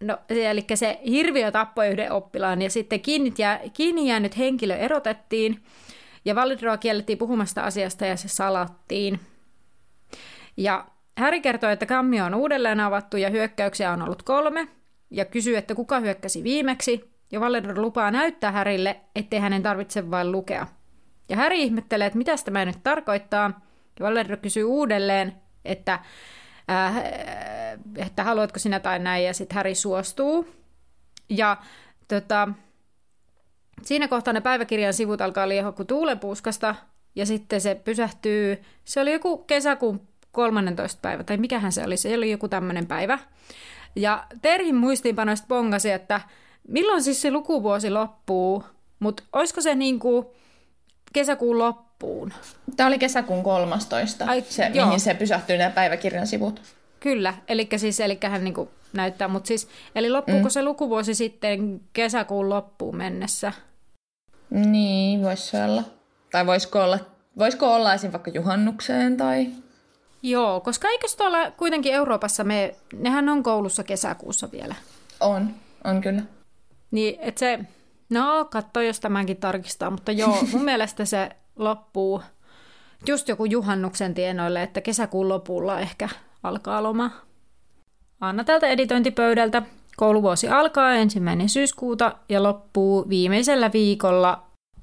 No, 0.00 0.18
eli 0.28 0.64
se 0.74 1.00
hirviö 1.06 1.50
tappoi 1.50 1.88
yhden 1.88 2.12
oppilaan 2.12 2.62
ja 2.62 2.70
sitten 2.70 3.00
kiinni, 3.00 3.32
kiinni 3.72 4.08
jäänyt 4.08 4.38
henkilö 4.38 4.76
erotettiin 4.76 5.62
ja 6.26 6.34
Validroa 6.34 6.76
kiellettiin 6.76 7.18
puhumasta 7.18 7.62
asiasta 7.62 8.06
ja 8.06 8.16
se 8.16 8.28
salattiin. 8.28 9.20
Ja 10.56 10.86
Häri 11.18 11.40
kertoo, 11.40 11.70
että 11.70 11.86
kammio 11.86 12.24
on 12.24 12.34
uudelleen 12.34 12.80
avattu 12.80 13.16
ja 13.16 13.30
hyökkäyksiä 13.30 13.92
on 13.92 14.02
ollut 14.02 14.22
kolme, 14.22 14.68
ja 15.10 15.24
kysyy, 15.24 15.56
että 15.56 15.74
kuka 15.74 16.00
hyökkäsi 16.00 16.42
viimeksi, 16.42 17.10
ja 17.32 17.40
Valedro 17.40 17.82
lupaa 17.82 18.10
näyttää 18.10 18.52
Härille, 18.52 19.00
ettei 19.16 19.40
hänen 19.40 19.62
tarvitse 19.62 20.10
vain 20.10 20.32
lukea. 20.32 20.66
Ja 21.28 21.36
Häri 21.36 21.62
ihmettelee, 21.62 22.06
että 22.06 22.18
mitä 22.18 22.32
tämä 22.44 22.64
nyt 22.64 22.82
tarkoittaa, 22.82 23.60
ja 24.00 24.06
Valedro 24.06 24.36
kysyy 24.36 24.64
uudelleen, 24.64 25.32
että, 25.64 26.00
äh, 26.70 26.96
että 27.96 28.24
haluatko 28.24 28.58
sinä 28.58 28.80
tai 28.80 28.98
näin, 28.98 29.24
ja 29.24 29.34
sitten 29.34 29.56
Häri 29.56 29.74
suostuu. 29.74 30.48
Ja 31.28 31.56
tota, 32.08 32.48
siinä 33.82 34.08
kohtaa 34.08 34.32
ne 34.32 34.40
päiväkirjan 34.40 34.94
sivut 34.94 35.20
alkaa 35.20 35.48
liehua 35.48 35.72
kuin 35.72 35.86
tuulenpuuskasta, 35.86 36.74
ja 37.14 37.26
sitten 37.26 37.60
se 37.60 37.74
pysähtyy, 37.74 38.62
se 38.84 39.00
oli 39.00 39.12
joku 39.12 39.38
kesäkuun 39.38 40.00
13. 40.32 41.00
päivä, 41.02 41.24
tai 41.24 41.36
mikähän 41.36 41.72
se 41.72 41.84
oli, 41.84 41.96
se 41.96 42.14
oli 42.14 42.30
joku 42.30 42.48
tämmöinen 42.48 42.86
päivä. 42.86 43.18
Ja 43.96 44.26
Terhin 44.42 44.74
muistiinpanoista 44.74 45.46
bongasi, 45.46 45.90
että 45.90 46.20
milloin 46.68 47.02
siis 47.02 47.22
se 47.22 47.30
lukuvuosi 47.30 47.90
loppuu, 47.90 48.64
mutta 48.98 49.22
olisiko 49.32 49.60
se 49.60 49.74
niinku 49.74 50.34
kesäkuun 51.12 51.58
loppuun? 51.58 52.32
Tämä 52.76 52.86
oli 52.86 52.98
kesäkuun 52.98 53.42
13, 53.42 54.24
Ai, 54.24 54.44
se, 54.48 54.70
joo. 54.74 54.86
mihin 54.86 55.00
se 55.00 55.14
pysähtyy 55.14 55.58
nämä 55.58 55.70
päiväkirjan 55.70 56.26
sivut. 56.26 56.62
Kyllä, 57.00 57.34
eli 57.48 57.68
siis 57.76 57.98
hän 58.30 58.44
niinku 58.44 58.70
näyttää, 58.92 59.28
mutta 59.28 59.48
siis, 59.48 59.68
eli 59.94 60.10
loppuuko 60.10 60.44
mm. 60.44 60.50
se 60.50 60.62
lukuvuosi 60.62 61.14
sitten 61.14 61.80
kesäkuun 61.92 62.48
loppuun 62.48 62.96
mennessä? 62.96 63.52
Niin, 64.50 65.22
voisi 65.22 65.56
olla. 65.56 65.82
Tai 66.32 66.46
voisiko 66.46 66.82
olla, 66.82 66.98
voisiko 67.38 67.74
olla 67.74 67.94
esim. 67.94 68.12
vaikka 68.12 68.30
juhannukseen 68.30 69.16
tai... 69.16 69.46
Joo, 70.22 70.60
koska 70.60 70.88
eikö 70.88 71.06
tuolla 71.16 71.50
kuitenkin 71.50 71.94
Euroopassa 71.94 72.44
me, 72.44 72.74
nehän 72.92 73.28
on 73.28 73.42
koulussa 73.42 73.84
kesäkuussa 73.84 74.48
vielä. 74.52 74.74
On, 75.20 75.50
on 75.84 76.00
kyllä. 76.00 76.22
Niin, 76.90 77.18
että 77.20 77.38
se, 77.38 77.58
no 78.10 78.44
katso, 78.44 78.80
jos 78.80 79.00
tämänkin 79.00 79.36
tarkistaa, 79.36 79.90
mutta 79.90 80.12
joo, 80.12 80.38
mun 80.52 80.64
mielestä 80.64 81.04
se 81.04 81.30
loppuu 81.56 82.22
just 83.06 83.28
joku 83.28 83.44
juhannuksen 83.44 84.14
tienoille, 84.14 84.62
että 84.62 84.80
kesäkuun 84.80 85.28
lopulla 85.28 85.80
ehkä 85.80 86.08
alkaa 86.48 86.82
loma. 86.82 87.10
Anna 88.20 88.44
tältä 88.44 88.66
editointipöydältä. 88.66 89.62
Kouluvuosi 89.96 90.48
alkaa 90.48 90.94
ensimmäinen 90.94 91.48
syyskuuta 91.48 92.16
ja 92.28 92.42
loppuu 92.42 93.08
viimeisellä 93.08 93.70
viikolla 93.72 94.42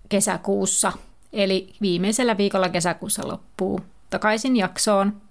kesäkuussa. 0.09 0.91
Eli 1.34 1.74
viimeisellä 1.82 2.38
viikolla 2.38 2.70
kesäkuussa 2.70 3.28
loppuu 3.28 3.80
takaisin 4.09 4.55
jaksoon. 4.55 5.22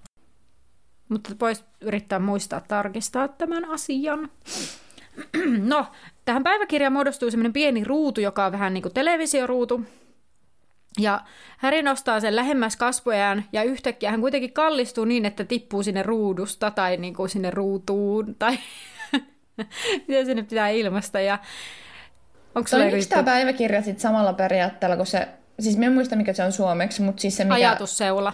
Mutta 1.08 1.30
voisi 1.40 1.64
yrittää 1.80 2.18
muistaa 2.18 2.60
tarkistaa 2.60 3.28
tämän 3.28 3.64
asian. 3.64 4.30
No, 5.58 5.86
tähän 6.24 6.42
päiväkirjaan 6.42 6.92
muodostuu 6.92 7.30
semmoinen 7.30 7.52
pieni 7.52 7.84
ruutu, 7.84 8.20
joka 8.20 8.46
on 8.46 8.52
vähän 8.52 8.74
niin 8.74 8.82
kuin 8.82 8.94
televisioruutu. 8.94 9.84
Ja 11.00 11.20
Häri 11.58 11.82
nostaa 11.82 12.20
sen 12.20 12.36
lähemmäs 12.36 12.76
kasvojaan 12.76 13.44
ja 13.52 13.62
yhtäkkiä 13.62 14.10
hän 14.10 14.20
kuitenkin 14.20 14.52
kallistuu 14.52 15.04
niin, 15.04 15.26
että 15.26 15.44
tippuu 15.44 15.82
sinne 15.82 16.02
ruudusta 16.02 16.70
tai 16.70 16.96
niin 16.96 17.14
kuin 17.14 17.28
sinne 17.28 17.50
ruutuun 17.50 18.34
tai 18.34 18.58
miten 20.08 20.26
sinne 20.26 20.42
pitää 20.42 20.68
ilmasta. 20.68 21.20
Ja 21.20 21.38
onko 22.54 22.70
Toimiiko 22.70 23.06
tämä 23.08 23.22
päiväkirja 23.22 23.82
sitten 23.82 24.00
samalla 24.00 24.32
periaatteella 24.32 24.96
kuin 24.96 25.06
se, 25.06 25.28
siis 25.60 25.76
mä 25.76 25.84
en 25.86 25.92
muista 25.92 26.16
mikä 26.16 26.32
se 26.32 26.44
on 26.44 26.52
suomeksi, 26.52 27.02
mutta 27.02 27.20
siis 27.20 27.36
se 27.36 27.44
mikä... 27.44 27.54
Ajatusseula. 27.54 28.32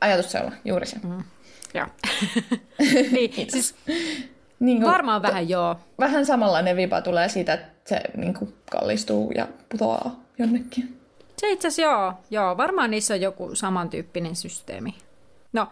Ajatusseula, 0.00 0.52
juuri 0.64 0.86
se. 0.86 0.96
Mm. 1.02 1.24
Joo. 1.74 1.86
niin, 3.12 3.50
siis 3.50 3.74
niin 4.60 4.80
kuin, 4.80 4.90
Varmaan 4.90 5.22
vähän 5.22 5.48
joo. 5.48 5.76
Vähän 6.00 6.26
samanlainen 6.26 6.76
vipa 6.76 7.00
tulee 7.00 7.28
siitä, 7.28 7.52
että 7.52 7.68
se 7.84 8.00
niin 8.16 8.34
kuin, 8.34 8.54
kallistuu 8.70 9.32
ja 9.34 9.48
putoaa 9.68 10.20
jonnekin. 10.38 11.01
Se 11.42 11.50
itse 11.50 11.68
asiassa 11.68 11.82
joo, 11.92 12.12
joo. 12.30 12.56
Varmaan 12.56 12.90
niissä 12.90 13.14
on 13.14 13.20
joku 13.20 13.54
samantyyppinen 13.54 14.36
systeemi. 14.36 14.94
No, 15.52 15.68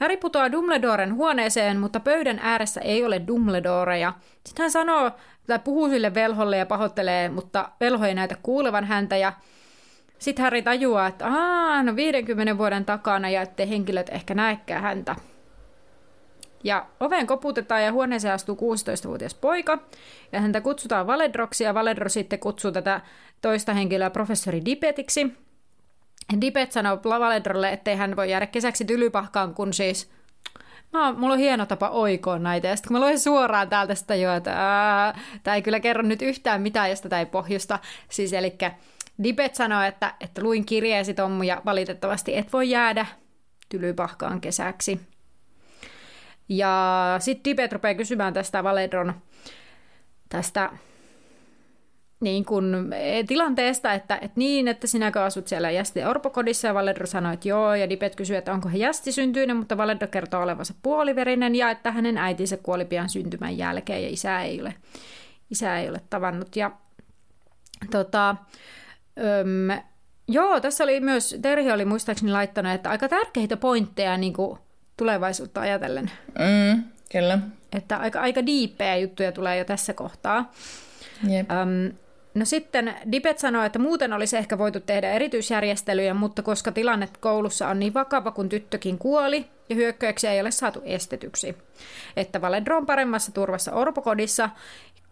Harry 0.00 0.16
putoaa 0.16 0.52
Dumbledoren 0.52 1.14
huoneeseen, 1.14 1.80
mutta 1.80 2.00
pöydän 2.00 2.40
ääressä 2.42 2.80
ei 2.80 3.04
ole 3.04 3.22
Dumbledoreja. 3.26 4.12
Sitten 4.46 4.62
hän 4.62 4.70
sanoo, 4.70 5.10
tai 5.46 5.58
puhuu 5.58 5.88
sille 5.88 6.14
velholle 6.14 6.56
ja 6.56 6.66
pahoittelee, 6.66 7.28
mutta 7.28 7.68
velho 7.80 8.04
ei 8.04 8.14
näytä 8.14 8.36
kuulevan 8.42 8.84
häntä 8.84 9.16
ja 9.16 9.32
sitten 10.18 10.42
Harry 10.42 10.62
tajuaa, 10.62 11.06
että 11.06 11.26
Aa, 11.26 11.82
no 11.82 11.96
50 11.96 12.58
vuoden 12.58 12.84
takana 12.84 13.30
ja 13.30 13.42
ettei 13.42 13.68
henkilöt 13.68 14.08
ehkä 14.08 14.34
näekään 14.34 14.82
häntä. 14.82 15.16
Ja 16.64 16.86
oven 17.00 17.26
koputetaan 17.26 17.84
ja 17.84 17.92
huoneeseen 17.92 18.34
astuu 18.34 18.56
16-vuotias 18.56 19.34
poika. 19.34 19.78
Ja 20.32 20.40
häntä 20.40 20.60
kutsutaan 20.60 21.06
Valedroksi 21.06 21.64
ja 21.64 21.74
Valedro 21.74 22.08
sitten 22.08 22.38
kutsuu 22.38 22.72
tätä 22.72 23.00
toista 23.42 23.74
henkilöä 23.74 24.10
professori 24.10 24.64
Dipetiksi. 24.64 25.34
Dipet 26.40 26.72
sanoo 26.72 27.00
Valedrolle, 27.04 27.72
ettei 27.72 27.96
hän 27.96 28.16
voi 28.16 28.30
jäädä 28.30 28.46
kesäksi 28.46 28.84
tylypahkaan, 28.84 29.54
kun 29.54 29.72
siis 29.72 30.10
No, 30.92 31.12
mulla 31.12 31.34
on 31.34 31.40
hieno 31.40 31.66
tapa 31.66 31.88
oikoa 31.88 32.38
näitä. 32.38 32.68
Ja 32.68 32.76
sitten 32.76 32.88
kun 32.88 32.96
mä 32.96 33.04
luen 33.04 33.20
suoraan 33.20 33.68
täältä 33.68 33.94
sitä 33.94 34.14
jo, 34.14 34.34
että 34.34 34.50
tämä 35.42 35.54
ei 35.54 35.62
kyllä 35.62 35.80
kerro 35.80 36.02
nyt 36.02 36.22
yhtään 36.22 36.62
mitään, 36.62 36.90
josta 36.90 37.08
tämä 37.08 37.20
ei 37.20 37.26
pohjusta. 37.26 37.78
Siis 38.08 38.32
eli 38.32 38.58
Dipet 39.22 39.54
sanoo, 39.54 39.82
että, 39.82 40.14
että 40.20 40.42
luin 40.42 40.64
kirjeesi 40.64 41.14
Tommu 41.14 41.42
ja 41.42 41.62
valitettavasti 41.64 42.36
et 42.36 42.52
voi 42.52 42.70
jäädä 42.70 43.06
tylypahkaan 43.68 44.40
kesäksi. 44.40 45.00
Ja 46.50 47.16
sitten 47.18 47.42
Tibet 47.42 47.72
rupeaa 47.72 47.94
kysymään 47.94 48.34
tästä 48.34 48.64
Valedron 48.64 49.14
tästä 50.28 50.70
niin 52.20 52.44
kun, 52.44 52.92
e, 52.92 53.24
tilanteesta, 53.24 53.92
että, 53.92 54.16
että 54.16 54.32
niin, 54.36 54.68
että 54.68 54.86
sinäkö 54.86 55.22
asut 55.22 55.48
siellä 55.48 55.70
Jästi 55.70 56.04
Orpokodissa, 56.04 56.68
ja 56.68 56.74
Valedro 56.74 57.06
sanoi, 57.06 57.34
että 57.34 57.48
joo, 57.48 57.74
ja 57.74 57.88
Dipet 57.88 58.16
kysyy, 58.16 58.36
että 58.36 58.52
onko 58.52 58.68
hän 58.68 58.78
Jästi 58.78 59.12
syntyinen, 59.12 59.56
mutta 59.56 59.76
Valedro 59.76 60.08
kertoo 60.08 60.42
olevansa 60.42 60.74
puoliverinen, 60.82 61.54
ja 61.54 61.70
että 61.70 61.90
hänen 61.90 62.18
äitinsä 62.18 62.56
kuoli 62.56 62.84
pian 62.84 63.08
syntymän 63.08 63.58
jälkeen, 63.58 64.02
ja 64.02 64.08
isä 64.08 64.40
ei 64.40 64.60
ole, 64.60 64.74
isä 65.50 65.78
ei 65.78 65.88
ole 65.88 66.00
tavannut. 66.10 66.56
Ja 66.56 66.70
tota, 67.90 68.36
öm, 69.18 69.82
joo, 70.28 70.60
tässä 70.60 70.84
oli 70.84 71.00
myös, 71.00 71.38
Terhi 71.42 71.72
oli 71.72 71.84
muistaakseni 71.84 72.32
laittanut, 72.32 72.72
että 72.72 72.90
aika 72.90 73.08
tärkeitä 73.08 73.56
pointteja 73.56 74.16
niin 74.16 74.32
kuin 74.32 74.58
tulevaisuutta 75.00 75.60
ajatellen. 75.60 76.10
Mm, 76.38 76.82
kyllä. 77.12 77.38
Että 77.72 77.96
aika, 77.96 78.20
aika 78.20 78.46
diippejä 78.46 78.96
juttuja 78.96 79.32
tulee 79.32 79.58
jo 79.58 79.64
tässä 79.64 79.94
kohtaa. 79.94 80.52
Yep. 81.30 81.46
Um, 81.50 81.96
no 82.34 82.44
sitten 82.44 82.94
Dipet 83.12 83.38
sanoi, 83.38 83.66
että 83.66 83.78
muuten 83.78 84.12
olisi 84.12 84.36
ehkä 84.36 84.58
voitu 84.58 84.80
tehdä 84.80 85.10
erityisjärjestelyjä, 85.10 86.14
mutta 86.14 86.42
koska 86.42 86.72
tilanne 86.72 87.08
koulussa 87.20 87.68
on 87.68 87.78
niin 87.78 87.94
vakava, 87.94 88.30
kun 88.30 88.48
tyttökin 88.48 88.98
kuoli 88.98 89.46
ja 89.68 89.76
hyökkäyksiä 89.76 90.32
ei 90.32 90.40
ole 90.40 90.50
saatu 90.50 90.82
estetyksi, 90.84 91.56
että 92.16 92.40
Valedro 92.40 92.76
on 92.76 92.86
paremmassa 92.86 93.32
turvassa 93.32 93.72
orpokodissa 93.72 94.50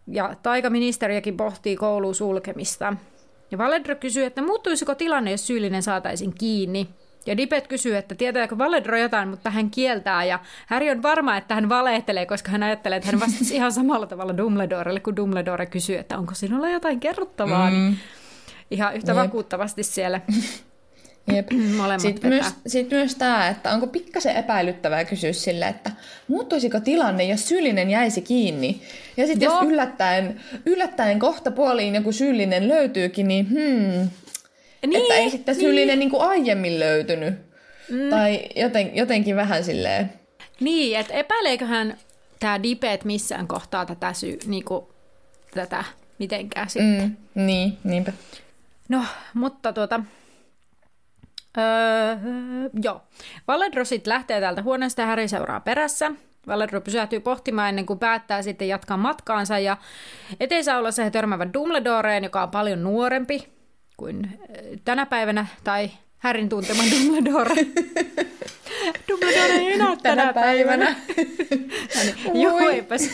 ja 0.07 0.34
taikaministeriökin 0.43 1.36
pohtii 1.36 1.76
koulun 1.76 2.14
sulkemista. 2.14 2.97
Ja 3.51 3.59
Valedro 3.59 3.97
kysyy, 3.97 4.24
että 4.24 4.43
muuttuisiko 4.43 4.95
tilanne, 4.95 5.30
jos 5.30 5.47
syyllinen 5.47 5.82
saataisiin 5.82 6.34
kiinni. 6.34 6.89
Ja 7.29 7.37
Dipet 7.37 7.68
kysyy, 7.68 7.97
että 7.97 8.14
tietääkö 8.14 8.59
Valedro 8.59 8.99
jotain, 8.99 9.29
mutta 9.29 9.51
hän 9.51 9.70
kieltää. 9.70 10.24
Ja 10.24 10.39
Harry 10.66 10.91
on 10.91 11.03
varma, 11.03 11.37
että 11.37 11.55
hän 11.55 11.68
valehtelee, 11.68 12.26
koska 12.26 12.51
hän 12.51 12.62
ajattelee, 12.62 12.97
että 12.97 13.11
hän 13.11 13.20
vastasi 13.20 13.55
ihan 13.55 13.72
samalla 13.72 14.07
tavalla 14.07 14.37
Dumbledorelle, 14.37 15.01
kun 15.01 15.16
Dumbledore 15.16 15.66
kysyy, 15.66 15.99
että 15.99 16.18
onko 16.18 16.35
sinulla 16.35 16.68
jotain 16.68 17.01
kerrottavaa. 17.01 17.70
Mm. 17.70 17.76
Niin 17.76 17.99
ihan 18.70 18.97
yhtä 18.97 19.12
Jep. 19.12 19.18
vakuuttavasti 19.18 19.83
siellä. 19.83 20.20
Jep. 21.35 21.49
Sitten 21.99 22.31
myös, 22.31 22.47
sit 22.66 22.91
myös 22.91 23.14
tämä, 23.14 23.49
että 23.49 23.70
onko 23.70 23.87
pikkasen 23.87 24.37
epäilyttävää 24.37 25.05
kysyä 25.05 25.33
sille, 25.33 25.68
että 25.68 25.91
muuttuisiko 26.29 26.81
tilanne, 26.81 27.24
jos 27.24 27.49
syyllinen 27.49 27.91
jäisi 27.91 28.22
kiinni. 28.22 28.83
Ja 29.16 29.26
sitten 29.26 29.47
jos 29.47 29.62
yllättäen, 29.62 30.41
yllättäen 30.66 31.18
kohta 31.18 31.51
puoliin 31.51 31.95
joku 31.95 32.12
syyllinen 32.12 32.68
löytyykin, 32.68 33.29
niin 33.29 33.49
hmm, 33.49 34.11
niin, 34.87 35.03
että 35.03 35.14
ei 35.14 35.31
sitten 35.31 35.55
syyllinen 35.55 35.89
niin. 35.89 35.99
niin 35.99 36.11
kuin 36.11 36.22
aiemmin 36.22 36.81
löytynyt. 36.81 37.35
Mm. 37.91 38.11
Tai 38.11 38.41
joten, 38.57 38.97
jotenkin 38.97 39.37
vähän 39.37 39.64
silleen. 39.64 40.12
Niin, 40.61 40.99
että 40.99 41.14
epäileeköhän 41.14 41.97
tämä 42.41 42.62
Dipet 42.62 43.05
missään 43.05 43.49
kohtaa 43.49 43.87
tätä, 43.87 44.12
syy, 44.12 44.39
niin 44.47 44.64
kuin, 44.64 44.87
tätä 45.55 45.85
mitenkään 46.18 46.70
sitten. 46.70 47.16
Mm, 47.35 47.45
niin, 47.47 47.79
niinpä. 47.85 48.12
No, 48.89 49.05
mutta 49.35 49.72
tuota... 49.72 50.01
Öö, 51.59 52.16
joo. 52.83 53.03
Valedro 53.49 53.85
sitten 53.85 54.12
lähtee 54.12 54.41
täältä 54.41 54.62
huoneesta 54.62 55.03
ja 55.03 55.07
Harry 55.07 55.29
seuraa 55.29 55.61
perässä. 55.61 56.12
Valedro 56.47 56.81
pysähtyy 56.81 57.20
pohtimaan 57.20 57.68
ennen 57.68 57.87
kuin 57.87 57.99
päättää 57.99 58.43
sitten 58.43 58.68
jatkaa 58.68 58.97
matkaansa 58.97 59.59
ja 59.59 59.76
eteisaulassa 60.41 61.05
he 61.05 61.11
törmäävät 61.11 61.55
Dumbledoreen, 61.55 62.24
joka 62.24 62.43
on 62.43 62.51
paljon 62.51 62.83
nuorempi 62.83 63.57
kuin 63.99 64.24
äh, 64.24 64.80
tänä 64.84 65.07
päivänä, 65.07 65.46
tai 65.64 65.90
Härin 66.18 66.49
tuntema 66.49 66.82
Dumbledore. 66.92 67.55
Dumbledore 69.09 69.53
ei 69.53 69.72
enää 69.72 69.96
tänä, 69.96 70.22
tänä 70.22 70.32
päivänä. 70.32 70.96
Joo, 72.42 72.59
eipäs. 72.59 73.11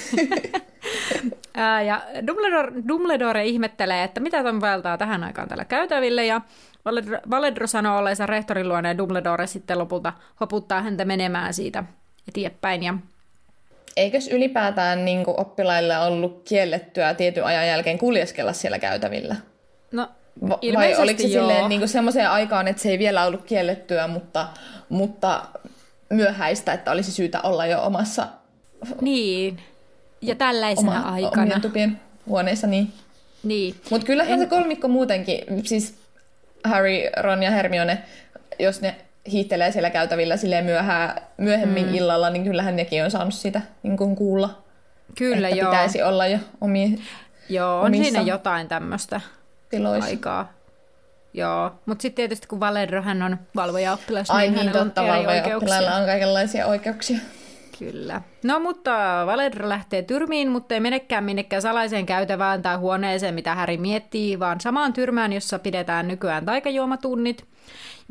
ja 1.87 2.03
Dumbledore, 2.27 2.73
Dumbledore 2.89 3.47
ihmettelee, 3.47 4.05
että 4.05 4.21
mitä 4.21 4.43
ton 4.43 4.61
vaeltaa 4.61 4.99
tähän 4.99 5.25
aikaan 5.25 5.49
tällä 5.49 5.65
käytäville, 5.65 6.27
ja 6.27 6.41
Valedro, 6.85 7.19
Valedro 7.31 7.67
sanoo 7.67 7.99
olleensa 7.99 8.27
rehtorin 8.27 8.69
luona, 8.69 8.89
ja 8.89 8.99
Dumbledore 8.99 9.47
sitten 9.47 9.79
lopulta 9.79 10.13
hoputtaa 10.41 10.83
häntä 10.83 11.05
menemään 11.05 11.55
siitä 11.55 11.85
eteenpäin. 12.29 12.83
Ja 12.83 12.95
Eikös 13.97 14.29
ylipäätään 14.29 15.05
niin 15.05 15.25
oppilaille 15.27 15.99
ollut 15.99 16.43
kiellettyä 16.49 17.15
tietyn 17.15 17.45
ajan 17.45 17.67
jälkeen 17.67 17.99
kuljeskella 17.99 18.53
siellä 18.53 18.79
käytävillä? 18.79 19.37
No, 19.93 20.09
Va- 20.49 20.59
Vai 20.75 20.97
oliko 20.97 21.23
se 21.23 21.29
joo. 21.29 21.43
silleen 21.43 21.69
niin 21.69 21.89
semmoiseen 21.89 22.31
aikaan, 22.31 22.69
että 22.69 22.83
se 22.83 22.89
ei 22.89 22.99
vielä 22.99 23.25
ollut 23.25 23.45
kiellettyä, 23.45 24.07
mutta, 24.07 24.49
mutta 24.89 25.43
myöhäistä, 26.11 26.73
että 26.73 26.91
olisi 26.91 27.13
syytä 27.13 27.41
olla 27.41 27.67
jo 27.67 27.83
omassa 27.83 28.27
Niin. 29.01 29.61
Ja 30.21 30.35
tällaisena 30.35 30.91
oma, 30.91 31.11
aikana. 31.11 31.43
omien 31.43 31.61
tupien 31.61 32.01
huoneessa. 32.27 32.67
Niin. 32.67 32.93
Niin. 33.43 33.75
Mutta 33.91 34.07
kyllähän 34.07 34.33
en... 34.33 34.39
se 34.39 34.47
kolmikko 34.47 34.89
muutenkin, 34.89 35.45
siis 35.65 35.95
Harry, 36.65 36.99
Ron 37.17 37.43
ja 37.43 37.51
Hermione, 37.51 38.03
jos 38.59 38.81
ne 38.81 38.95
hiittelee 39.33 39.73
siellä 39.73 39.91
käytävillä 39.91 40.37
silleen 40.37 40.65
myöhää, 40.65 41.21
myöhemmin 41.37 41.87
mm. 41.87 41.95
illalla, 41.95 42.31
niin 42.31 42.45
kyllähän 42.45 42.77
nekin 42.77 43.05
on 43.05 43.11
saanut 43.11 43.35
sitä 43.35 43.61
niin 43.83 43.97
kuin 43.97 44.17
kuulla. 44.17 44.63
Kyllä 45.19 45.49
että 45.49 45.61
joo. 45.61 45.71
pitäisi 45.71 46.03
olla 46.03 46.27
jo 46.27 46.39
omi, 46.61 46.99
Joo, 47.49 47.81
on 47.81 47.87
omissa 47.87 48.05
siinä 48.05 48.23
jotain 48.23 48.69
tämmöistä 48.69 49.21
tiloissa. 49.77 50.11
aikaa. 50.11 50.53
Joo, 51.35 51.73
mutta 51.87 52.03
sitten 52.03 52.17
tietysti 52.17 52.47
kun 52.47 52.61
Valedro 52.61 53.03
hän 53.03 53.23
on 53.23 53.39
valvojaoppilas, 53.57 54.31
Ai 54.31 54.43
niin, 54.43 54.53
niin, 54.53 54.59
hänellä 54.59 54.85
totta, 54.85 55.03
on 55.03 55.09
valvojaoppilailla 55.09 55.75
oikeuksia. 55.77 55.97
on 55.97 56.07
kaikenlaisia 56.07 56.67
oikeuksia. 56.67 57.19
Kyllä. 57.79 58.23
No 58.45 58.61
mutta 58.61 58.93
Valedro 59.27 59.69
lähtee 59.69 60.03
tyrmiin, 60.03 60.49
mutta 60.49 60.75
ei 60.75 60.81
menekään 60.81 61.25
minnekään 61.25 61.63
salaiseen 61.63 62.07
käytävään 62.07 62.63
tai 62.63 62.77
huoneeseen, 62.77 63.35
mitä 63.35 63.55
Häri 63.55 63.77
miettii, 63.77 64.39
vaan 64.41 64.61
samaan 64.61 64.93
tyrmään, 64.93 65.33
jossa 65.33 65.59
pidetään 65.59 66.09
nykyään 66.09 66.45
taikajuomatunnit. 66.45 67.45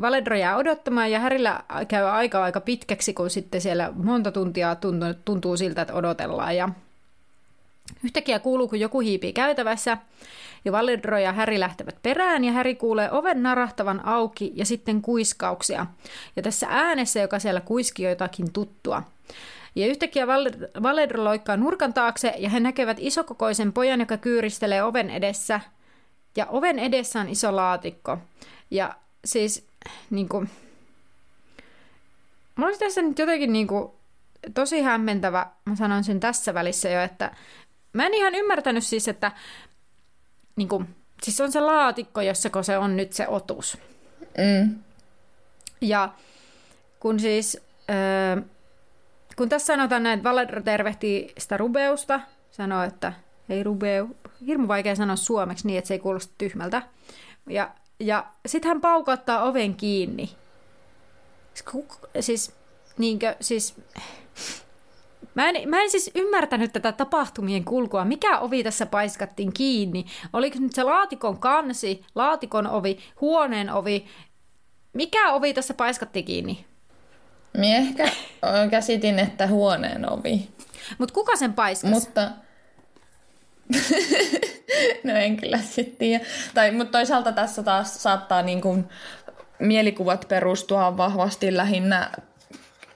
Valedro 0.01 0.35
jää 0.35 0.57
odottamaan 0.57 1.11
ja 1.11 1.19
Härillä 1.19 1.59
käy 1.87 2.05
aika 2.05 2.43
aika 2.43 2.61
pitkäksi, 2.61 3.13
kun 3.13 3.29
sitten 3.29 3.61
siellä 3.61 3.91
monta 3.95 4.31
tuntia 4.31 4.75
tuntuu, 4.75 5.13
tuntuu 5.25 5.57
siltä, 5.57 5.81
että 5.81 5.93
odotellaan. 5.93 6.55
Ja 6.55 6.69
Yhtäkkiä 8.03 8.39
kuuluu, 8.39 8.67
kun 8.67 8.79
joku 8.79 8.99
hiipii 8.99 9.33
käytävässä, 9.33 9.97
ja 10.65 10.71
Valedro 10.71 11.17
ja 11.17 11.33
Häri 11.33 11.59
lähtevät 11.59 11.95
perään, 12.03 12.43
ja 12.43 12.51
Häri 12.51 12.75
kuulee 12.75 13.11
oven 13.11 13.43
narahtavan 13.43 14.05
auki 14.05 14.51
ja 14.55 14.65
sitten 14.65 15.01
kuiskauksia. 15.01 15.85
Ja 16.35 16.43
tässä 16.43 16.67
äänessä, 16.69 17.19
joka 17.19 17.39
siellä 17.39 17.61
kuiski 17.61 18.03
jotakin 18.03 18.53
tuttua. 18.53 19.03
Ja 19.75 19.87
yhtäkkiä 19.87 20.27
Val- 20.27 20.83
Valedro 20.83 21.23
loikkaa 21.23 21.57
nurkan 21.57 21.93
taakse, 21.93 22.33
ja 22.37 22.49
he 22.49 22.59
näkevät 22.59 22.97
isokokoisen 22.99 23.73
pojan, 23.73 23.99
joka 23.99 24.17
kyyristelee 24.17 24.83
oven 24.83 25.09
edessä. 25.09 25.59
Ja 26.37 26.45
oven 26.45 26.79
edessä 26.79 27.19
on 27.19 27.29
iso 27.29 27.55
laatikko. 27.55 28.17
Ja 28.71 28.95
siis, 29.25 29.67
niin 30.09 30.29
kuin, 30.29 30.49
Mä 32.55 32.65
olisi 32.65 32.79
tässä 32.79 33.01
nyt 33.01 33.19
jotenkin 33.19 33.53
niin 33.53 33.67
kuin, 33.67 33.91
tosi 34.53 34.81
hämmentävä, 34.81 35.47
mä 35.65 35.75
sanon 35.75 36.03
sen 36.03 36.19
tässä 36.19 36.53
välissä 36.53 36.89
jo, 36.89 37.01
että 37.01 37.35
mä 37.93 38.05
en 38.05 38.13
ihan 38.13 38.35
ymmärtänyt 38.35 38.83
siis, 38.83 39.07
että 39.07 39.31
niin 40.55 40.67
kuin, 40.67 40.95
siis 41.23 41.41
on 41.41 41.51
se 41.51 41.59
laatikko, 41.59 42.21
jossa 42.21 42.63
se 42.63 42.77
on 42.77 42.97
nyt 42.97 43.13
se 43.13 43.27
otus. 43.27 43.77
Mm. 44.37 44.79
Ja 45.81 46.09
kun 46.99 47.19
siis, 47.19 47.57
öö, 47.89 48.41
kun 49.35 49.49
tässä 49.49 49.73
sanotaan 49.73 50.03
näin, 50.03 50.17
että 50.17 50.29
Valedro 50.29 50.61
tervehtii 50.61 51.33
sitä 51.37 51.57
Rubeusta, 51.57 52.19
sanoo, 52.51 52.83
että 52.83 53.13
hei 53.49 53.63
Rubeu, 53.63 54.15
hirmu 54.45 54.67
vaikea 54.67 54.95
sanoa 54.95 55.15
suomeksi 55.15 55.67
niin, 55.67 55.77
että 55.77 55.87
se 55.87 55.93
ei 55.93 55.99
kuulosta 55.99 56.33
tyhmältä. 56.37 56.81
Ja, 57.49 57.71
ja 57.99 58.25
sitten 58.45 58.69
hän 58.69 58.81
paukauttaa 58.81 59.43
oven 59.43 59.75
kiinni. 59.75 60.29
Siis, 61.53 61.65
siis, 62.19 62.55
niinkö, 62.97 63.35
siis 63.39 63.75
Mä 65.35 65.49
en, 65.49 65.69
mä 65.69 65.81
en 65.81 65.91
siis 65.91 66.11
ymmärtänyt 66.15 66.73
tätä 66.73 66.91
tapahtumien 66.91 67.63
kulkua. 67.63 68.05
Mikä 68.05 68.39
ovi 68.39 68.63
tässä 68.63 68.85
paiskattiin 68.85 69.53
kiinni? 69.53 70.05
Oliko 70.33 70.59
nyt 70.59 70.73
se 70.73 70.83
laatikon 70.83 71.39
kansi, 71.39 72.05
laatikon 72.15 72.67
ovi, 72.67 72.99
huoneen 73.21 73.69
ovi? 73.69 74.05
Mikä 74.93 75.31
ovi 75.31 75.53
tässä 75.53 75.73
paiskattiin 75.73 76.25
kiinni? 76.25 76.65
Mie 77.57 77.77
ehkä 77.77 78.09
käsitin, 78.71 79.19
että 79.19 79.47
huoneen 79.47 80.11
ovi. 80.11 80.49
Mutta 80.97 81.13
kuka 81.13 81.35
sen 81.35 81.53
paiskasi? 81.53 81.93
Mutta... 81.93 82.31
no 85.03 85.15
en 85.15 85.37
kyllä 85.37 85.57
sitten 85.57 85.95
tiedä. 85.95 86.25
Tai, 86.53 86.71
mutta 86.71 86.91
toisaalta 86.91 87.31
tässä 87.31 87.63
taas 87.63 88.03
saattaa 88.03 88.41
niin 88.41 88.61
kuin 88.61 88.85
mielikuvat 89.59 90.25
perustua 90.27 90.97
vahvasti 90.97 91.57
lähinnä 91.57 92.11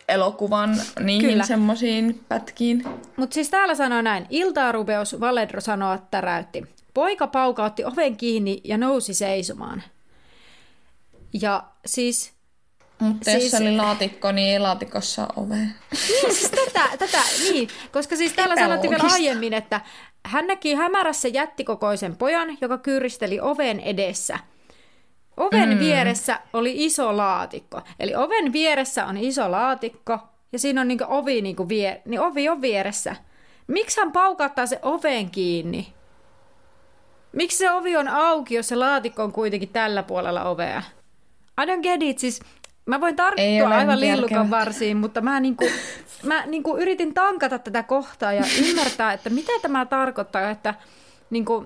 elokuvan 0.07 0.81
niihin 0.99 1.47
semmoisiin 1.47 2.25
pätkiin. 2.29 2.83
Mutta 3.17 3.33
siis 3.33 3.49
täällä 3.49 3.75
sanoo 3.75 4.01
näin. 4.01 4.25
Iltaa 4.29 4.71
Rubeus 4.71 5.19
Valedro 5.19 5.61
että 5.61 6.07
täräytti. 6.11 6.63
Poika 6.93 7.27
paukautti 7.27 7.85
oven 7.85 8.17
kiinni 8.17 8.61
ja 8.63 8.77
nousi 8.77 9.13
seisomaan. 9.13 9.83
Ja 11.41 11.63
siis 11.85 12.33
Mutta 12.99 13.31
Siis- 13.31 13.53
jos 13.53 13.61
oli 13.61 13.75
laatikko, 13.75 14.31
niin 14.31 14.47
ei 14.53 14.59
laatikossa 14.59 15.21
ole 15.35 15.45
ovea. 15.45 15.57
Niin, 15.57 16.35
siis 16.35 16.51
tätä, 16.51 16.97
tätä, 16.97 17.21
niin, 17.39 17.69
koska 17.91 18.15
siis 18.15 18.33
täällä 18.33 18.55
sanottiin 18.55 18.91
vielä 18.91 19.09
aiemmin, 19.13 19.53
että 19.53 19.81
hän 20.25 20.47
näki 20.47 20.73
hämärässä 20.73 21.27
jättikokoisen 21.27 22.15
pojan, 22.15 22.57
joka 22.61 22.77
kyyristeli 22.77 23.39
oven 23.39 23.79
edessä. 23.79 24.39
Oven 25.37 25.69
mm. 25.69 25.79
vieressä 25.79 26.39
oli 26.53 26.85
iso 26.85 27.17
laatikko. 27.17 27.81
Eli 27.99 28.15
oven 28.15 28.53
vieressä 28.53 29.05
on 29.05 29.17
iso 29.17 29.51
laatikko, 29.51 30.19
ja 30.51 30.59
siinä 30.59 30.81
on 30.81 30.87
niinku 30.87 31.05
ovi, 31.07 31.41
niinku 31.41 31.69
vie, 31.69 32.01
niin 32.05 32.19
ovi 32.21 32.49
on 32.49 32.61
vieressä. 32.61 33.15
Miksi 33.67 33.99
hän 33.99 34.11
paukauttaa 34.11 34.65
se 34.65 34.79
oven 34.81 35.31
kiinni? 35.31 35.93
Miksi 37.31 37.57
se 37.57 37.71
ovi 37.71 37.97
on 37.97 38.07
auki, 38.07 38.55
jos 38.55 38.67
se 38.67 38.75
laatikko 38.75 39.23
on 39.23 39.31
kuitenkin 39.31 39.69
tällä 39.69 40.03
puolella 40.03 40.43
ovea? 40.43 40.83
I 41.61 41.65
don't 41.65 41.81
get 41.81 42.03
it. 42.03 42.19
Siis 42.19 42.39
mä 42.85 43.01
voin 43.01 43.15
tarttua 43.15 43.69
aivan 43.69 43.99
lillukan 43.99 44.49
varsiin, 44.49 44.97
mutta 44.97 45.21
mä, 45.21 45.39
niinku, 45.39 45.65
mä 46.23 46.45
niinku 46.45 46.77
yritin 46.77 47.13
tankata 47.13 47.59
tätä 47.59 47.83
kohtaa 47.83 48.33
ja 48.33 48.43
ymmärtää, 48.67 49.13
että 49.13 49.29
mitä 49.29 49.51
tämä 49.61 49.85
tarkoittaa, 49.85 50.49
että 50.49 50.73
niinku, 51.29 51.65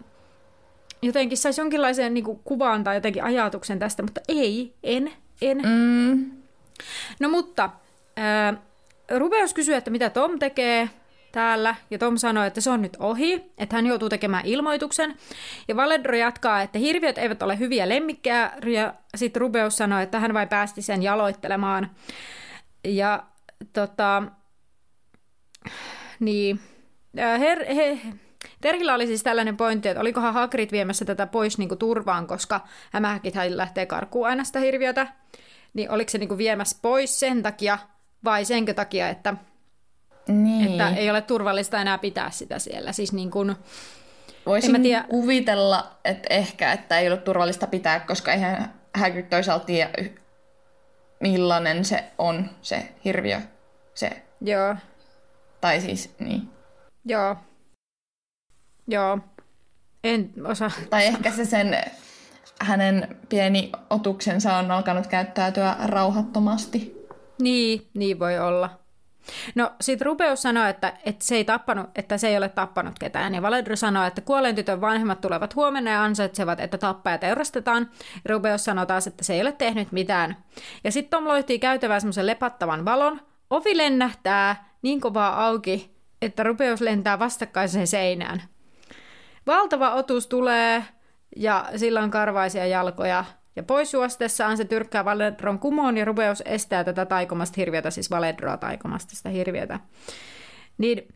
jotenkin 1.01 1.37
saisi 1.37 1.61
jonkinlaisen 1.61 2.13
niinku, 2.13 2.35
kuvan 2.35 2.83
tai 2.83 2.95
jotenkin 2.95 3.23
ajatuksen 3.23 3.79
tästä, 3.79 4.03
mutta 4.03 4.21
ei, 4.27 4.75
en, 4.83 5.11
en. 5.41 5.57
Mm. 5.57 6.31
No 7.19 7.29
mutta, 7.29 7.69
ää, 8.17 8.53
Rubeus 9.17 9.53
kysyy, 9.53 9.75
että 9.75 9.91
mitä 9.91 10.09
Tom 10.09 10.39
tekee 10.39 10.89
täällä, 11.31 11.75
ja 11.89 11.97
Tom 11.97 12.17
sanoi, 12.17 12.47
että 12.47 12.61
se 12.61 12.69
on 12.69 12.81
nyt 12.81 12.97
ohi, 12.99 13.51
että 13.57 13.75
hän 13.75 13.87
joutuu 13.87 14.09
tekemään 14.09 14.45
ilmoituksen. 14.45 15.15
Ja 15.67 15.75
Valedro 15.75 16.15
jatkaa, 16.15 16.61
että 16.61 16.79
hirviöt 16.79 17.17
eivät 17.17 17.43
ole 17.43 17.59
hyviä 17.59 17.89
lemmikkejä, 17.89 18.51
ja 18.73 18.93
sitten 19.15 19.41
Rubeus 19.41 19.77
sanoi, 19.77 20.03
että 20.03 20.19
hän 20.19 20.33
vain 20.33 20.47
päästi 20.49 20.81
sen 20.81 21.03
jaloittelemaan. 21.03 21.91
Ja 22.83 23.23
tota, 23.73 24.23
niin, 26.19 26.59
her, 27.39 27.65
he, 27.73 27.99
Terhillä 28.61 28.93
oli 28.93 29.07
siis 29.07 29.23
tällainen 29.23 29.57
pointti, 29.57 29.89
että 29.89 30.01
olikohan 30.01 30.33
Hagrid 30.33 30.71
viemässä 30.71 31.05
tätä 31.05 31.27
pois 31.27 31.57
niinku 31.57 31.75
turvaan, 31.75 32.27
koska 32.27 32.59
hämähäkithän 32.91 33.57
lähtee 33.57 33.85
karkuun 33.85 34.27
aina 34.27 34.43
sitä 34.43 34.59
hirviötä. 34.59 35.07
Niin 35.73 35.91
oliko 35.91 36.09
se 36.09 36.17
niinku 36.17 36.37
viemässä 36.37 36.77
pois 36.81 37.19
sen 37.19 37.43
takia 37.43 37.77
vai 38.23 38.45
senkö 38.45 38.73
takia, 38.73 39.09
että, 39.09 39.33
Niin. 40.27 40.71
että 40.71 40.89
ei 40.89 41.09
ole 41.09 41.21
turvallista 41.21 41.81
enää 41.81 41.97
pitää 41.97 42.31
sitä 42.31 42.59
siellä. 42.59 42.91
Siis 42.91 43.13
niin 43.13 43.31
kuin, 43.31 43.55
Voisin 44.45 44.75
en 44.75 44.81
mä 44.81 44.83
tiedä. 44.83 45.03
kuvitella, 45.09 45.91
että 46.05 46.27
ehkä, 46.29 46.71
että 46.71 46.99
ei 46.99 47.07
ollut 47.07 47.23
turvallista 47.23 47.67
pitää, 47.67 47.99
koska 47.99 48.31
eihän 48.33 48.73
Hagrid 48.97 49.25
toisaalta 49.25 49.65
tiedä, 49.65 49.89
millainen 51.19 51.85
se 51.85 52.03
on, 52.17 52.49
se 52.61 52.91
hirviö. 53.05 53.41
Se. 53.93 54.21
joo, 54.41 54.75
Tai 55.61 55.81
siis, 55.81 56.15
niin. 56.19 56.49
joo, 57.05 57.35
joo, 58.87 59.19
en 60.03 60.33
osaa. 60.45 60.71
Tai 60.89 61.05
ehkä 61.05 61.31
se 61.31 61.45
sen, 61.45 61.77
hänen 62.61 63.17
pieni 63.29 63.71
otuksensa 63.89 64.55
on 64.55 64.71
alkanut 64.71 65.07
käyttäytyä 65.07 65.75
rauhattomasti. 65.85 67.07
Niin, 67.41 67.87
niin 67.93 68.19
voi 68.19 68.39
olla. 68.39 68.81
No 69.55 69.71
sit 69.81 70.01
Rubeus 70.01 70.41
sanoi, 70.41 70.69
että, 70.69 70.93
että, 71.05 71.25
se 71.25 71.35
ei 71.35 71.45
tappanut, 71.45 71.89
että 71.95 72.17
se 72.17 72.27
ei 72.27 72.37
ole 72.37 72.49
tappanut 72.49 72.99
ketään. 72.99 73.35
Ja 73.35 73.41
Valedro 73.41 73.75
sanoi, 73.75 74.07
että 74.07 74.21
kuolleen 74.21 74.55
tytön 74.55 74.81
vanhemmat 74.81 75.21
tulevat 75.21 75.55
huomenna 75.55 75.91
ja 75.91 76.03
ansaitsevat, 76.03 76.59
että 76.59 76.77
tappaja 76.77 77.17
teurastetaan. 77.17 77.89
Rubeus 78.25 78.63
sanoi 78.63 78.87
taas, 78.87 79.07
että 79.07 79.23
se 79.23 79.33
ei 79.33 79.41
ole 79.41 79.51
tehnyt 79.51 79.91
mitään. 79.91 80.37
Ja 80.83 80.91
sitten 80.91 81.09
Tom 81.09 81.27
loihtii 81.27 81.59
käytävää 81.59 81.99
semmoisen 81.99 82.27
lepattavan 82.27 82.85
valon. 82.85 83.21
Ovi 83.49 83.77
lennähtää 83.77 84.69
niin 84.81 85.01
kovaa 85.01 85.45
auki, 85.45 85.95
että 86.21 86.43
Rubeus 86.43 86.81
lentää 86.81 87.19
vastakkaiseen 87.19 87.87
seinään. 87.87 88.41
Valtava 89.47 89.93
otus 89.93 90.27
tulee 90.27 90.83
ja 91.35 91.65
sillä 91.75 92.01
on 92.01 92.11
karvaisia 92.11 92.65
jalkoja. 92.65 93.25
Ja 93.55 93.63
pois 93.63 93.93
juostessaan 93.93 94.57
se 94.57 94.65
tyrkkää 94.65 95.05
Valedron 95.05 95.59
kumoon 95.59 95.97
ja 95.97 96.05
Rubeus 96.05 96.43
estää 96.45 96.83
tätä 96.83 97.05
taikomasta 97.05 97.55
hirviötä, 97.57 97.89
siis 97.91 98.11
Valedroa 98.11 98.57
taikomasta 98.57 99.15
sitä 99.15 99.29
hirviötä. 99.29 99.79
Niin 100.77 101.07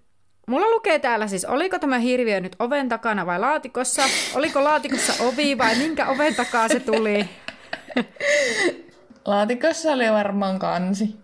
mulla 0.48 0.70
lukee 0.70 1.00
täällä 1.00 1.28
siis, 1.28 1.46
oliko 1.46 1.80
tämä 1.80 2.00
hirviö 2.00 2.40
nyt 2.40 2.56
oven 2.60 2.90
takana 2.90 3.26
vai 3.26 3.40
laatikossa? 3.40 4.04
Oliko 4.36 4.64
laatikossa 4.64 5.24
ovi 5.24 5.58
vai 5.58 5.76
minkä 5.76 6.08
oven 6.08 6.36
takaa 6.36 6.68
se 6.68 6.80
tuli? 6.80 7.30
Laatikossa 9.26 9.92
oli 9.92 10.12
varmaan 10.12 10.60
kansi. 10.60 11.16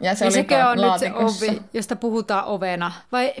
Ja 0.00 0.14
se 0.14 0.24
ja 0.24 0.28
oli 0.28 0.34
sekö 0.34 0.66
on 0.66 0.76
nyt 0.76 0.98
se 0.98 1.10
laatikossa. 1.10 1.46
ovi, 1.46 1.62
josta 1.74 1.96
puhutaan 1.96 2.44
ovena? 2.44 2.92
Vai 3.12 3.34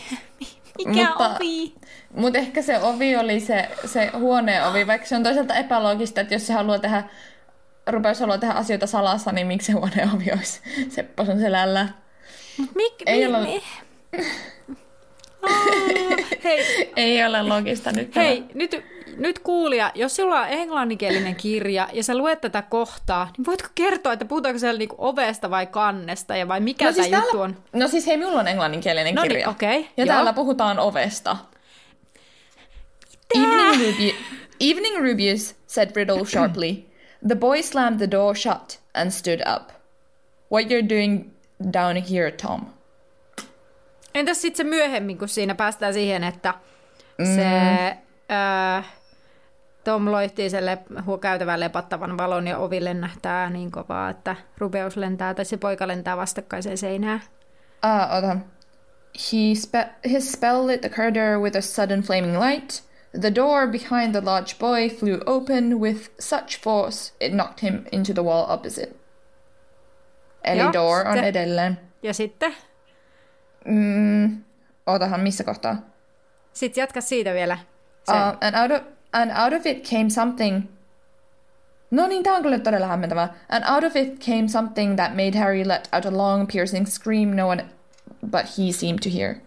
mikä 0.78 1.08
Mutta- 1.08 1.36
ovi? 1.36 1.74
Mutta 2.14 2.38
ehkä 2.38 2.62
se 2.62 2.78
ovi 2.78 3.16
oli 3.16 3.40
se, 3.40 3.68
se 3.84 4.10
huoneen 4.18 4.64
ovi, 4.66 4.86
vaikka 4.86 5.06
se 5.06 5.16
on 5.16 5.22
toisaalta 5.22 5.54
epäloogista, 5.54 6.20
että 6.20 6.34
jos 6.34 6.46
se 6.46 6.52
haluaa 6.52 6.78
tehdä, 6.78 7.04
rupeaisi 7.86 8.20
haluaa 8.20 8.38
tehdä 8.38 8.54
asioita 8.54 8.86
salassa, 8.86 9.32
niin 9.32 9.46
miksi 9.46 9.66
se 9.66 9.72
huoneen 9.72 10.10
ovi 10.14 10.24
olisi 10.32 10.60
Sepposen 10.88 11.40
selällä? 11.40 11.88
Mut 12.58 12.74
mik, 12.74 12.94
Ei 13.06 13.18
mi, 13.18 13.26
olla- 13.26 13.40
mi... 13.40 13.62
Hei, 16.44 16.92
Ei 16.96 17.24
ole 17.26 17.42
loogista 17.42 17.92
nyt. 17.92 18.10
tämä. 18.10 18.24
hei 18.26 18.44
nyt, 18.54 18.84
nyt 19.16 19.38
kuulija, 19.38 19.92
jos 19.94 20.16
sulla 20.16 20.40
on 20.40 20.46
englanninkielinen 20.48 21.36
kirja 21.36 21.88
ja 21.92 22.02
sä 22.02 22.16
luet 22.18 22.40
tätä 22.40 22.62
kohtaa, 22.62 23.28
niin 23.38 23.46
voitko 23.46 23.68
kertoa, 23.74 24.12
että 24.12 24.24
puhutaanko 24.24 24.58
siellä 24.58 24.78
niinku 24.78 24.94
ovesta 24.98 25.50
vai 25.50 25.66
kannesta 25.66 26.36
ja 26.36 26.48
vai 26.48 26.60
mikä 26.60 26.84
No 26.84 26.92
tämä 26.92 27.02
siis, 27.04 27.14
juttu 27.16 27.26
täällä, 27.30 27.44
on? 27.44 27.56
no 27.72 27.88
siis 27.88 28.06
hei, 28.06 28.16
minulla 28.16 28.40
on 28.40 28.48
englanninkielinen 28.48 29.14
No 29.14 29.22
niin, 29.22 29.30
kirja. 29.30 29.48
okei, 29.48 29.80
Ja 29.96 30.04
joo. 30.04 30.06
täällä 30.14 30.32
puhutaan 30.32 30.78
ovesta. 30.78 31.36
Evening, 33.34 33.86
Ruby, 33.90 34.14
Evening 34.60 34.96
Rubius, 35.10 35.56
said 35.66 35.90
Riddle 35.96 36.24
sharply. 36.24 36.74
The 37.28 37.34
boy 37.34 37.62
slammed 37.62 37.98
the 37.98 38.10
door 38.10 38.34
shut 38.36 38.80
and 38.94 39.10
stood 39.10 39.40
up. 39.56 39.68
What 40.52 40.64
you're 40.64 40.88
doing 40.88 41.30
down 41.72 41.96
here, 42.10 42.30
Tom? 42.30 42.60
Entäs 44.14 44.42
sitten 44.42 44.56
se 44.56 44.64
myöhemmin, 44.64 45.18
kun 45.18 45.28
siinä 45.28 45.54
päästään 45.54 45.94
siihen, 45.94 46.24
että 46.24 46.54
se 47.34 47.44
ää, 48.28 48.82
Tom 49.86 50.10
loihtii 50.12 50.50
sen 50.50 50.64
lep- 50.64 51.18
käytävän 51.20 51.60
lepattavan 51.60 52.18
valon 52.18 52.46
ja 52.46 52.58
ovi 52.58 52.84
lennähtää 52.84 53.50
niin 53.50 53.70
kovaa, 53.70 54.10
että 54.10 54.36
Rubeus 54.58 54.96
lentää 54.96 55.34
tai 55.34 55.44
se 55.44 55.56
poika 55.56 55.88
lentää 55.88 56.16
vastakkaiseen 56.16 56.78
seinään. 56.78 57.20
Ah, 57.82 58.14
ota. 58.18 58.36
He 59.32 59.36
spe- 59.54 60.08
his 60.08 60.32
spell 60.32 60.66
lit 60.66 60.80
the 60.80 60.88
corridor 60.88 61.38
with 61.40 61.56
a 61.56 61.60
sudden 61.60 62.00
flaming 62.02 62.38
light. 62.40 62.70
The 63.20 63.34
door 63.34 63.66
behind 63.68 64.12
the 64.12 64.24
large 64.24 64.54
boy 64.60 64.88
flew 64.88 65.18
open 65.26 65.80
with 65.80 66.10
such 66.20 66.60
force 66.62 67.14
it 67.20 67.32
knocked 67.32 67.62
him 67.70 67.84
into 67.92 68.12
the 68.12 68.22
wall 68.24 68.50
opposite. 68.50 68.92
Eli 70.44 70.60
Joo, 70.60 70.72
door 70.72 71.00
on 71.06 71.12
sitten- 71.12 71.24
edelleen. 71.24 71.80
Ja 72.02 72.14
sitten, 72.14 72.54
Mm, 73.64 74.44
otahan, 74.86 75.20
missä 75.20 75.44
kohtaa? 75.44 75.76
sit 76.52 76.76
jatka 76.76 77.00
siitä 77.00 77.34
vielä. 77.34 77.58
Se. 78.06 78.12
Uh, 78.12 78.18
and, 78.40 78.54
out 78.62 78.82
of, 78.82 78.95
and 79.16 79.30
out 79.32 79.52
of 79.52 79.66
it 79.66 79.88
came 79.88 80.10
something... 80.10 80.68
No 81.90 82.06
niin, 82.06 82.22
tää 82.22 82.34
on 82.34 82.42
kyllä 82.42 82.58
todella 82.58 82.86
hämmentävää. 82.86 83.34
And 83.48 83.64
out 83.64 83.84
of 83.84 83.96
it 83.96 84.24
came 84.24 84.48
something 84.48 84.96
that 84.96 85.14
made 85.14 85.38
Harry 85.38 85.64
let 85.64 85.88
out 85.92 86.06
a 86.06 86.10
long, 86.10 86.46
piercing 86.46 86.86
scream 86.86 87.36
no 87.36 87.46
one 87.46 87.64
but 88.22 88.46
he 88.56 88.72
seemed 88.72 89.02
to 89.02 89.10
hear. 89.10 89.42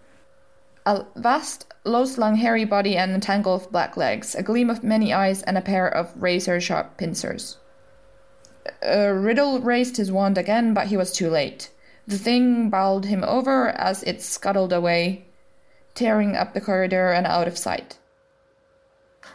A 0.86 1.04
vast, 1.16 1.66
low-slung 1.84 2.36
hairy 2.36 2.64
body 2.64 2.96
and 2.96 3.12
a 3.12 3.20
tangle 3.20 3.54
of 3.54 3.70
black 3.70 3.96
legs, 3.96 4.34
a 4.34 4.42
gleam 4.42 4.70
of 4.70 4.82
many 4.82 5.12
eyes, 5.12 5.42
and 5.42 5.58
a 5.58 5.62
pair 5.62 5.86
of 5.86 6.10
razor-sharp 6.16 6.96
pincers. 6.96 7.58
Uh, 8.84 9.08
Riddle 9.08 9.60
raised 9.60 9.96
his 9.96 10.10
wand 10.10 10.38
again, 10.38 10.74
but 10.74 10.88
he 10.88 10.96
was 10.96 11.12
too 11.12 11.30
late. 11.30 11.70
The 12.06 12.18
thing 12.18 12.70
bowled 12.70 13.06
him 13.06 13.22
over 13.24 13.68
as 13.68 14.02
it 14.04 14.22
scuttled 14.22 14.72
away, 14.72 15.26
tearing 15.94 16.36
up 16.36 16.54
the 16.54 16.60
corridor 16.60 17.10
and 17.10 17.26
out 17.26 17.48
of 17.48 17.58
sight. 17.58 17.99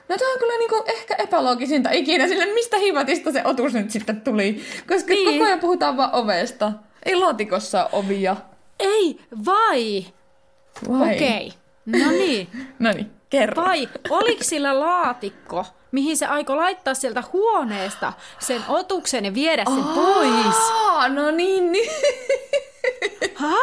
No 0.10 0.18
tää 0.18 0.28
on 0.34 0.40
kyllä 0.40 0.58
niinku 0.58 0.84
ehkä 0.88 1.16
epäloogisinta 1.18 1.90
ikinä, 1.92 2.28
sille 2.28 2.46
mistä 2.46 2.78
hivatista 2.78 3.32
se 3.32 3.42
otus 3.46 3.74
nyt 3.74 3.92
sitten 3.92 4.22
tuli. 4.22 4.62
Koska 4.88 5.14
Niin. 5.14 5.34
koko 5.34 5.46
ajan 5.46 5.60
puhutaan 5.60 5.98
vaan 5.98 6.14
ovesta. 6.14 6.72
Ei 7.06 7.16
laatikossa 7.16 7.84
ole 7.92 8.04
ovia. 8.06 8.36
Ei, 8.80 9.20
vai? 9.46 10.06
Vai? 10.90 11.16
Okei. 11.16 11.54
No 11.86 12.12
niin. 12.12 12.48
No 12.80 12.92
niin, 12.92 13.12
kerro. 13.30 13.64
Vai 13.66 13.90
oliko 14.10 14.44
sillä 14.44 14.80
laatikko, 14.80 15.66
mihin 15.92 16.18
se 16.18 16.26
aikoi 16.26 16.56
laittaa 16.56 16.94
sieltä 16.94 17.24
huoneesta 17.34 18.14
sen 18.40 18.62
otuksen 18.68 19.26
ja 19.26 19.34
viedä 19.34 19.64
sen 19.76 19.84
pois? 19.84 20.56
Aa, 20.74 21.10
no 21.10 21.32
niin, 21.32 21.72
niin. 21.72 21.90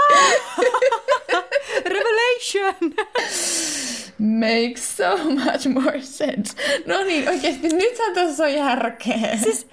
Revelation! 1.87 2.75
Makes 4.23 4.97
so 4.97 5.17
much 5.45 5.69
more 5.69 6.01
sense. 6.01 6.55
No 6.87 7.03
niin, 7.05 7.29
oikeesti 7.29 7.69
nythän 7.69 8.15
tässä 8.15 8.45
on 8.45 8.55
järkeä. 8.55 9.37
Siis, 9.43 9.67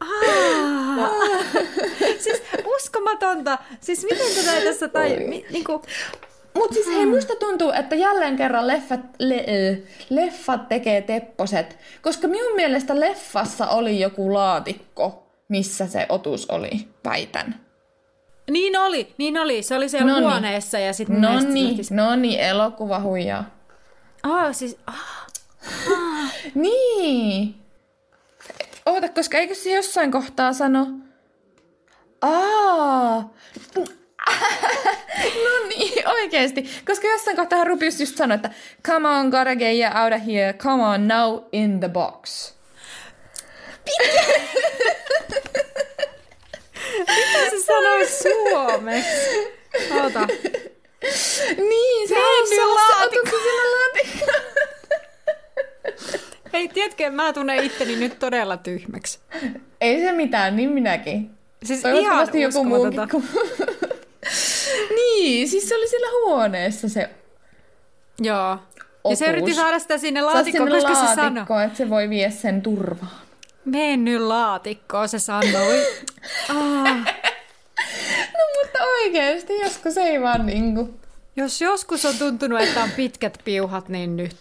Aa. 0.00 1.08
siis 2.24 2.42
uskomatonta. 2.76 3.58
Siis 3.80 4.02
miten 4.10 4.44
tätä 4.44 4.60
tässä 4.64 4.88
tai... 4.88 5.16
Mi, 5.28 5.44
niinku, 5.50 5.82
Mut 6.54 6.72
siis 6.72 6.86
hei, 6.86 7.06
musta 7.06 7.36
tuntuu, 7.36 7.70
että 7.70 7.94
jälleen 7.94 8.36
kerran 8.36 8.66
leffat, 8.66 9.00
le, 9.18 9.44
leffat 10.10 10.68
tekee 10.68 11.02
tepposet. 11.02 11.78
Koska 12.02 12.28
minun 12.28 12.54
mielestä 12.56 13.00
leffassa 13.00 13.66
oli 13.68 14.00
joku 14.00 14.34
laatikko, 14.34 15.26
missä 15.48 15.86
se 15.86 16.06
otus 16.08 16.50
oli, 16.50 16.70
väitän. 17.04 17.60
niin 18.50 18.78
oli, 18.78 19.14
niin 19.18 19.38
oli. 19.38 19.62
Se 19.62 19.74
oli 19.76 19.88
siellä 19.88 20.12
Noniin. 20.12 20.30
huoneessa 20.30 20.78
ja 20.78 20.92
sitten 20.92 21.20
No 21.20 21.40
niin, 21.40 21.78
no 21.90 22.16
niin, 22.16 22.40
elokuva 22.40 23.00
huijaa. 23.00 23.61
Aa, 24.22 24.52
siis, 24.52 24.76
ah, 24.86 25.22
Niin. 26.54 27.54
Oota, 28.86 29.08
koska 29.08 29.38
eikö 29.38 29.54
se 29.54 29.70
jossain 29.70 30.12
kohtaa 30.12 30.52
sano... 30.52 30.86
Aa. 32.22 33.30
no 35.44 35.66
niin, 35.68 36.08
oikeesti. 36.08 36.70
Koska 36.86 37.06
jossain 37.06 37.36
kohtaa 37.36 37.64
Rubius 37.64 38.00
just 38.00 38.16
sanoi, 38.16 38.34
että 38.34 38.50
come 38.86 39.08
on, 39.08 39.28
gotta 39.28 39.56
get 39.56 39.78
you 39.78 40.02
out 40.04 40.12
of 40.12 40.26
here. 40.26 40.52
Come 40.52 40.82
on, 40.82 41.08
now 41.08 41.38
in 41.52 41.80
the 41.80 41.88
box. 41.88 42.52
mitä 46.98 47.50
se 47.50 47.60
sanoi 47.66 48.06
suomeksi? 48.06 49.52
Oota. 50.02 50.26
Niin, 51.56 52.08
se 52.08 52.14
se 52.48 52.64
laatikko. 52.64 53.36
laatikko. 53.36 53.36
Laatikko. 53.76 54.32
Hei, 56.52 56.68
tiedätkö, 56.68 57.10
mä 57.10 57.32
tunnen 57.32 57.64
itteni 57.64 57.96
nyt 57.96 58.18
todella 58.18 58.56
tyhmäksi. 58.56 59.18
Ei 59.80 60.00
se 60.00 60.12
mitään, 60.12 60.56
niin 60.56 60.70
minäkin. 60.70 61.30
Siis 61.64 61.82
Toivottavasti 61.82 62.38
ihan 62.38 62.52
joku 62.52 62.64
muukin. 62.64 63.08
Kuin... 63.10 63.28
niin, 64.96 65.48
siis 65.48 65.68
se 65.68 65.76
oli 65.76 65.88
siellä 65.88 66.08
huoneessa 66.24 66.88
se 66.88 67.10
Joo. 68.20 68.58
Ja 69.10 69.16
se 69.16 69.26
yritti 69.26 69.54
saada 69.54 69.78
sitä 69.78 69.98
sinne 69.98 70.22
laatikkoon, 70.22 70.68
sinne 70.68 70.82
koska 70.82 70.94
se 70.94 71.14
sanoi. 71.14 71.30
laatikko, 71.30 71.60
että 71.60 71.78
se 71.78 71.90
voi 71.90 72.10
vie 72.10 72.30
sen 72.30 72.62
turvaan. 72.62 73.22
Mennyt 73.64 74.20
laatikkoon, 74.20 75.08
se 75.08 75.18
sanoi. 75.18 75.86
Ah, 76.48 77.04
No 78.42 78.62
mutta 78.62 78.78
oikeesti, 78.84 79.58
joskus 79.58 79.96
ei 79.96 80.20
vaan 80.20 80.46
niinku. 80.46 80.94
jos 81.36 81.60
joskus 81.60 82.04
on 82.04 82.14
tuntunut, 82.18 82.60
että 82.60 82.82
on 82.82 82.90
pitkät 82.96 83.38
piuhat, 83.44 83.88
niin 83.88 84.16
nyt. 84.16 84.36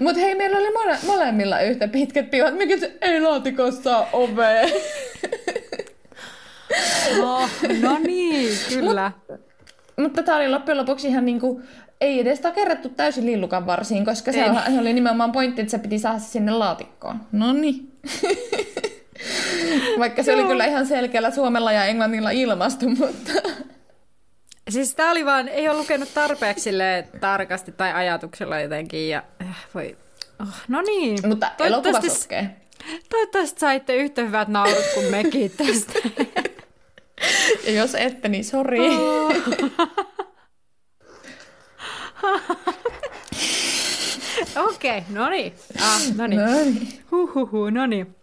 Mut 0.00 0.16
hei, 0.16 0.34
meillä 0.34 0.58
oli 0.58 0.68
mole- 0.68 1.06
molemmilla 1.06 1.60
yhtä 1.60 1.88
pitkät 1.88 2.30
piuhat. 2.30 2.54
Mikä 2.54 2.78
se 2.78 2.96
ei 3.00 3.20
laatikossa 3.20 4.06
ovea. 4.12 4.62
No, 7.20 7.40
no 7.80 7.98
niin, 7.98 8.58
kyllä. 8.68 9.12
mutta 9.96 10.22
tää 10.22 10.36
oli 10.36 10.48
loppujen 10.48 10.78
lopuksi 10.78 11.08
ihan 11.08 11.24
niinku, 11.24 11.62
ei 12.00 12.20
edes 12.20 12.40
takerrettu 12.40 12.88
täysin 12.88 13.26
lillukan 13.26 13.66
varsiin, 13.66 14.04
koska 14.04 14.32
se, 14.32 14.44
se 14.72 14.78
oli 14.80 14.92
nimenomaan 14.92 15.32
pointti, 15.32 15.60
että 15.60 15.70
se 15.70 15.78
piti 15.78 15.98
saada 15.98 16.18
sinne 16.18 16.52
laatikkoon. 16.52 17.20
No 17.32 17.52
niin. 17.52 17.92
Vaikka 19.98 20.22
se 20.22 20.34
oli 20.34 20.44
kyllä 20.44 20.64
ihan 20.64 20.86
selkeällä 20.86 21.30
suomella 21.30 21.72
ja 21.72 21.84
englannilla 21.84 22.30
ilmastu, 22.30 22.88
mutta... 22.88 23.32
Siis 24.70 24.94
tää 24.94 25.10
oli 25.10 25.24
vaan, 25.24 25.48
ei 25.48 25.68
ole 25.68 25.78
lukenut 25.78 26.14
tarpeeksi 26.14 26.70
tarkasti 27.20 27.72
tai 27.72 27.92
ajatuksella 27.92 28.60
jotenkin. 28.60 29.08
Ja, 29.08 29.22
äh, 29.42 29.66
voi. 29.74 29.96
Oh, 30.40 30.48
no 30.68 30.80
niin. 30.82 31.28
Mutta 31.28 31.46
elokuva 31.46 31.82
Toivottavasti- 31.82 32.10
sotkee. 32.20 32.56
Toivottavasti 33.08 33.60
saitte 33.60 33.96
yhtä 33.96 34.22
hyvät 34.22 34.48
naurut 34.48 34.84
kuin 34.94 35.06
mekin 35.06 35.50
tästä. 35.50 35.92
Ja 37.66 37.72
jos 37.72 37.94
ette, 37.94 38.28
niin 38.28 38.44
sori. 38.44 38.78
Okei, 44.56 44.98
okay, 44.98 45.00
no 45.08 45.28
niin. 45.28 45.52
Ah, 45.82 46.00
no 46.16 46.26
niin. 46.26 46.40
No 46.40 46.52
niin. 46.64 46.88
Huhhuhu, 47.10 47.70
no 47.70 47.86
niin. 47.86 48.16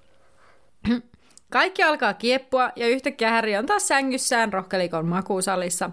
Kaikki 1.50 1.84
alkaa 1.84 2.14
kieppua 2.14 2.72
ja 2.76 2.88
yhtäkkiä 2.88 3.32
Harry 3.32 3.56
on 3.56 3.66
taas 3.66 3.88
sängyssään 3.88 4.54
rohkelikon 4.54 5.08
makuusalissa. 5.08 5.90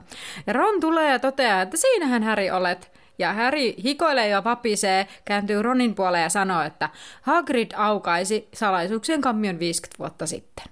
Ja 0.47 0.53
Ron 0.53 0.80
tulee 0.80 1.11
ja 1.11 1.18
toteaa, 1.18 1.62
että 1.62 1.76
siinähän 1.76 2.22
Harry 2.22 2.51
olet. 2.51 2.92
Ja 3.18 3.32
Harry 3.32 3.74
hikoilee 3.84 4.28
ja 4.28 4.45
vapisee, 4.45 5.07
kääntyy 5.24 5.62
Ronin 5.62 5.95
puoleen 5.95 6.22
ja 6.22 6.28
sanoo, 6.28 6.62
että 6.62 6.88
Hagrid 7.22 7.70
aukaisi 7.76 8.49
salaisuuksien 8.55 9.20
kammion 9.20 9.59
50 9.59 9.99
vuotta 9.99 10.26
sitten. 10.26 10.64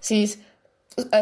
Siis 0.00 0.49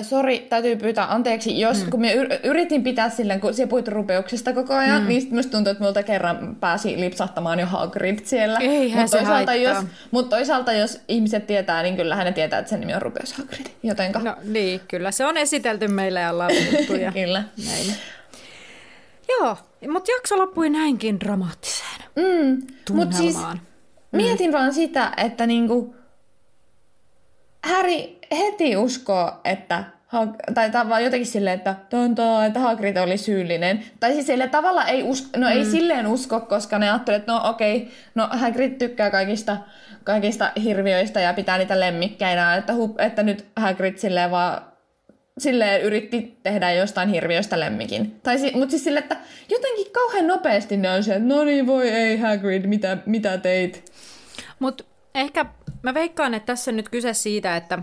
sori, 0.02 0.38
täytyy 0.38 0.76
pyytää 0.76 1.12
anteeksi, 1.14 1.60
jos 1.60 1.84
mm. 1.84 1.90
kun 1.90 2.00
me 2.00 2.12
yritin 2.42 2.82
pitää 2.82 3.10
silleen, 3.10 3.40
kun 3.40 3.54
siellä 3.54 3.70
puhuit 3.70 3.88
rupeuksesta 3.88 4.52
koko 4.52 4.74
ajan, 4.74 5.02
mm. 5.02 5.08
niin 5.08 5.20
sitten 5.20 5.38
musta 5.38 5.52
tuntuu, 5.52 5.70
että 5.70 5.84
multa 5.84 6.02
kerran 6.02 6.56
pääsi 6.60 7.00
lipsahtamaan 7.00 7.58
jo 7.58 7.66
Hagrid 7.66 8.18
siellä. 8.24 8.58
Eihän 8.58 9.00
Mutta 9.00 9.18
se 9.18 9.24
toisaalta, 9.24 9.54
jos, 9.54 9.78
mut 10.10 10.28
toisaalta, 10.28 10.72
jos 10.72 11.00
ihmiset 11.08 11.46
tietää, 11.46 11.82
niin 11.82 11.96
kyllähän 11.96 12.26
ne 12.26 12.32
tietää, 12.32 12.58
että 12.58 12.70
sen 12.70 12.80
nimi 12.80 12.94
on 12.94 13.02
Rupeus 13.02 13.32
Hagrid. 13.32 13.66
Jotenka, 13.82 14.18
No 14.18 14.36
niin, 14.44 14.80
kyllä 14.88 15.10
se 15.10 15.26
on 15.26 15.36
esitelty 15.36 15.88
meille 15.88 16.20
ja 16.20 16.38
lausuttu. 16.38 16.94
Ja 16.94 17.12
kyllä. 17.12 17.44
näin. 17.66 17.94
Joo, 19.28 19.56
mutta 19.92 20.12
jakso 20.12 20.38
loppui 20.38 20.70
näinkin 20.70 21.20
dramaattiseen 21.20 21.88
Mm. 22.16 22.62
Mutta 22.92 23.16
siis 23.16 23.34
tunnelmaan. 23.34 23.60
mietin 24.12 24.52
vaan 24.52 24.74
sitä, 24.74 25.12
että 25.16 25.46
niinku, 25.46 25.94
Harry 27.64 28.17
heti 28.36 28.76
uskoo, 28.76 29.32
että 29.44 29.84
Hag- 30.08 30.52
tai 30.54 30.70
tavallaan 30.70 31.04
jotenkin 31.04 31.26
silleen, 31.26 31.54
että 31.56 31.74
tontaa, 31.90 32.46
että 32.46 32.60
Hagrid 32.60 32.96
oli 32.96 33.18
syyllinen. 33.18 33.84
Tai 34.00 34.12
siis 34.12 34.26
sille 34.26 34.48
tavalla 34.48 34.84
ei 34.84 35.02
usko, 35.02 35.28
no 35.36 35.48
ei 35.48 35.64
silleen 35.64 36.06
usko, 36.06 36.40
koska 36.40 36.78
ne 36.78 36.90
ajattelee, 36.90 37.18
että 37.18 37.32
no 37.32 37.40
okei, 37.50 37.88
no 38.14 38.28
Hagrid 38.30 38.72
tykkää 38.78 39.10
kaikista, 39.10 39.56
kaikista 40.04 40.52
hirviöistä 40.62 41.20
ja 41.20 41.34
pitää 41.34 41.58
niitä 41.58 41.80
lemmikkeinä, 41.80 42.56
että, 42.56 42.74
hup, 42.74 43.00
että 43.00 43.22
nyt 43.22 43.44
Hagrid 43.56 43.96
silleen 43.96 44.30
vaan 44.30 44.62
silleen 45.38 45.82
yritti 45.82 46.38
tehdä 46.42 46.72
jostain 46.72 47.08
hirviöstä 47.08 47.60
lemmikin. 47.60 48.20
Tai 48.22 48.38
si- 48.38 48.52
mutta 48.54 48.70
siis 48.70 48.84
silleen, 48.84 49.02
että 49.02 49.16
jotenkin 49.48 49.92
kauhean 49.92 50.26
nopeasti 50.26 50.76
ne 50.76 50.90
on 50.90 51.02
se, 51.04 51.14
että 51.14 51.28
no 51.28 51.44
niin 51.44 51.66
voi 51.66 51.88
ei 51.88 52.16
Hagrid, 52.18 52.66
mitä, 52.66 52.96
mitä 53.06 53.38
teit? 53.38 53.92
Mutta 54.58 54.84
ehkä 55.14 55.46
mä 55.82 55.94
veikkaan, 55.94 56.34
että 56.34 56.46
tässä 56.46 56.70
on 56.70 56.76
nyt 56.76 56.88
kyse 56.88 57.14
siitä, 57.14 57.56
että 57.56 57.78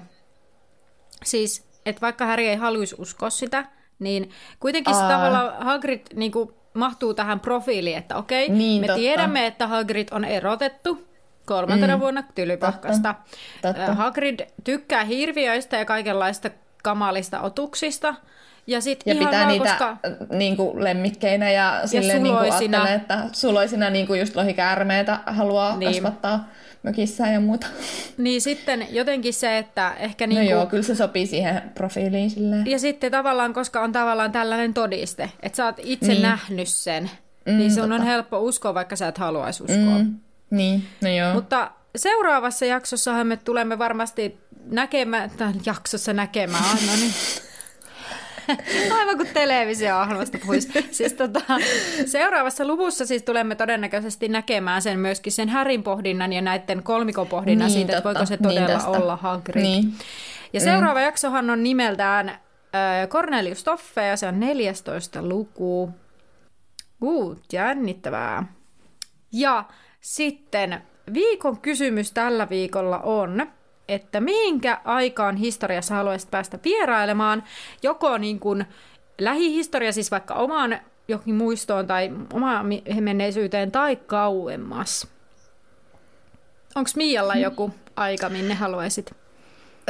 siis, 1.26 1.68
että 1.86 2.02
vaikka 2.02 2.26
Harry 2.26 2.46
ei 2.46 2.56
haluaisi 2.56 2.96
uskoa 3.00 3.30
sitä, 3.30 3.66
niin 4.00 4.30
kuitenkin 4.60 4.96
se 4.96 5.02
Aa. 5.02 5.10
tavallaan 5.10 5.66
Hagrid 5.66 6.02
niin 6.16 6.32
kuin, 6.32 6.50
mahtuu 6.74 7.14
tähän 7.14 7.40
profiiliin, 7.40 7.98
että 7.98 8.18
okei, 8.18 8.50
Niin, 8.50 8.82
me 8.82 8.88
totta. 8.88 9.00
tiedämme, 9.00 9.46
että 9.48 9.68
Hagrid 9.68 10.08
on 10.12 10.26
erotettu 10.26 11.08
kolmantena 11.46 11.96
mm. 11.96 12.00
vuonna 12.00 12.24
Tylypahkasta. 12.36 13.16
Totta. 13.62 13.82
Ö, 13.86 13.94
Hagrid 13.94 14.40
tykkää 14.64 15.04
hirviöistä 15.04 15.78
ja 15.78 15.86
kaikenlaista 15.86 16.50
kamalista 16.84 17.42
otuksista. 17.42 18.16
Ja, 18.68 18.82
sit 18.82 19.04
Ja 19.06 19.14
ihan 19.14 19.28
pitää 19.28 19.40
vaan, 19.40 19.52
niitä 19.52 19.70
koska... 19.70 19.98
niin 20.38 20.58
kuin 20.58 20.84
lemmikkeinä 20.84 21.52
ja, 21.52 21.82
silleen 21.86 22.24
niin 22.24 22.36
kuin 22.36 22.46
suloisina. 22.46 22.78
ajattelee, 22.84 23.02
että 23.02 23.38
suloisina 23.40 23.90
niin 23.90 24.08
kuin 24.08 24.20
just 24.20 24.36
lohikäärmeitä 24.36 25.20
haluaa 25.26 25.70
Niin. 25.78 25.80
niin. 25.80 26.04
kasvattaa 26.04 26.48
mökissään 26.84 27.34
ja 27.34 27.40
muuta. 27.40 27.68
Niin 28.18 28.42
sitten 28.42 28.88
jotenkin 28.90 29.34
se, 29.34 29.58
että 29.58 29.94
ehkä 30.00 30.28
No 30.28 30.34
niin 30.34 30.50
joo, 30.50 30.66
kyllä 30.66 30.84
se 30.84 30.96
sopii 30.96 31.28
siihen 31.28 31.62
profiiliin 31.76 32.30
silleen. 32.30 32.68
Ja 32.68 32.80
sitten 32.80 33.12
tavallaan, 33.12 33.54
koska 33.54 33.82
on 33.82 33.92
tavallaan 33.92 34.32
tällainen 34.32 34.74
todiste, 34.74 35.32
että 35.44 35.56
sä 35.56 35.66
oot 35.66 35.80
itse 35.84 36.08
niin. 36.08 36.16
Niin. 36.16 36.22
nähnyt 36.22 36.68
sen, 36.68 37.10
mm, 37.46 37.58
niin 37.58 37.72
sun 37.72 37.92
on 37.92 38.02
helppo 38.02 38.40
uskoa, 38.40 38.74
vaikka 38.74 38.96
sä 38.96 39.08
et 39.08 39.18
haluaisi 39.18 39.64
uskoa. 39.64 39.98
Mm. 39.98 40.16
Niin, 40.50 40.84
no 41.02 41.10
joo. 41.10 41.34
Mutta 41.34 41.72
seuraavassa 41.96 42.66
jaksossahan 42.66 43.28
me 43.28 43.38
tulemme 43.38 43.78
varmasti 43.80 44.38
näkemään, 44.66 45.32
jaksossa 45.66 46.14
näkemään, 46.14 46.64
aina 46.64 46.96
niin. 46.96 47.14
Aivan 48.98 49.18
kuin 49.18 49.30
televisio-ohjelmasta 49.34 50.38
puhuisi. 50.38 50.88
Siis 50.92 51.14
tota, 51.14 51.42
seuraavassa 52.06 52.68
luvussa 52.68 53.06
siis 53.06 53.24
tulemme 53.24 53.56
todennäköisesti 53.56 54.28
näkemään 54.28 54.82
sen 54.82 55.00
myöskin 55.00 55.34
sen 55.34 55.50
Härin 55.50 55.84
pohdinnan 55.84 56.34
ja 56.34 56.42
näiden 56.42 56.84
kolmikon 56.84 57.28
pohdinnan 57.28 57.68
Niin, 57.68 57.74
siitä, 57.78 57.98
että 57.98 58.02
totta. 58.04 58.20
voiko 58.20 58.26
se 58.26 58.36
Niin, 58.36 58.44
todella 58.44 58.68
tästä. 58.68 58.90
olla 58.90 59.16
Hagrid. 59.16 59.64
Niin. 59.64 59.94
Ja 60.54 60.60
seuraava 60.60 61.00
mm. 61.00 61.06
jaksohan 61.06 61.50
on 61.50 61.64
nimeltään 61.64 62.30
äh, 62.30 63.08
Cornelius 63.08 63.64
Toffe 63.64 64.06
ja 64.08 64.18
se 64.18 64.28
on 64.28 64.40
14 64.40 65.22
luku. 65.22 65.90
Uh, 67.02 67.38
jännittävää. 67.54 68.46
Ja 69.32 69.64
sitten 70.02 70.82
viikon 71.14 71.60
kysymys 71.60 72.12
tällä 72.12 72.50
viikolla 72.50 73.00
on, 73.00 73.48
että 73.88 74.22
mihinkä 74.22 74.82
aikaan 74.86 75.36
historiassa 75.36 75.96
haluaisit 75.96 76.32
päästä 76.32 76.60
vierailemaan, 76.64 77.44
joko 77.84 78.18
niin 78.18 78.40
kuin 78.40 78.66
lähihistoria, 79.20 79.92
siis 79.92 80.12
vaikka 80.12 80.34
omaan 80.34 80.80
jokin 81.08 81.36
muistoon 81.36 81.88
tai 81.88 82.12
omaan 82.34 82.66
menneisyyteen 83.00 83.72
tai 83.72 83.96
kauemmas. 83.96 85.08
Onko 86.76 86.90
Mialla 86.96 87.36
joku 87.36 87.72
aika, 87.96 88.30
minne 88.30 88.54
haluaisit? 88.54 89.16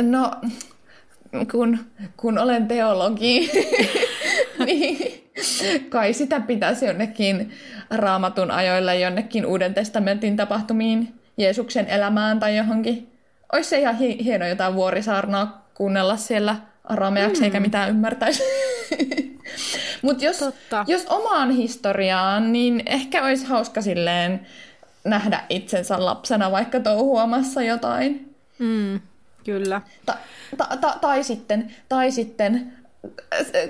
No, 0.02 0.32
kun, 1.52 1.80
kun 2.18 2.38
olen 2.38 2.68
teologi, 2.68 3.52
niin 4.66 5.24
kai 5.90 6.14
sitä 6.14 6.40
pitäisi 6.40 6.86
jonnekin 6.86 7.52
raamatun 7.90 8.52
ajoille, 8.52 9.00
jonnekin 9.00 9.46
Uuden 9.46 9.74
testamentin 9.74 10.36
tapahtumiin, 10.36 11.14
Jeesuksen 11.38 11.88
elämään 11.88 12.40
tai 12.40 12.58
johonkin. 12.58 13.15
Olisi 13.54 13.70
se 13.70 13.80
ihan 13.80 13.98
hi- 13.98 14.24
hieno 14.24 14.48
jotain 14.48 14.76
vuorisaarnaa 14.76 15.66
kuunnella 15.74 16.18
siellä 16.18 16.56
arameaksi, 16.84 17.44
eikä 17.46 17.60
mitään 17.60 17.90
ymmärtäisi. 17.90 18.44
Mutta 20.02 20.26
jos, 20.26 20.38
Totta. 20.38 20.86
jos 20.88 21.06
omaan 21.06 21.52
historiaan, 21.52 22.52
niin 22.54 22.84
ehkä 22.86 23.24
olisi 23.26 23.46
hauska 23.46 23.82
silleen 23.82 24.48
nähdä 25.04 25.44
itsensä 25.50 26.06
lapsena 26.06 26.52
vaikka 26.52 26.80
touhuamassa 26.80 27.62
jotain. 27.64 28.36
Mm, 28.60 29.00
kyllä. 29.46 29.82
Ta, 30.06 30.18
ta, 30.58 30.68
ta, 30.82 30.98
tai 31.02 31.24
sitten, 31.24 31.76
tai 31.90 32.12
sitten 32.12 32.74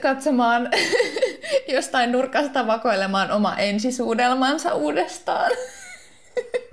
katsomaan 0.01 0.69
jostain 1.75 2.11
nurkasta 2.11 2.67
vakoilemaan 2.67 3.31
oma 3.31 3.55
ensisuudelmansa 3.57 4.73
uudestaan. 4.73 5.51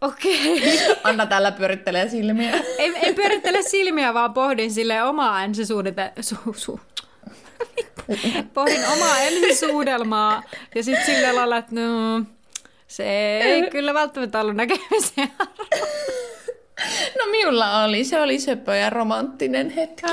Okei. 0.00 0.80
Anna 1.04 1.26
tällä 1.26 1.52
pyörittelee 1.52 2.08
silmiä. 2.08 2.50
En, 2.78 2.94
en 3.02 3.14
pyörittele 3.14 3.62
silmiä, 3.62 4.14
vaan 4.14 4.34
pohdin 4.34 4.72
sille 4.72 5.02
omaa 5.02 5.44
ensisuunnite... 5.44 6.12
Su, 6.20 6.36
su. 6.56 6.80
Pohdin 8.54 8.86
omaa 8.96 9.18
ensisuudelmaa 9.18 10.42
ja 10.74 10.82
sitten 10.82 11.06
sillä 11.06 11.34
lailla, 11.34 11.56
että 11.56 11.74
no, 11.74 12.22
se 12.86 13.38
ei 13.40 13.70
kyllä 13.70 13.94
välttämättä 13.94 14.40
ollut 14.40 14.56
näkemisen 14.56 15.30
No 17.18 17.26
minulla 17.30 17.84
oli, 17.84 18.04
se 18.04 18.20
oli 18.20 18.40
söpö 18.40 18.74
ja 18.74 18.90
romanttinen 18.90 19.70
hetki. 19.70 20.06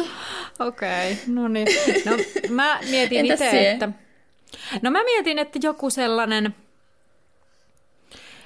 Okei, 0.60 1.12
okay, 1.12 1.16
no 1.28 1.48
niin. 1.48 1.68
No 2.06 2.18
mä 2.50 2.80
mietin 2.90 3.26
itse, 3.26 3.72
että... 3.72 3.90
No 4.82 4.92
mä 4.92 5.04
mietin, 5.04 5.40
että 5.40 5.60
joku 5.64 5.90
sellainen... 5.90 6.56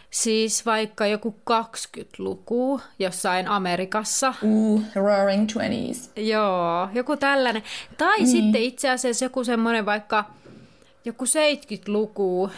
Siis 0.10 0.66
vaikka 0.66 1.08
joku 1.08 1.36
20-luku 1.52 2.82
jossain 3.00 3.48
Amerikassa. 3.48 4.34
Uh, 4.42 4.84
roaring 4.96 5.48
twenties. 5.54 6.12
Joo, 6.16 6.90
joku 6.94 7.18
tällainen. 7.18 7.64
Tai 7.98 8.18
niin. 8.18 8.28
sitten 8.28 8.62
itse 8.62 8.90
asiassa 8.90 9.26
joku 9.26 9.44
semmoinen 9.44 9.86
vaikka 9.86 10.26
joku 11.06 11.26
70-luku 11.26 12.50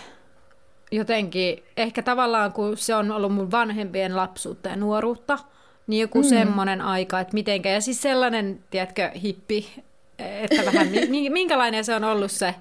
jotenkin, 0.92 1.64
ehkä 1.78 2.02
tavallaan 2.02 2.54
kun 2.54 2.78
se 2.78 2.96
on 2.96 3.12
ollut 3.12 3.34
mun 3.34 3.52
vanhempien 3.52 4.16
lapsuutta 4.16 4.70
ja 4.70 4.76
nuoruutta, 4.76 5.40
niin 5.88 6.02
joku 6.02 6.22
mm. 6.22 6.30
semmoinen 6.30 6.82
aika, 6.82 7.20
että 7.20 7.34
mitenkä, 7.34 7.70
ja 7.70 7.82
siis 7.82 8.02
sellainen, 8.02 8.60
tiedätkö, 8.70 9.12
hippi, 9.24 9.84
että 10.20 10.66
vähän 10.66 10.88
mi- 11.10 11.30
minkälainen 11.30 11.86
se 11.86 11.96
on 11.96 12.04
ollut 12.04 12.32
se, 12.32 12.56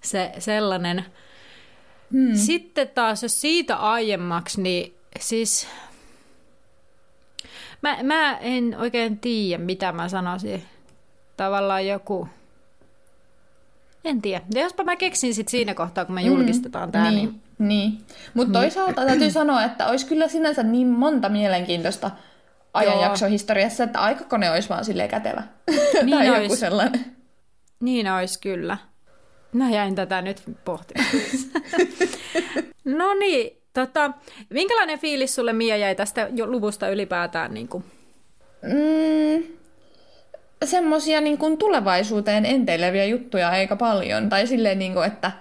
se 0.00 0.32
sellainen. 0.38 1.04
Hmm. 2.12 2.34
Sitten 2.34 2.88
taas, 2.88 3.22
jos 3.22 3.40
siitä 3.40 3.76
aiemmaksi, 3.76 4.62
niin 4.62 4.94
siis 5.20 5.68
Mä, 7.82 7.98
mä 8.02 8.36
en 8.38 8.76
oikein 8.78 9.18
tiedä, 9.18 9.64
mitä 9.64 9.92
mä 9.92 10.08
sanoisin. 10.08 10.62
Tavallaan 11.36 11.86
joku... 11.86 12.28
En 14.04 14.22
tiedä. 14.22 14.44
Ja 14.54 14.62
jospa 14.62 14.84
mä 14.84 14.96
keksin 14.96 15.34
sit 15.34 15.48
siinä 15.48 15.74
kohtaa, 15.74 16.04
kun 16.04 16.14
me 16.14 16.22
julkistetaan 16.22 16.92
tää, 16.92 17.10
niin... 17.10 17.40
Niin, 17.58 17.68
niin. 17.68 18.04
Mutta 18.34 18.52
toisaalta 18.52 19.06
täytyy 19.06 19.30
sanoa, 19.30 19.64
että 19.64 19.86
olisi 19.86 20.06
kyllä 20.06 20.28
sinänsä 20.28 20.62
niin 20.62 20.86
monta 20.86 21.28
mielenkiintoista 21.28 22.10
ajanjaksoa 22.74 23.28
historiassa, 23.28 23.84
että 23.84 24.00
aikakone 24.00 24.50
olisi 24.50 24.68
vaan 24.68 24.84
silleen 24.84 25.08
kätevä. 25.08 25.42
Niin 26.02 26.10
tai 26.18 26.30
ois. 26.30 26.42
joku 26.42 26.56
sellainen. 26.56 27.04
Niin 27.80 28.12
olisi 28.12 28.40
kyllä. 28.40 28.78
Mä 29.52 29.70
jäin 29.70 29.94
tätä 29.94 30.22
nyt 30.22 30.42
pohtimaan. 30.64 31.08
no 32.84 33.14
niin, 33.14 33.62
tota, 33.74 34.10
minkälainen 34.50 34.98
fiilis 34.98 35.34
sulle 35.34 35.52
Mia 35.52 35.76
jäi 35.76 35.94
tästä 35.94 36.28
luvusta 36.46 36.88
ylipäätään? 36.88 37.54
Niin 37.54 37.68
kuin? 37.68 37.84
mm, 38.62 39.42
semmosia 40.64 41.20
niin 41.20 41.38
kuin 41.38 41.58
tulevaisuuteen 41.58 42.46
enteileviä 42.46 43.04
juttuja 43.04 43.48
aika 43.48 43.76
paljon. 43.76 44.28
Tai 44.28 44.46
silleen, 44.46 44.78
niin 44.78 44.92
kuin, 44.92 45.06
että, 45.06 45.32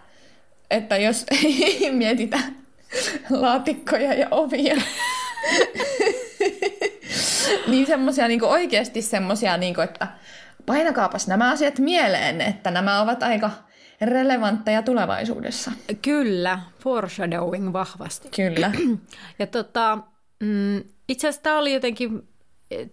että 0.72 0.98
jos 0.98 1.26
mietitään 1.92 2.56
laatikkoja 3.30 4.14
ja 4.14 4.28
ovia, 4.32 4.76
niin 7.68 7.88
semmosia 7.88 8.28
niin 8.28 8.44
oikeasti 8.44 9.02
semmosia, 9.02 9.58
niin 9.58 9.76
kuin, 9.76 9.84
että 9.84 10.08
painakaapas 10.66 11.28
nämä 11.28 11.52
asiat 11.52 11.80
mieleen, 11.80 12.42
että 12.42 12.72
nämä 12.72 13.02
ovat 13.02 13.24
aika 13.24 13.52
relevantteja 14.02 14.82
tulevaisuudessa. 14.82 15.72
Kyllä, 16.02 16.60
foreshadowing 16.80 17.74
vahvasti. 17.74 18.30
Kyllä. 18.36 18.72
Ja 19.40 19.48
tota, 19.48 19.98
mm, 20.44 20.84
itse 21.10 21.28
asiassa 21.28 21.44
tämä 21.44 21.60
oli 21.60 21.74
jotenkin, 21.74 22.28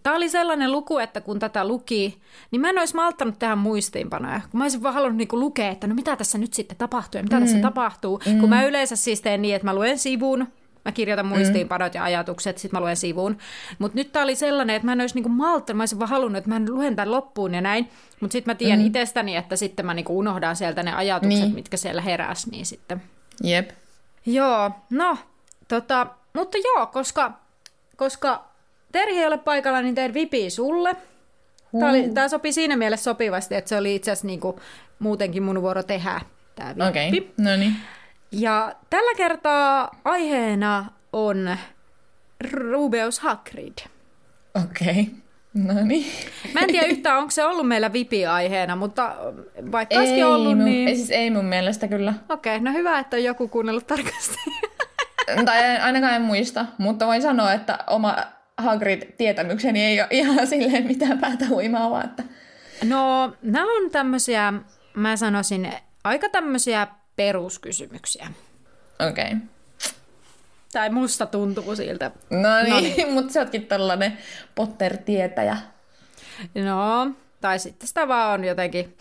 tämä 0.02 0.16
oli 0.16 0.28
sellainen 0.28 0.72
luku, 0.72 0.98
että 0.98 1.20
kun 1.20 1.38
tätä 1.38 1.68
luki, 1.68 2.20
niin 2.50 2.60
mä 2.60 2.68
en 2.68 2.78
olisi 2.78 2.94
malttanut 2.94 3.38
tähän 3.38 3.58
muistiinpanoja. 3.58 4.40
Kun 4.50 4.58
mä 4.58 4.64
olisin 4.64 4.82
vaan 4.82 4.94
halunnut 4.94 5.16
niinku 5.16 5.40
lukea, 5.40 5.70
että 5.70 5.86
no 5.86 5.94
mitä 5.94 6.16
tässä 6.16 6.38
nyt 6.38 6.54
sitten 6.54 6.76
tapahtuu 6.76 7.18
ja 7.18 7.22
mitä 7.22 7.36
mm. 7.36 7.42
tässä 7.42 7.58
tapahtuu. 7.58 8.20
Mm. 8.26 8.40
Kun 8.40 8.48
mä 8.48 8.64
yleensä 8.64 8.96
siis 8.96 9.20
teen 9.20 9.42
niin, 9.42 9.54
että 9.54 9.66
mä 9.66 9.74
luen 9.74 9.98
sivun, 9.98 10.46
Mä 10.84 10.92
kirjoitan 10.92 11.26
mm. 11.26 11.28
muistiinpanot 11.28 11.94
ja 11.94 12.04
ajatukset, 12.04 12.58
sitten 12.58 12.78
mä 12.78 12.82
luen 12.82 12.96
sivuun. 12.96 13.38
Mutta 13.78 13.96
nyt 13.96 14.12
tää 14.12 14.22
oli 14.22 14.34
sellainen, 14.34 14.76
että 14.76 14.86
mä 14.86 14.92
en 14.92 15.00
olisi 15.00 15.14
niinku 15.14 15.28
malttanut, 15.28 15.76
mä 15.76 15.82
olisin 15.82 15.98
vaan 15.98 16.10
halunnut, 16.10 16.38
että 16.38 16.50
mä 16.50 16.60
luen 16.68 16.96
tämän 16.96 17.10
loppuun 17.10 17.54
ja 17.54 17.60
näin. 17.60 17.90
Mutta 18.20 18.32
sitten 18.32 18.50
mä 18.50 18.54
tiedän 18.54 18.78
mm. 18.78 18.86
itsestäni, 18.86 19.36
että 19.36 19.56
sitten 19.56 19.86
mä 19.86 19.94
niinku 19.94 20.18
unohdan 20.18 20.56
sieltä 20.56 20.82
ne 20.82 20.94
ajatukset, 20.94 21.40
niin. 21.40 21.54
mitkä 21.54 21.76
siellä 21.76 22.02
heräs, 22.02 22.46
niin 22.46 22.66
sitten. 22.66 23.02
Jep. 23.42 23.70
Joo, 24.26 24.70
no, 24.90 25.18
tota, 25.68 26.06
mutta 26.32 26.58
joo, 26.58 26.86
koska, 26.86 27.32
koska 27.96 28.44
Terhi 28.92 29.18
ei 29.18 29.26
ole 29.26 29.38
paikalla, 29.38 29.82
niin 29.82 29.94
teen 29.94 30.14
vipi 30.14 30.50
sulle. 30.50 30.96
Tämä, 31.78 31.90
oli, 31.90 32.10
tämä 32.14 32.28
sopi 32.28 32.52
siinä 32.52 32.76
mielessä 32.76 33.04
sopivasti, 33.04 33.54
että 33.54 33.68
se 33.68 33.76
oli 33.76 33.94
itse 33.94 34.10
asiassa 34.10 34.26
niinku 34.26 34.60
muutenkin 34.98 35.42
mun 35.42 35.62
vuoro 35.62 35.82
tehdä 35.82 36.20
tämä 36.54 36.88
Okei, 36.88 37.08
okay. 37.08 37.20
no 37.38 37.56
niin. 37.56 37.76
Ja 38.32 38.74
tällä 38.90 39.14
kertaa 39.16 39.90
aiheena 40.04 40.84
on 41.12 41.56
Rubeus 42.52 43.20
Hagrid. 43.20 43.78
Okei. 44.64 44.90
Okay. 44.90 45.04
No 45.54 45.74
niin. 45.84 46.06
Mä 46.54 46.60
en 46.60 46.66
tiedä 46.66 46.86
yhtään, 46.86 47.18
onko 47.18 47.30
se 47.30 47.44
ollut 47.44 47.68
meillä 47.68 47.92
vipi-aiheena, 47.92 48.76
mutta 48.76 49.16
vaikka 49.72 49.94
ei 49.94 50.22
ollut, 50.22 50.56
mun, 50.56 50.64
niin... 50.64 50.88
Ei, 50.88 50.96
siis 50.96 51.10
ei 51.10 51.30
mun 51.30 51.44
mielestä 51.44 51.88
kyllä. 51.88 52.14
Okei, 52.28 52.56
okay, 52.56 52.64
no 52.64 52.78
hyvä, 52.78 52.98
että 52.98 53.16
on 53.16 53.24
joku 53.24 53.48
kuunnellut 53.48 53.86
tarkasti. 53.86 54.36
tai 55.44 55.76
ainakaan 55.80 56.14
en 56.14 56.22
muista, 56.22 56.66
mutta 56.78 57.06
voin 57.06 57.22
sanoa, 57.22 57.52
että 57.52 57.78
oma 57.86 58.16
Hagrid-tietämykseni 58.58 59.84
ei 59.84 60.00
ole 60.00 60.08
ihan 60.10 60.46
silleen 60.46 60.86
mitään 60.86 61.18
päätä 61.18 61.46
huimaavaa. 61.48 62.04
Että... 62.04 62.22
No, 62.84 63.32
nämä 63.42 63.66
on 63.76 63.90
tämmöisiä, 63.90 64.52
mä 64.94 65.16
sanoisin, 65.16 65.72
aika 66.04 66.28
tämmöisiä 66.28 66.86
peruskysymyksiä. 67.18 68.30
Okei. 69.10 69.24
Okay. 69.24 69.36
Tai 70.72 70.90
musta 70.90 71.26
tuntuu 71.26 71.76
siltä. 71.76 72.10
No 72.30 72.62
niin, 72.62 72.94
niin. 72.96 73.12
mutta 73.14 73.32
sä 73.32 73.40
ootkin 73.40 73.66
tällainen 73.66 74.18
Potter-tietäjä. 74.54 75.56
No, 76.54 77.10
tai 77.40 77.58
sitten 77.58 77.88
sitä 77.88 78.08
vaan 78.08 78.40
on 78.40 78.44
jotenkin... 78.44 78.96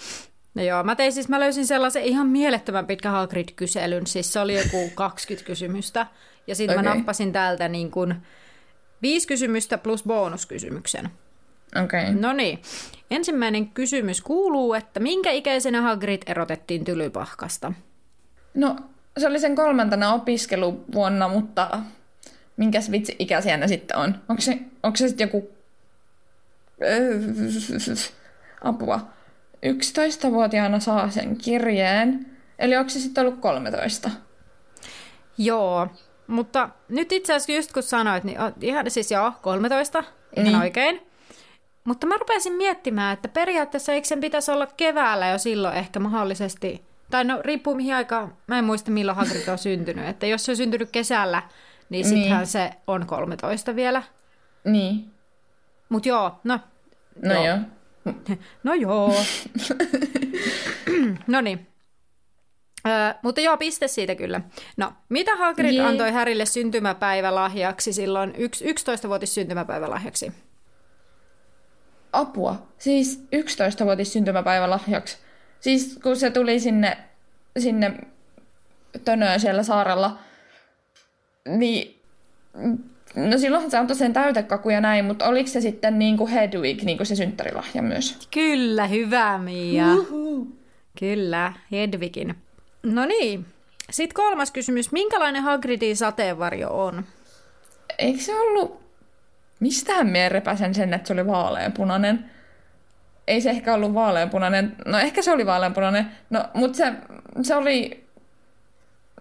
No 0.55 0.63
joo, 0.63 0.83
mä 0.83 0.95
tein 0.95 1.13
siis, 1.13 1.29
mä 1.29 1.39
löysin 1.39 1.67
sellaisen 1.67 2.03
ihan 2.03 2.27
mielettömän 2.27 2.87
pitkä 2.87 3.09
Hagrid-kyselyn, 3.11 4.07
siis 4.07 4.33
se 4.33 4.39
oli 4.39 4.57
joku 4.57 4.89
20 4.95 5.47
kysymystä, 5.47 6.07
ja 6.47 6.55
sitten 6.55 6.79
okay. 6.79 6.89
mä 6.89 6.95
nappasin 6.95 7.33
täältä 7.33 7.67
niin 7.67 7.91
kuin 7.91 8.15
viisi 9.01 9.27
kysymystä 9.27 9.77
plus 9.77 10.03
bonuskysymyksen. 10.03 11.09
Okei. 11.83 12.01
Okay. 12.01 12.13
No 12.13 12.33
niin. 12.33 12.61
Ensimmäinen 13.11 13.67
kysymys 13.69 14.21
kuuluu, 14.21 14.73
että 14.73 14.99
minkä 14.99 15.31
ikäisenä 15.31 15.81
Hagrid 15.81 16.21
erotettiin 16.25 16.85
Tylypahkasta? 16.85 17.73
No, 18.57 18.75
se 19.17 19.27
oli 19.27 19.39
sen 19.39 19.55
kolmantena 19.55 20.13
opiskeluvuonna, 20.13 21.27
mutta 21.27 21.79
minkäs 22.57 22.91
vitsi 22.91 23.15
ikäisiä 23.19 23.57
ne 23.57 23.67
sitten 23.67 23.97
on? 23.97 24.15
Onko 24.29 24.41
se, 24.41 24.59
onko 24.83 24.95
se 24.95 25.07
sitten 25.07 25.25
joku... 25.25 25.49
Apua. 28.63 28.99
11-vuotiaana 29.65 30.79
saa 30.79 31.09
sen 31.09 31.37
kirjeen. 31.37 32.25
Eli 32.59 32.75
onko 32.75 32.89
se 32.89 32.99
sitten 32.99 33.25
ollut 33.25 33.39
13? 33.39 34.11
Joo, 35.37 35.87
mutta 36.27 36.69
nyt 36.89 37.11
itse 37.11 37.33
asiassa 37.33 37.51
just 37.51 37.73
kun 37.73 37.83
sanoit, 37.83 38.23
niin 38.23 38.37
ihan 38.61 38.91
siis 38.91 39.11
joo, 39.11 39.31
13, 39.41 39.99
ihan 40.35 40.45
niin. 40.45 40.55
oikein. 40.55 41.01
Mutta 41.83 42.07
mä 42.07 42.17
rupesin 42.17 42.53
miettimään, 42.53 43.13
että 43.13 43.27
periaatteessa 43.27 43.93
eikö 43.93 44.07
sen 44.07 44.21
pitäisi 44.21 44.51
olla 44.51 44.67
keväällä 44.77 45.27
jo 45.27 45.37
silloin 45.37 45.75
ehkä 45.77 45.99
mahdollisesti 45.99 46.87
tai 47.09 47.23
no 47.23 47.41
riippuu 47.43 47.75
mihin 47.75 47.95
aikaan, 47.95 48.37
mä 48.47 48.59
en 48.59 48.65
muista 48.65 48.91
milloin 48.91 49.17
Hagrid 49.17 49.47
on 49.47 49.57
syntynyt, 49.57 50.07
että 50.07 50.25
jos 50.25 50.45
se 50.45 50.51
on 50.51 50.57
syntynyt 50.57 50.89
kesällä, 50.91 51.43
niin 51.89 52.05
sittenhän 52.05 52.39
niin. 52.39 52.47
se 52.47 52.71
on 52.87 53.07
13 53.07 53.75
vielä. 53.75 54.03
Niin. 54.63 55.11
Mut 55.89 56.05
joo, 56.05 56.39
no. 56.43 56.59
No 57.23 57.33
joo. 57.33 57.43
joo. 57.45 57.57
No 58.63 58.73
joo. 58.73 59.13
no 61.27 61.41
niin. 61.41 61.67
Öö, 62.87 63.13
mutta 63.21 63.41
joo, 63.41 63.57
piste 63.57 63.87
siitä 63.87 64.15
kyllä. 64.15 64.41
No, 64.77 64.93
mitä 65.09 65.35
Hagrid 65.35 65.73
Jee. 65.73 65.85
antoi 65.85 66.11
Härille 66.11 66.45
syntymäpäivälahjaksi 66.45 67.93
silloin, 67.93 68.33
yks, 68.37 68.61
11-vuotis 68.61 69.35
syntymäpäivälahjaksi? 69.35 70.31
Apua. 72.13 72.67
Siis 72.77 73.27
11-vuotis 73.35 74.13
syntymäpäivälahjaksi. 74.13 75.17
Siis 75.59 75.99
kun 76.03 76.15
se 76.15 76.29
tuli 76.29 76.59
sinne, 76.59 76.97
sinne 77.59 77.93
tönöön 79.05 79.39
siellä 79.39 79.63
saarella, 79.63 80.19
niin 81.45 81.97
No 83.15 83.37
silloinhan 83.37 83.71
se 83.71 83.77
antoi 83.77 83.95
sen 83.95 84.13
täytekaku 84.13 84.69
ja 84.69 84.81
näin, 84.81 85.05
mutta 85.05 85.27
oliko 85.27 85.49
se 85.49 85.61
sitten 85.61 85.99
niin 85.99 86.17
kuin 86.17 86.31
Hedwig 86.31 86.83
niin 86.83 86.97
kuin 86.97 87.07
se 87.07 87.15
synttärilahja 87.15 87.81
myös? 87.81 88.27
Kyllä, 88.33 88.87
hyvä 88.87 89.37
Mia. 89.37 89.85
Uhu. 89.93 90.47
Kyllä, 90.99 91.53
Hedwigin. 91.71 92.35
No 92.83 93.05
niin, 93.05 93.45
sitten 93.91 94.15
kolmas 94.15 94.51
kysymys. 94.51 94.91
Minkälainen 94.91 95.43
Hagridin 95.43 95.97
sateenvarjo 95.97 96.69
on? 96.69 97.05
Eikö 97.99 98.21
se 98.21 98.39
ollut... 98.39 98.87
Mistähän 99.59 100.07
me 100.07 100.29
repäsen 100.29 100.75
sen, 100.75 100.93
että 100.93 101.07
se 101.07 101.13
oli 101.13 101.27
vaaleanpunainen? 101.27 102.31
Ei 103.27 103.41
se 103.41 103.49
ehkä 103.49 103.73
ollut 103.73 103.93
vaaleanpunainen. 103.93 104.75
No 104.85 104.99
ehkä 104.99 105.21
se 105.21 105.31
oli 105.31 105.45
vaaleanpunainen, 105.45 106.11
no, 106.29 106.45
mutta 106.53 106.77
se, 106.77 106.93
se 107.41 107.55
oli 107.55 108.07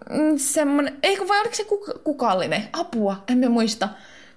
mm, 0.09 0.37
semmoinen, 0.37 0.97
ei 1.03 1.17
vai 1.27 1.39
oliko 1.39 1.55
se 1.55 1.63
kuk- 1.63 1.99
kukallinen? 2.03 2.63
Apua, 2.73 3.23
en 3.27 3.51
muista. 3.51 3.89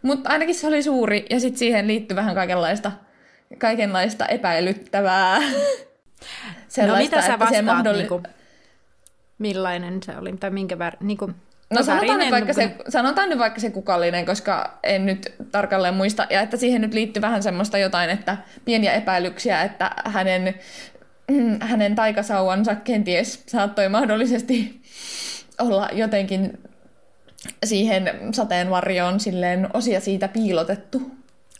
Mutta 0.02 0.30
ainakin 0.30 0.54
se 0.54 0.66
oli 0.66 0.82
suuri 0.82 1.26
ja 1.30 1.40
sitten 1.40 1.58
siihen 1.58 1.86
liittyi 1.86 2.16
vähän 2.16 2.34
kaikenlaista, 2.34 2.92
kaikenlaista 3.58 4.26
epäilyttävää. 4.26 5.40
no 6.86 6.96
mitä 6.96 7.22
sä 7.22 7.38
vastaat, 7.38 7.64
mahdolli... 7.64 8.02
niin 8.02 8.22
millainen 9.38 10.02
se 10.02 10.16
oli, 10.16 10.36
tai 10.36 10.50
minkä 10.50 10.78
väri, 10.78 10.96
niin 11.00 11.18
kuin, 11.18 11.34
No 11.74 11.82
sanotaan 11.82 12.18
nyt, 12.18 12.30
vaikka 12.30 12.52
se, 12.52 12.76
sanotaan 12.88 13.28
nyt 13.28 13.38
vaikka 13.38 13.60
se 13.60 13.70
kukallinen, 13.70 14.26
koska 14.26 14.78
en 14.82 15.06
nyt 15.06 15.32
tarkalleen 15.52 15.94
muista. 15.94 16.26
Ja 16.30 16.40
että 16.40 16.56
siihen 16.56 16.80
nyt 16.80 16.94
liittyy 16.94 17.22
vähän 17.22 17.42
semmoista 17.42 17.78
jotain, 17.78 18.10
että 18.10 18.36
pieniä 18.64 18.92
epäilyksiä, 18.92 19.62
että 19.62 19.90
hänen, 20.04 20.54
hänen 21.60 21.94
taikasauvansa 21.94 22.74
kenties 22.74 23.42
saattoi 23.46 23.88
mahdollisesti 23.88 24.80
olla 25.58 25.88
jotenkin 25.92 26.58
siihen 27.64 28.10
sateenvarjoon 28.32 29.20
silleen 29.20 29.68
osia 29.74 30.00
siitä 30.00 30.28
piilotettu. 30.28 31.10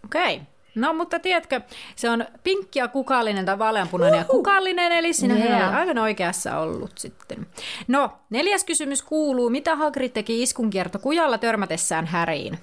Okei. 0.05 0.35
Okay. 0.35 0.50
No, 0.75 0.93
mutta 0.93 1.19
tiedätkö, 1.19 1.61
se 1.97 2.11
on 2.11 2.27
pinkki 2.45 2.79
ja 2.79 2.89
kukallinen 2.89 3.45
tai 3.45 3.59
vaaleanpunainen 3.59 4.19
ja 4.19 4.25
kukallinen, 4.25 4.93
eli 4.93 5.13
sinä 5.13 5.37
yeah. 5.37 5.77
aivan 5.77 5.99
oikeassa 5.99 6.59
ollut 6.59 6.99
sitten. 6.99 7.47
No, 7.89 8.13
neljäs 8.31 8.65
kysymys 8.65 9.03
kuuluu, 9.03 9.51
mitä 9.51 9.77
Hagrid 9.77 10.11
teki 10.11 10.43
iskunkierto 10.43 10.99
kujalla 10.99 11.39
törmätessään 11.39 12.07
Häriin? 12.07 12.59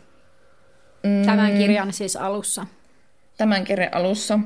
Mm. 1.03 1.25
Tämän 1.25 1.57
kirjan 1.57 1.93
siis 1.93 2.15
alussa. 2.15 2.65
Tämän 3.37 3.63
kirjan 3.63 3.93
alussa. 3.93 4.39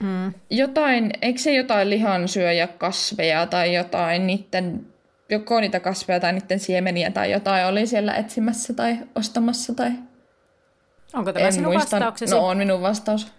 Mm. 0.00 0.32
Jotain, 0.50 1.10
eikö 1.22 1.38
se 1.38 1.52
jotain 1.52 1.90
lihansyöjä 1.90 2.66
kasveja 2.66 3.46
tai 3.46 3.74
jotain 3.74 4.26
niiden, 4.26 4.86
joko 5.30 5.60
niitä 5.60 5.80
kasveja 5.80 6.20
tai 6.20 6.32
niiden 6.32 6.58
siemeniä 6.58 7.10
tai 7.10 7.32
jotain 7.32 7.66
oli 7.66 7.86
siellä 7.86 8.14
etsimässä 8.14 8.74
tai 8.74 8.98
ostamassa 9.14 9.74
tai 9.74 9.90
Onko 11.14 11.32
tämä 11.32 11.46
en 11.46 11.52
sinun 11.52 11.72
muista. 11.72 11.96
vastauksesi? 11.96 12.34
No 12.34 12.46
on 12.46 12.56
minun 12.56 12.82
vastaus. 12.82 13.32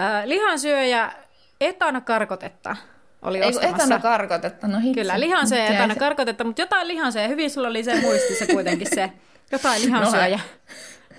Äh, 0.00 0.24
lihansyöjä 0.24 1.12
etana 1.60 2.00
karkotetta 2.00 2.76
oli 3.22 3.38
Ei, 3.38 3.48
ostamassa. 3.48 3.76
etana 3.84 3.98
karkotetta, 4.00 4.68
no 4.68 4.78
hitsi. 4.78 5.00
Kyllä, 5.00 5.20
lihansyöjä 5.20 5.66
etana 5.66 5.94
karkotetta, 5.94 6.44
mutta 6.44 6.62
jotain 6.62 6.88
lihansyöjä. 6.88 7.28
Hyvin 7.28 7.50
sulla 7.50 7.68
oli 7.68 7.84
se 7.84 8.00
muistissa 8.00 8.46
kuitenkin 8.46 8.88
se 8.94 9.12
jotain 9.52 9.82
lihansyöjä. 9.82 10.40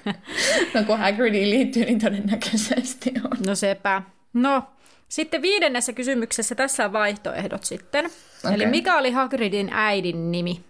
no 0.73 0.83
kun 0.87 0.99
Hagridiin 0.99 1.49
liittyy, 1.49 1.85
niin 1.85 1.99
todennäköisesti 1.99 3.13
on. 3.31 3.37
No 3.47 3.55
sepä. 3.55 4.01
No, 4.33 4.63
sitten 5.07 5.41
viidennessä 5.41 5.93
kysymyksessä 5.93 6.55
tässä 6.55 6.85
on 6.85 6.93
vaihtoehdot 6.93 7.63
sitten. 7.63 8.05
Okay. 8.05 8.53
Eli 8.53 8.65
mikä 8.65 8.97
oli 8.97 9.11
Hagridin 9.11 9.69
äidin 9.73 10.31
nimi? 10.31 10.63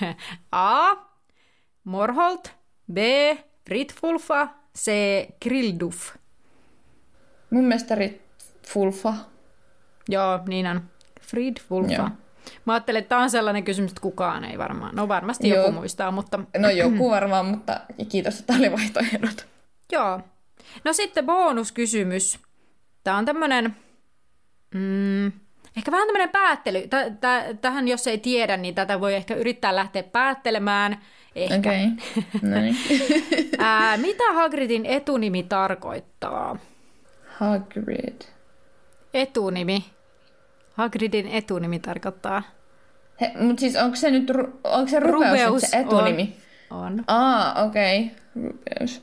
A. 0.52 0.96
Morholt. 1.84 2.52
B. 2.92 2.98
Fritfulfa. 3.68 4.48
C. 4.78 4.92
Grilduf. 5.42 6.16
Mun 7.50 7.64
mielestä 7.64 7.94
Ritfulfa. 7.94 9.14
Joo, 10.08 10.40
niin 10.46 10.66
on. 10.66 10.82
Fridfulfa. 11.20 11.92
Joo. 11.92 12.08
Mä 12.64 12.72
ajattelen, 12.72 13.00
että 13.00 13.08
tämä 13.08 13.22
on 13.22 13.30
sellainen 13.30 13.64
kysymys, 13.64 13.90
että 13.90 14.00
kukaan 14.00 14.44
ei 14.44 14.58
varmaan. 14.58 14.96
No 14.96 15.08
varmasti 15.08 15.48
Joo. 15.48 15.58
joku 15.58 15.72
muistaa, 15.72 16.10
mutta... 16.10 16.40
No 16.58 16.70
joku 16.70 17.10
varmaan, 17.10 17.46
mutta 17.46 17.80
kiitos, 18.08 18.40
että 18.40 18.52
oli 18.52 18.72
vaihtoehdot. 18.72 19.46
Joo. 19.92 20.20
No 20.84 20.92
sitten 20.92 21.26
bonuskysymys. 21.26 22.38
Tämä 23.04 23.16
on 23.16 23.24
tämmöinen... 23.24 23.76
Mm, 24.74 25.32
ehkä 25.76 25.92
vähän 25.92 26.06
tämmöinen 26.06 26.28
päättely. 26.28 26.88
Tähän, 27.60 27.88
jos 27.88 28.06
ei 28.06 28.18
tiedä, 28.18 28.56
niin 28.56 28.74
tätä 28.74 29.00
voi 29.00 29.14
ehkä 29.14 29.34
yrittää 29.34 29.76
lähteä 29.76 30.02
päättelemään. 30.02 30.98
Ehkä. 31.34 31.56
Okay. 31.56 32.22
No 32.50 32.60
niin. 32.60 32.76
Ää, 33.58 33.96
mitä 33.96 34.32
Hagridin 34.32 34.86
etunimi 34.86 35.42
tarkoittaa? 35.42 36.56
Hagrid. 37.38 38.22
Etunimi. 39.14 39.84
Hagridin 40.74 41.28
etunimi 41.28 41.78
tarkoittaa. 41.78 42.42
He, 43.20 43.32
mutta 43.40 43.60
siis 43.60 43.76
onko 43.76 43.96
se 43.96 44.10
nyt 44.10 44.30
onko 44.64 44.88
se 44.90 45.00
Rubeus, 45.00 45.30
Rubeus 45.30 45.62
se 45.62 45.76
etunimi? 45.76 46.36
On. 46.70 46.86
on. 46.86 47.04
Aa, 47.06 47.64
okei. 47.64 48.00
Okay. 48.00 48.16
Rubeus. 48.44 49.02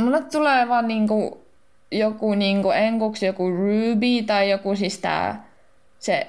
Mulle 0.00 0.22
tulee 0.22 0.68
vaan 0.68 0.88
niinku 0.88 1.47
joku 1.92 2.34
niinku 2.34 2.70
enkuksi 2.70 3.26
joku 3.26 3.50
Ruby 3.50 4.22
tai 4.26 4.50
joku 4.50 4.76
siis 4.76 4.98
tää 4.98 5.48
se 5.98 6.26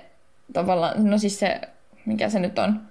tavallaan, 0.54 1.10
no 1.10 1.18
siis 1.18 1.40
se, 1.40 1.62
mikä 2.06 2.30
se 2.30 2.40
nyt 2.40 2.60
on, 2.60 2.82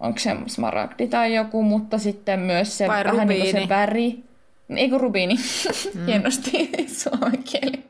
onko 0.00 0.18
se 0.18 0.36
smaragdi 0.46 1.08
tai 1.08 1.34
joku, 1.34 1.62
mutta 1.62 1.98
sitten 1.98 2.40
myös 2.40 2.78
se 2.78 2.88
Vai 2.88 3.04
vähän 3.04 3.28
niinku 3.28 3.50
se 3.52 3.68
väri. 3.68 4.24
Ei 4.76 4.90
kun 4.90 5.00
rubiini. 5.00 5.34
Mm. 5.34 6.04
Hienosti 6.06 6.70
suomen 6.86 7.42
kieli. 7.42 7.84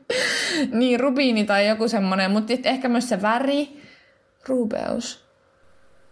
niin, 0.71 0.99
rubiini 0.99 1.43
tai 1.43 1.67
joku 1.67 1.87
semmoinen, 1.87 2.31
mutta 2.31 2.53
ehkä 2.63 2.89
myös 2.89 3.09
se 3.09 3.21
väri. 3.21 3.81
Rubeus. 4.47 5.25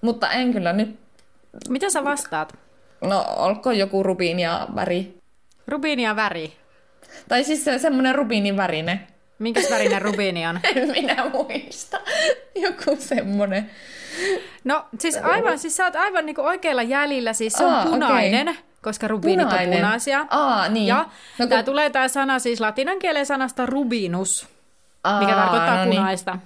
Mutta 0.02 0.32
en 0.32 0.54
kyllä 0.54 0.74
nyt... 0.74 1.00
Mitä 1.70 1.90
sä 1.90 2.04
vastaat? 2.04 2.54
No, 3.02 3.26
olko 3.38 3.72
joku 3.72 4.04
rubiini 4.04 4.42
ja 4.42 4.68
väri? 4.76 5.18
Rubiini 5.68 6.04
ja 6.04 6.16
väri. 6.16 6.54
Tai 7.28 7.44
siis 7.44 7.66
se, 7.66 7.80
semmoinen 7.80 8.16
rubiinin 8.16 8.58
värinen. 8.58 9.00
Minkäs 9.40 9.72
värinen 9.72 10.02
rubiini 10.02 10.48
on? 10.48 10.60
en 10.76 10.92
minä 10.92 11.26
muista. 11.30 12.00
Joku 12.56 12.96
semmoinen. 13.00 13.72
No 14.64 14.86
siis 15.00 15.18
aivan, 15.18 15.60
siis 15.60 15.76
sä 15.76 15.86
oot 15.86 15.96
aivan 15.96 16.26
niinku 16.26 16.42
oikealla 16.42 16.84
jäljellä, 16.84 17.34
siis 17.34 17.54
se 17.54 17.66
on 17.66 17.74
Aa, 17.74 17.86
punainen. 17.86 18.50
Okay 18.50 18.64
koska 18.84 19.08
rubiinit 19.08 19.50
Punainen. 19.50 19.74
on 19.74 19.80
punaisia. 19.80 20.26
Aa, 20.30 20.70
niin. 20.70 20.88
Ja 20.88 21.06
no, 21.40 21.48
kun... 21.48 21.66
tulee 21.66 21.90
tämä 21.90 22.08
sana 22.08 22.40
siis 22.40 22.60
latinan 22.60 23.00
kielen 23.00 23.26
sanasta 23.26 23.66
rubinus, 23.66 24.48
Aa, 25.04 25.20
mikä 25.20 25.34
tarkoittaa 25.34 25.78
no 25.78 25.86
niin. 25.86 25.96
punaista. 25.96 26.38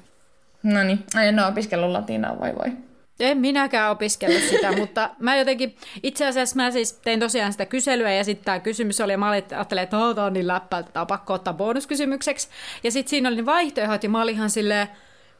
No 0.63 0.84
niin, 0.84 1.05
en 1.22 1.39
ole 1.39 1.47
opiskellut 1.47 1.91
latinaa, 1.91 2.39
voi 2.39 2.55
voi. 2.55 2.72
En 3.20 3.38
minäkään 3.38 3.91
opiskellut 3.91 4.43
sitä, 4.49 4.72
mutta 4.80 5.09
mä 5.20 5.36
jotenkin, 5.36 5.76
itse 6.03 6.26
asiassa 6.26 6.55
mä 6.55 6.72
siis 6.72 6.93
tein 6.93 7.20
tosiaan 7.20 7.51
sitä 7.51 7.65
kyselyä 7.65 8.13
ja 8.13 8.24
sitten 8.24 8.45
tämä 8.45 8.59
kysymys 8.59 9.01
oli, 9.01 9.11
ja 9.11 9.18
mä 9.18 9.30
ajattelin, 9.30 9.84
että 9.84 9.97
tämä 9.97 10.26
on 10.26 10.34
niin 10.34 10.47
läppä, 10.47 10.78
että 10.78 10.91
tämä 10.91 11.01
on 11.01 11.07
pakko 11.07 11.34
ottaa 11.34 11.53
bonuskysymykseksi. 11.53 12.47
Ja 12.84 12.91
sitten 12.91 13.09
siinä 13.09 13.30
oli 13.30 13.36
ne 13.36 13.45
vaihtoehdot 13.45 14.03
ja 14.03 14.09
mä 14.09 14.22
olin 14.22 14.36
ihan 14.36 14.49
silleen, 14.49 14.88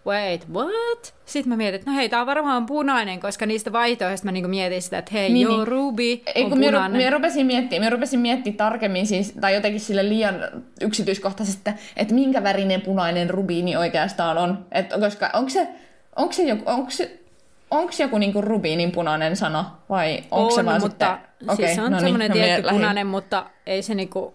wait, 0.08 0.48
what? 0.54 1.16
Sitten 1.26 1.50
mä 1.50 1.58
mietin, 1.58 1.76
että 1.80 1.92
no 1.92 1.98
hei, 1.98 2.10
tää 2.10 2.22
on 2.22 2.28
varmaan 2.28 2.66
punainen, 2.66 3.20
koska 3.20 3.46
niistä 3.46 3.72
vaihtoehdoista 3.72 4.26
mä 4.26 4.32
niinku 4.32 4.50
mietin 4.50 4.82
sitä, 4.82 4.98
että 4.98 5.12
hei, 5.14 5.30
niin, 5.30 5.44
joo, 5.44 5.58
niin. 5.58 5.68
Ruby 5.68 6.04
Ei, 6.36 6.44
on 6.44 6.50
kun 6.50 6.60
punainen. 6.60 6.98
Minä 6.98 7.10
rupesin 7.10 7.46
miettimään, 7.46 7.82
minä 7.82 7.90
rupesin 7.90 8.20
miettimään 8.20 8.58
tarkemmin 8.58 9.08
siis, 9.08 9.34
tai 9.42 9.56
jotenkin 9.56 9.82
sille 9.82 10.10
liian 10.10 10.36
yksityiskohtaisesti, 10.82 11.60
että, 11.60 11.74
että 11.96 12.14
minkä 12.14 12.44
värinen 12.44 12.82
punainen 12.82 13.30
rubiini 13.30 13.78
oikeastaan 13.78 14.38
on. 14.38 14.66
Et, 14.72 14.86
koska 15.00 15.30
onko 15.34 15.50
se, 15.50 15.68
onko 16.16 16.34
se 16.34 16.44
joku, 16.44 16.64
onko 16.66 16.92
se, 16.92 17.20
Onko 17.72 17.94
joku 18.00 18.18
niinku 18.18 18.42
rubiinin 18.42 18.92
punainen 18.92 19.36
sana 19.36 19.78
vai 19.90 20.24
onko 20.32 20.48
on, 20.48 20.52
se 20.52 20.66
vaan 20.66 20.82
mutta 20.82 21.18
sitten... 21.38 21.54
Okay, 21.54 21.66
siis 21.66 21.80
on 21.80 21.92
no 21.92 22.00
semmoinen 22.00 22.32
niin, 22.32 22.44
tietty 22.44 22.62
punainen, 22.62 22.96
lähin. 22.96 23.08
mutta 23.08 23.46
ei 23.66 23.82
se 23.82 23.96
niinku... 23.96 24.34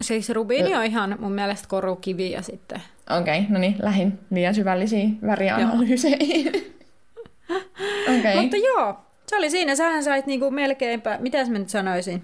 Siis 0.00 0.30
rubiini 0.30 0.74
on 0.74 0.84
ihan 0.84 1.16
mun 1.18 1.32
mielestä 1.32 1.68
korukivi 1.68 2.30
ja 2.30 2.42
sitten 2.42 2.82
Okei, 3.10 3.38
okay, 3.38 3.52
no 3.52 3.58
niin, 3.58 3.76
lähin 3.82 4.18
liian 4.30 4.54
syvällisiin 4.54 5.18
värianalyyseihin. 5.26 6.46
okay. 8.18 8.40
Mutta 8.40 8.56
joo, 8.56 8.96
se 9.26 9.36
oli 9.36 9.50
siinä. 9.50 9.74
Sähän 9.74 10.04
sait 10.04 10.26
niinku 10.26 10.50
melkeinpä, 10.50 11.18
mitä 11.20 11.44
mä 11.44 11.58
nyt 11.58 11.68
sanoisin? 11.68 12.22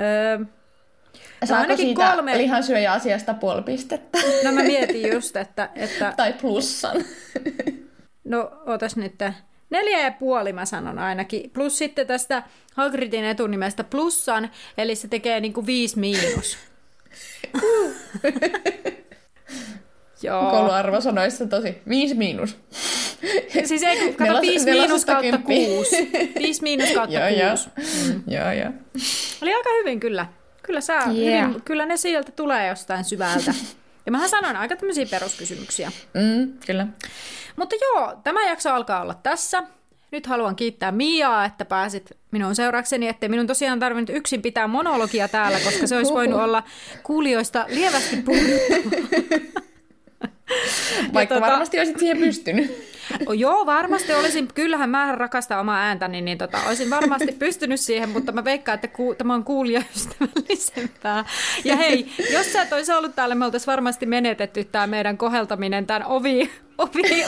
Öö, 0.00 0.44
Saako 1.44 1.76
siitä 1.76 2.12
kolme... 2.12 2.38
lihansyöjä-asiasta 2.38 3.34
puoli 3.34 3.62
pistettä? 3.62 4.18
No 4.44 4.52
mä 4.52 4.62
mietin 4.62 5.12
just, 5.12 5.36
että... 5.36 5.68
että... 5.74 6.12
tai 6.16 6.32
plussan. 6.32 6.96
no, 8.24 8.52
otas 8.66 8.96
nyt. 8.96 9.22
Neljä 9.70 10.00
ja 10.00 10.10
puoli 10.10 10.52
mä 10.52 10.64
sanon 10.64 10.98
ainakin. 10.98 11.50
Plus 11.50 11.78
sitten 11.78 12.06
tästä 12.06 12.42
Hagridin 12.74 13.24
etunimestä 13.24 13.84
plussan, 13.84 14.50
eli 14.78 14.94
se 14.94 15.08
tekee 15.08 15.40
niinku 15.40 15.66
viisi 15.66 15.98
miinus. 15.98 16.58
Joo. 20.22 20.50
Kouluarvosanoissa 20.50 21.46
tosi. 21.46 21.82
Viisi 21.88 22.14
miinus. 22.14 22.56
Siis 23.64 23.82
ei, 23.82 24.12
kato 24.12 24.24
Nelas, 24.24 24.42
viisi 24.42 24.70
miinus 24.70 25.04
kautta 25.04 25.38
kuusi. 25.38 26.10
Viisi 26.38 26.62
miinus 26.62 26.90
kautta 26.90 27.18
joo, 27.18 27.48
kuusi. 27.48 27.68
Joo. 27.76 27.86
Mm. 28.06 28.22
joo, 28.34 28.52
joo. 28.52 28.72
Oli 29.42 29.54
aika 29.54 29.70
hyvin 29.78 30.00
kyllä. 30.00 30.26
Kyllä, 30.62 30.80
sä, 30.80 30.94
yeah. 30.94 31.48
hyvin, 31.48 31.62
kyllä 31.64 31.86
ne 31.86 31.96
sieltä 31.96 32.32
tulee 32.32 32.68
jostain 32.68 33.04
syvältä. 33.04 33.54
Ja 34.06 34.12
mähän 34.12 34.28
sanoin 34.28 34.56
aika 34.56 34.76
tämmöisiä 34.76 35.06
peruskysymyksiä. 35.10 35.92
Mm, 36.14 36.52
kyllä. 36.66 36.86
Mutta 37.56 37.76
joo, 37.82 38.16
tämä 38.24 38.48
jakso 38.48 38.70
alkaa 38.70 39.02
olla 39.02 39.14
tässä. 39.14 39.62
Nyt 40.10 40.26
haluan 40.26 40.56
kiittää 40.56 40.92
Miaa, 40.92 41.44
että 41.44 41.64
pääsit 41.64 42.12
minun 42.30 42.54
seurakseni, 42.54 43.08
että 43.08 43.28
minun 43.28 43.46
tosiaan 43.46 43.78
tarvinnut 43.78 44.10
yksin 44.10 44.42
pitää 44.42 44.66
monologia 44.66 45.28
täällä, 45.28 45.60
koska 45.60 45.86
se 45.86 45.96
olisi 45.96 46.12
voinut 46.12 46.40
olla 46.40 46.62
kuulijoista 47.02 47.64
lievästi 47.68 48.16
puhuttavaa. 48.16 49.10
Vaikka 51.14 51.34
tota, 51.34 51.46
varmasti 51.46 51.78
olisit 51.78 51.98
siihen 51.98 52.18
pystynyt. 52.18 52.70
Oh, 53.26 53.32
joo, 53.32 53.66
varmasti 53.66 54.12
olisin. 54.14 54.48
Kyllähän 54.54 54.90
mä 54.90 55.14
rakastan 55.14 55.60
omaa 55.60 55.78
ääntäni, 55.78 56.20
niin 56.20 56.38
tota, 56.38 56.58
olisin 56.66 56.90
varmasti 56.90 57.32
pystynyt 57.38 57.80
siihen, 57.80 58.08
mutta 58.08 58.32
mä 58.32 58.44
veikkaan, 58.44 58.74
että 58.74 58.88
ku, 58.88 59.14
tämä 59.18 59.34
on 59.34 59.44
kuulijaystävällisempää. 59.44 61.24
Ja 61.64 61.76
hei, 61.76 62.12
jos 62.32 62.52
sä 62.52 62.62
et 62.62 62.72
olisi 62.72 62.92
ollut 62.92 63.14
täällä, 63.14 63.34
me 63.34 63.44
oltaisiin 63.44 63.66
varmasti 63.66 64.06
menetetty 64.06 64.64
tämä 64.64 64.86
meidän 64.86 65.18
koheltaminen 65.18 65.86
tämän 65.86 66.06
ovi, 66.06 66.50
ovi 66.78 67.24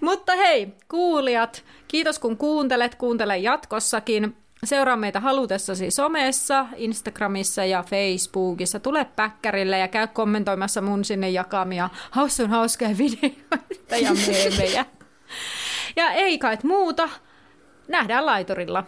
mutta 0.00 0.36
hei, 0.36 0.68
kuulijat, 0.88 1.64
kiitos 1.88 2.18
kun 2.18 2.36
kuuntelet, 2.36 2.94
kuuntele 2.94 3.38
jatkossakin. 3.38 4.36
Seuraa 4.64 4.96
meitä 4.96 5.20
halutessasi 5.20 5.90
somessa, 5.90 6.66
Instagramissa 6.76 7.64
ja 7.64 7.82
Facebookissa. 7.82 8.80
Tule 8.80 9.06
päkkärille 9.16 9.78
ja 9.78 9.88
käy 9.88 10.06
kommentoimassa 10.06 10.80
mun 10.80 11.04
sinne 11.04 11.30
jakamia 11.30 11.90
hassun 12.10 12.50
hauskoja 12.50 12.90
videoita 12.98 13.96
ja 13.96 14.10
meemejä. 14.26 14.84
Ja 15.96 16.10
ei 16.10 16.38
kai 16.38 16.58
muuta. 16.62 17.08
Nähdään 17.88 18.26
laiturilla. 18.26 18.84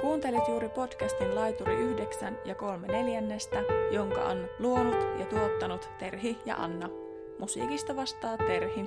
Kuuntelit 0.00 0.48
juuri 0.48 0.68
podcastin 0.68 1.34
Laituri 1.34 1.74
9 1.74 2.38
ja 2.44 2.54
3 2.54 2.86
neljännestä, 2.86 3.62
jonka 3.90 4.20
on 4.20 4.48
luonut 4.58 5.06
ja 5.18 5.26
tuottanut 5.26 5.90
Terhi 5.98 6.38
ja 6.46 6.56
Anna. 6.56 6.88
Musiikista 7.38 7.96
vastaa 7.96 8.36
Terhi. 8.36 8.86